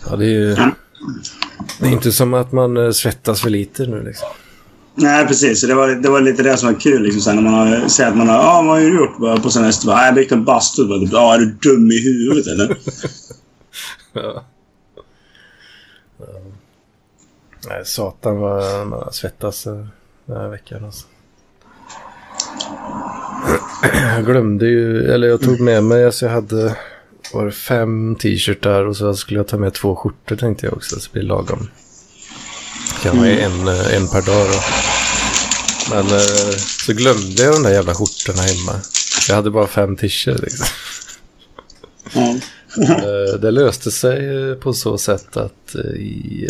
ja, 0.09 0.15
det 0.15 0.25
är 0.25 0.29
ju... 0.29 0.55
Det 1.79 1.87
är 1.87 1.91
inte 1.91 2.11
som 2.11 2.33
att 2.33 2.51
man 2.51 2.77
eh, 2.77 2.91
svettas 2.91 3.41
för 3.41 3.49
lite 3.49 3.83
nu 3.85 4.03
liksom. 4.03 4.27
Nej, 4.95 5.27
precis. 5.27 5.61
Det 5.61 5.73
var, 5.75 5.87
det 5.87 6.09
var 6.09 6.21
lite 6.21 6.43
det 6.43 6.57
som 6.57 6.73
var 6.73 6.79
kul. 6.79 7.01
Liksom, 7.03 7.21
sen 7.21 7.35
när 7.35 7.43
man 7.43 7.53
har 7.53 7.87
sett 7.87 8.07
att 8.07 8.17
man 8.17 8.29
har... 8.29 8.35
Ja, 8.35 8.61
vad 8.61 8.75
har 8.75 8.79
du 8.79 8.95
gjort 8.97 9.17
bara, 9.17 9.37
på 9.37 9.49
semester? 9.49 9.87
Bara, 9.87 9.97
"Ja, 9.99 10.05
Jag 10.05 10.15
byggt 10.15 10.31
en 10.31 10.45
bastu. 10.45 10.81
Ja, 11.11 11.33
är 11.33 11.37
du 11.39 11.45
dum 11.45 11.91
i 11.91 12.03
huvudet 12.03 12.47
eller? 12.47 12.77
Ja. 14.13 14.45
Eh, 16.27 16.41
nej, 17.67 17.85
satan 17.85 18.39
vad 18.39 18.87
man 18.87 19.13
svettas 19.13 19.67
eh, 19.67 19.85
den 20.25 20.37
här 20.37 20.47
veckan 20.47 20.85
alltså. 20.85 21.07
Jag 24.15 24.25
glömde 24.25 24.65
ju, 24.65 25.11
eller 25.11 25.27
jag 25.27 25.41
tog 25.41 25.59
med 25.59 25.83
mig, 25.83 26.05
alltså 26.05 26.25
jag 26.25 26.33
hade 26.33 26.77
var 27.33 27.45
det 27.45 27.51
fem 27.51 28.15
t-shirtar 28.15 28.85
och 28.85 28.97
så 28.97 29.15
skulle 29.15 29.39
jag 29.39 29.47
ta 29.47 29.57
med 29.57 29.73
två 29.73 29.95
skjortor 29.95 30.35
tänkte 30.35 30.65
jag 30.65 30.73
också, 30.73 30.99
så 30.99 31.09
det 31.09 31.13
blir 31.13 31.23
lagom. 31.23 31.69
Kan 33.01 33.17
vara 33.17 33.29
en, 33.29 33.67
eh, 33.67 33.95
en 33.95 34.07
per 34.07 34.21
dag 34.21 34.47
då. 34.47 34.59
Men 35.95 36.19
så 36.57 36.93
glömde 36.93 37.43
jag 37.43 37.53
de 37.53 37.63
där 37.63 37.71
jävla 37.71 37.93
skjortorna 37.93 38.41
hemma. 38.41 38.81
Jag 39.27 39.35
hade 39.35 39.51
bara 39.51 39.67
fem 39.67 39.95
t-shirts 39.97 40.41
liksom. 40.41 40.65
Mm. 42.13 42.39
Eh, 42.81 43.39
Det 43.39 43.51
löste 43.51 43.91
sig 43.91 44.49
eh, 44.49 44.55
på 44.55 44.73
så 44.73 44.97
sätt 44.97 45.37
att 45.37 45.75
eh, 45.75 45.81
i 45.91 46.47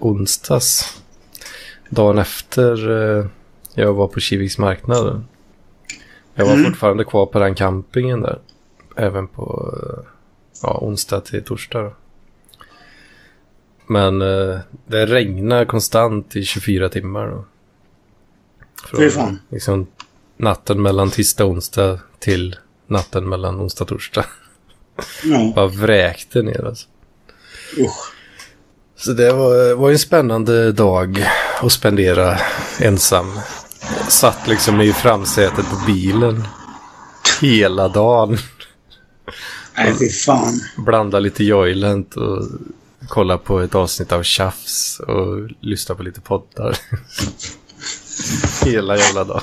onsdags, 0.00 1.00
dagen 1.88 2.18
efter 2.18 2.76
jag 3.74 3.94
var 3.94 4.08
på 4.08 4.20
Kiviks 4.20 4.58
marknad. 4.58 5.24
Jag 6.34 6.46
var 6.46 6.52
Mm. 6.52 6.64
fortfarande 6.64 7.04
kvar 7.04 7.26
på 7.26 7.38
den 7.38 7.54
campingen 7.54 8.20
där. 8.20 8.38
Även 8.96 9.28
på 9.28 9.74
ja, 10.62 10.78
onsdag 10.82 11.20
till 11.20 11.44
torsdag. 11.44 11.92
Men 13.86 14.18
det 14.86 15.06
regnar 15.06 15.64
konstant 15.64 16.36
i 16.36 16.44
24 16.44 16.88
timmar. 16.88 17.28
Då. 17.28 17.44
Fy 18.98 19.10
fan. 19.10 19.38
liksom, 19.48 19.86
natten 20.36 20.82
mellan 20.82 21.10
tisdag 21.10 21.44
och 21.44 21.50
onsdag 21.50 22.00
till 22.18 22.56
natten 22.86 23.28
mellan 23.28 23.60
onsdag 23.60 23.82
och 23.84 23.88
torsdag. 23.88 24.24
Ja. 25.22 25.52
Bara 25.54 25.66
vräkte 25.66 26.42
ner 26.42 26.64
alltså. 26.66 26.86
Usch. 27.78 28.12
Så 28.96 29.12
det 29.12 29.32
var, 29.32 29.74
var 29.74 29.90
en 29.90 29.98
spännande 29.98 30.72
dag 30.72 31.26
att 31.60 31.72
spendera 31.72 32.38
ensam. 32.80 33.40
Satt 34.08 34.48
liksom 34.48 34.80
i 34.80 34.92
framsätet 34.92 35.70
på 35.70 35.76
bilen 35.86 36.46
hela 37.40 37.88
dagen. 37.88 38.38
Nej, 39.76 39.94
fy 39.98 40.08
fan. 40.08 40.60
Blanda 40.76 41.18
lite 41.18 41.44
Joylent 41.44 42.16
och 42.16 42.42
kolla 43.08 43.38
på 43.38 43.60
ett 43.60 43.74
avsnitt 43.74 44.12
av 44.12 44.22
Tjafs 44.22 45.00
och 45.00 45.50
lyssna 45.60 45.94
på 45.94 46.02
lite 46.02 46.20
poddar. 46.20 46.78
hela 48.64 48.96
jävla 48.96 49.24
dagen. 49.24 49.42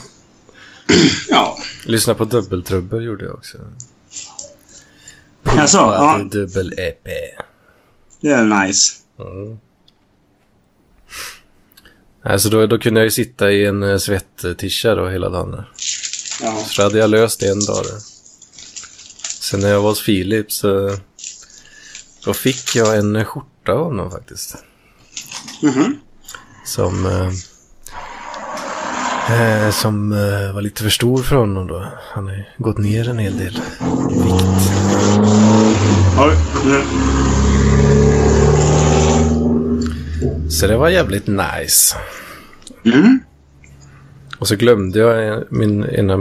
Ja. 1.29 1.57
Lyssna 1.85 2.13
på 2.13 2.25
Dubbeltrubbel 2.25 3.03
gjorde 3.03 3.25
jag 3.25 3.33
också. 3.33 3.57
Jaså? 5.61 5.77
Ja, 5.77 6.19
Dubbel-EP. 6.31 7.07
det 8.21 8.29
är 8.29 8.65
nice. 8.65 8.93
Mm. 9.19 9.57
Alltså 12.23 12.49
då, 12.49 12.67
då 12.67 12.79
kunde 12.79 12.99
jag 12.99 13.05
ju 13.05 13.11
sitta 13.11 13.51
i 13.51 13.65
en 13.65 13.83
eh, 13.83 13.97
svetttisha 13.97 14.95
då 14.95 15.09
hela 15.09 15.29
dagen. 15.29 15.63
Ja. 16.41 16.63
Så 16.65 16.83
hade 16.83 16.97
jag 16.97 17.09
löst 17.09 17.43
en 17.43 17.59
dag. 17.65 17.83
Då. 17.83 17.99
Sen 19.41 19.59
när 19.59 19.69
jag 19.69 19.81
var 19.81 19.89
hos 19.89 20.01
Filip 20.01 20.51
så 20.51 20.97
då 22.25 22.33
fick 22.33 22.75
jag 22.75 22.97
en 22.97 23.25
skjorta 23.25 23.71
av 23.71 23.83
honom 23.83 24.11
faktiskt. 24.11 24.55
Mhm. 25.61 25.97
Som, 26.65 27.05
eh, 27.05 27.27
eh, 29.41 29.71
som 29.71 30.11
eh, 30.11 30.53
var 30.53 30.61
lite 30.61 30.83
för 30.83 30.89
stor 30.89 31.23
för 31.23 31.35
honom 31.35 31.67
då. 31.67 31.87
Han 32.13 32.27
har 32.27 32.33
ju 32.33 32.43
gått 32.57 32.77
ner 32.77 33.09
en 33.09 33.19
hel 33.19 33.37
del 33.37 33.61
i 34.11 34.19
vikt. 34.19 35.30
Oj. 36.23 36.35
Så 40.49 40.67
det 40.67 40.77
var 40.77 40.89
jävligt 40.89 41.27
nice. 41.27 41.95
Mm. 42.85 43.19
Och 44.37 44.47
så 44.47 44.55
glömde 44.55 44.99
jag 44.99 45.27
eh, 45.27 45.39
min 45.49 45.85
ena, 45.85 46.17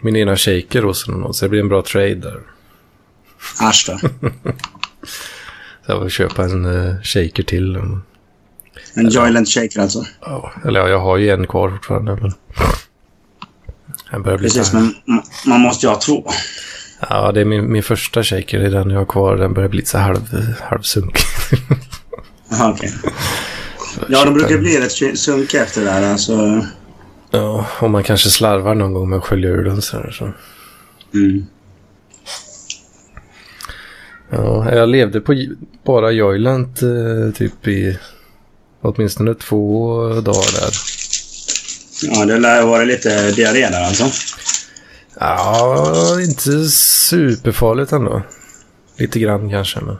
min 0.00 0.16
ena 0.16 0.36
shaker 0.36 0.82
hos 0.82 1.06
honom. 1.06 1.34
Så 1.34 1.44
det 1.44 1.48
blir 1.48 1.60
en 1.60 1.68
bra 1.68 1.82
trade 1.82 2.14
där. 2.14 2.40
Asch 3.60 3.84
då. 3.88 3.98
Så 5.86 5.92
jag 5.92 6.00
får 6.02 6.08
köpa 6.08 6.44
en 6.44 6.64
uh, 6.66 7.02
shaker 7.02 7.42
till. 7.42 7.76
En 8.94 9.08
Joyland 9.10 9.48
Shaker 9.48 9.80
alltså. 9.80 10.04
Ja, 10.20 10.52
eller 10.64 10.80
ja, 10.80 10.88
jag 10.88 10.98
har 11.00 11.16
ju 11.16 11.30
en 11.30 11.46
kvar 11.46 11.70
fortfarande. 11.70 12.16
Men... 12.16 12.32
Den 14.10 14.22
börjar 14.22 14.38
bli 14.38 14.48
Precis, 14.48 14.72
men 14.72 14.94
ma- 15.06 15.24
man 15.46 15.60
måste 15.60 15.86
ju 15.86 15.90
ha 15.90 16.00
två. 16.00 16.30
Ja, 17.08 17.32
det 17.32 17.40
är 17.40 17.44
min, 17.44 17.72
min 17.72 17.82
första 17.82 18.22
shaker. 18.22 18.58
Det 18.58 18.66
är 18.66 18.70
den 18.70 18.90
jag 18.90 18.98
har 18.98 19.06
kvar. 19.06 19.36
Den 19.36 19.54
börjar 19.54 19.68
bli 19.68 19.76
lite 19.76 19.90
så 19.90 19.98
halv, 19.98 20.54
halvsunkig. 20.60 21.22
Jaha, 22.50 22.70
okej. 22.70 22.92
Ja, 24.08 24.24
de 24.24 24.34
brukar 24.34 24.58
bli 24.58 24.80
rätt 24.80 25.18
sunk 25.18 25.54
efter 25.54 25.80
det 25.80 25.86
där. 25.86 26.10
Alltså. 26.10 26.66
ja, 27.30 27.66
och 27.80 27.90
man 27.90 28.02
kanske 28.02 28.30
slarvar 28.30 28.74
någon 28.74 28.92
gång 28.92 29.08
med 29.08 29.18
att 29.18 29.24
skölja 29.24 29.50
ur 29.50 29.64
den 29.64 29.82
så 29.82 29.96
här. 29.96 30.10
Så. 30.10 30.32
Mm. 31.14 31.46
Ja, 34.30 34.74
jag 34.74 34.88
levde 34.88 35.20
på 35.20 35.46
bara 35.84 36.10
Joyland 36.10 36.68
eh, 36.82 37.34
typ 37.34 37.68
i 37.68 37.98
åtminstone 38.80 39.34
två 39.34 39.98
dagar 40.08 40.60
där. 40.60 40.70
Ja, 42.02 42.24
det 42.24 42.38
lär 42.38 42.62
vara 42.62 42.84
lite 42.84 43.30
diarré 43.30 43.68
där 43.68 43.84
alltså. 43.84 44.04
Ja, 45.22 46.20
inte 46.20 46.68
superfarligt 46.68 47.92
ändå. 47.92 48.22
Lite 48.98 49.18
grann 49.18 49.50
kanske. 49.50 49.80
Men, 49.80 49.96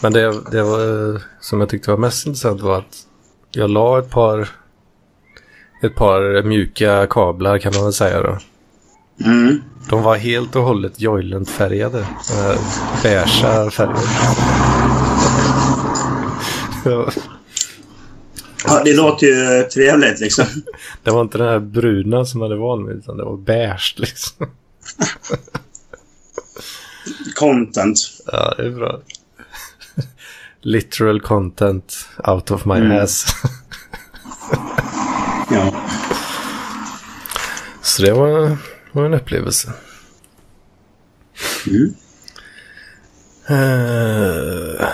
men 0.00 0.12
det, 0.12 0.50
det 0.50 0.62
var, 0.62 1.22
som 1.40 1.60
jag 1.60 1.68
tyckte 1.68 1.90
var 1.90 1.98
mest 1.98 2.26
intressant 2.26 2.60
var 2.60 2.78
att 2.78 2.96
jag 3.50 3.70
la 3.70 3.98
ett 3.98 4.10
par, 4.10 4.48
ett 5.82 5.94
par 5.94 6.42
mjuka 6.42 7.06
kablar 7.10 7.58
kan 7.58 7.72
man 7.74 7.84
väl 7.84 7.92
säga 7.92 8.22
då. 8.22 8.38
Mm. 9.24 9.62
De 9.90 10.02
var 10.02 10.16
helt 10.16 10.56
och 10.56 10.62
hållet 10.62 11.00
Joyland-färgade. 11.00 11.98
Eh, 12.00 12.60
Beiga 13.02 13.26
färger. 13.70 13.96
Ja, 18.64 18.82
det 18.84 18.96
låter 18.96 19.26
ju 19.26 19.62
trevligt 19.62 20.20
liksom. 20.20 20.44
det 21.02 21.10
var 21.10 21.20
inte 21.20 21.38
den 21.38 21.48
här 21.48 21.58
bruna 21.58 22.24
som 22.24 22.42
är 22.42 22.56
van 22.56 22.84
med 22.84 22.94
utan 22.96 23.16
det 23.16 23.24
var 23.24 23.36
beige 23.36 23.94
liksom. 23.96 24.46
Content. 27.34 27.98
Ja, 28.32 28.54
det 28.56 28.66
är 28.66 28.70
bra. 28.70 29.00
Literal 30.60 31.20
content 31.20 32.08
out 32.24 32.50
of 32.50 32.64
my 32.64 32.74
Mm. 32.74 33.02
ass. 33.04 33.26
Ja. 35.50 35.74
Så 37.82 38.02
det 38.02 38.12
var, 38.12 38.56
var 38.92 39.04
en 39.04 39.14
upplevelse. 39.14 39.72
Mm. 41.66 41.94
Eh, 43.48 44.86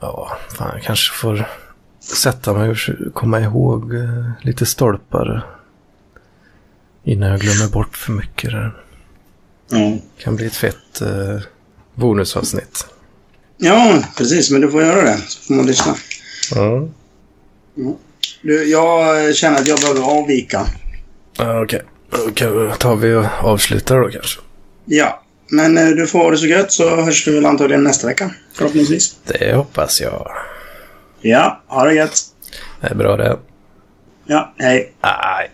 ja, 0.00 0.38
fan 0.58 0.70
jag 0.74 0.82
kanske 0.82 1.14
får 1.14 1.48
sätta 2.16 2.52
mig 2.54 2.70
och 2.70 2.76
komma 3.14 3.40
ihåg 3.40 3.94
eh, 3.94 4.30
lite 4.42 4.66
stolpar. 4.66 5.46
Innan 7.04 7.28
jag 7.30 7.40
glömmer 7.40 7.68
bort 7.72 7.96
för 7.96 8.12
mycket 8.12 8.50
där. 8.50 8.82
Ja. 9.70 9.96
Kan 10.18 10.36
bli 10.36 10.46
ett 10.46 10.56
fett 10.56 11.00
eh, 11.00 11.40
bonusavsnitt. 11.94 12.86
ja, 13.56 14.02
precis. 14.16 14.50
Men 14.50 14.60
du 14.60 14.70
får 14.70 14.82
göra 14.82 15.02
det. 15.02 15.18
Så 15.28 15.40
får 15.42 15.54
man 15.54 15.66
lyssna. 15.66 15.94
Ja, 16.54 16.88
Du, 18.42 18.64
jag 18.64 19.34
känner 19.36 19.58
att 19.60 19.66
jag 19.66 19.78
behöver 19.80 20.00
avvika. 20.20 20.66
okej. 21.62 21.82
Då 22.10 22.30
kan- 22.34 22.72
tar 22.78 22.96
vi 22.96 23.14
och 23.14 23.24
avslutar 23.40 24.00
då 24.00 24.08
kanske. 24.08 24.40
Ja. 24.84 25.22
Men 25.50 25.78
eh, 25.78 25.86
du 25.88 26.06
får 26.06 26.18
ha 26.18 26.30
det 26.30 26.36
så 26.38 26.46
gött 26.46 26.72
så 26.72 26.96
hörs 27.04 27.28
vi 27.28 27.34
väl 27.34 27.46
antagligen 27.46 27.84
nästa 27.84 28.06
vecka. 28.06 28.30
Förhoppningsvis. 28.54 29.16
Det 29.26 29.54
hoppas 29.56 30.00
jag. 30.00 30.30
Ja, 31.20 31.60
ha 31.66 31.84
det 31.84 31.94
gött. 31.94 32.18
Det 32.80 32.86
är 32.86 32.94
bra 32.94 33.16
det. 33.16 33.38
Ja, 34.26 34.52
hej. 34.58 34.92
Aj. 35.00 35.50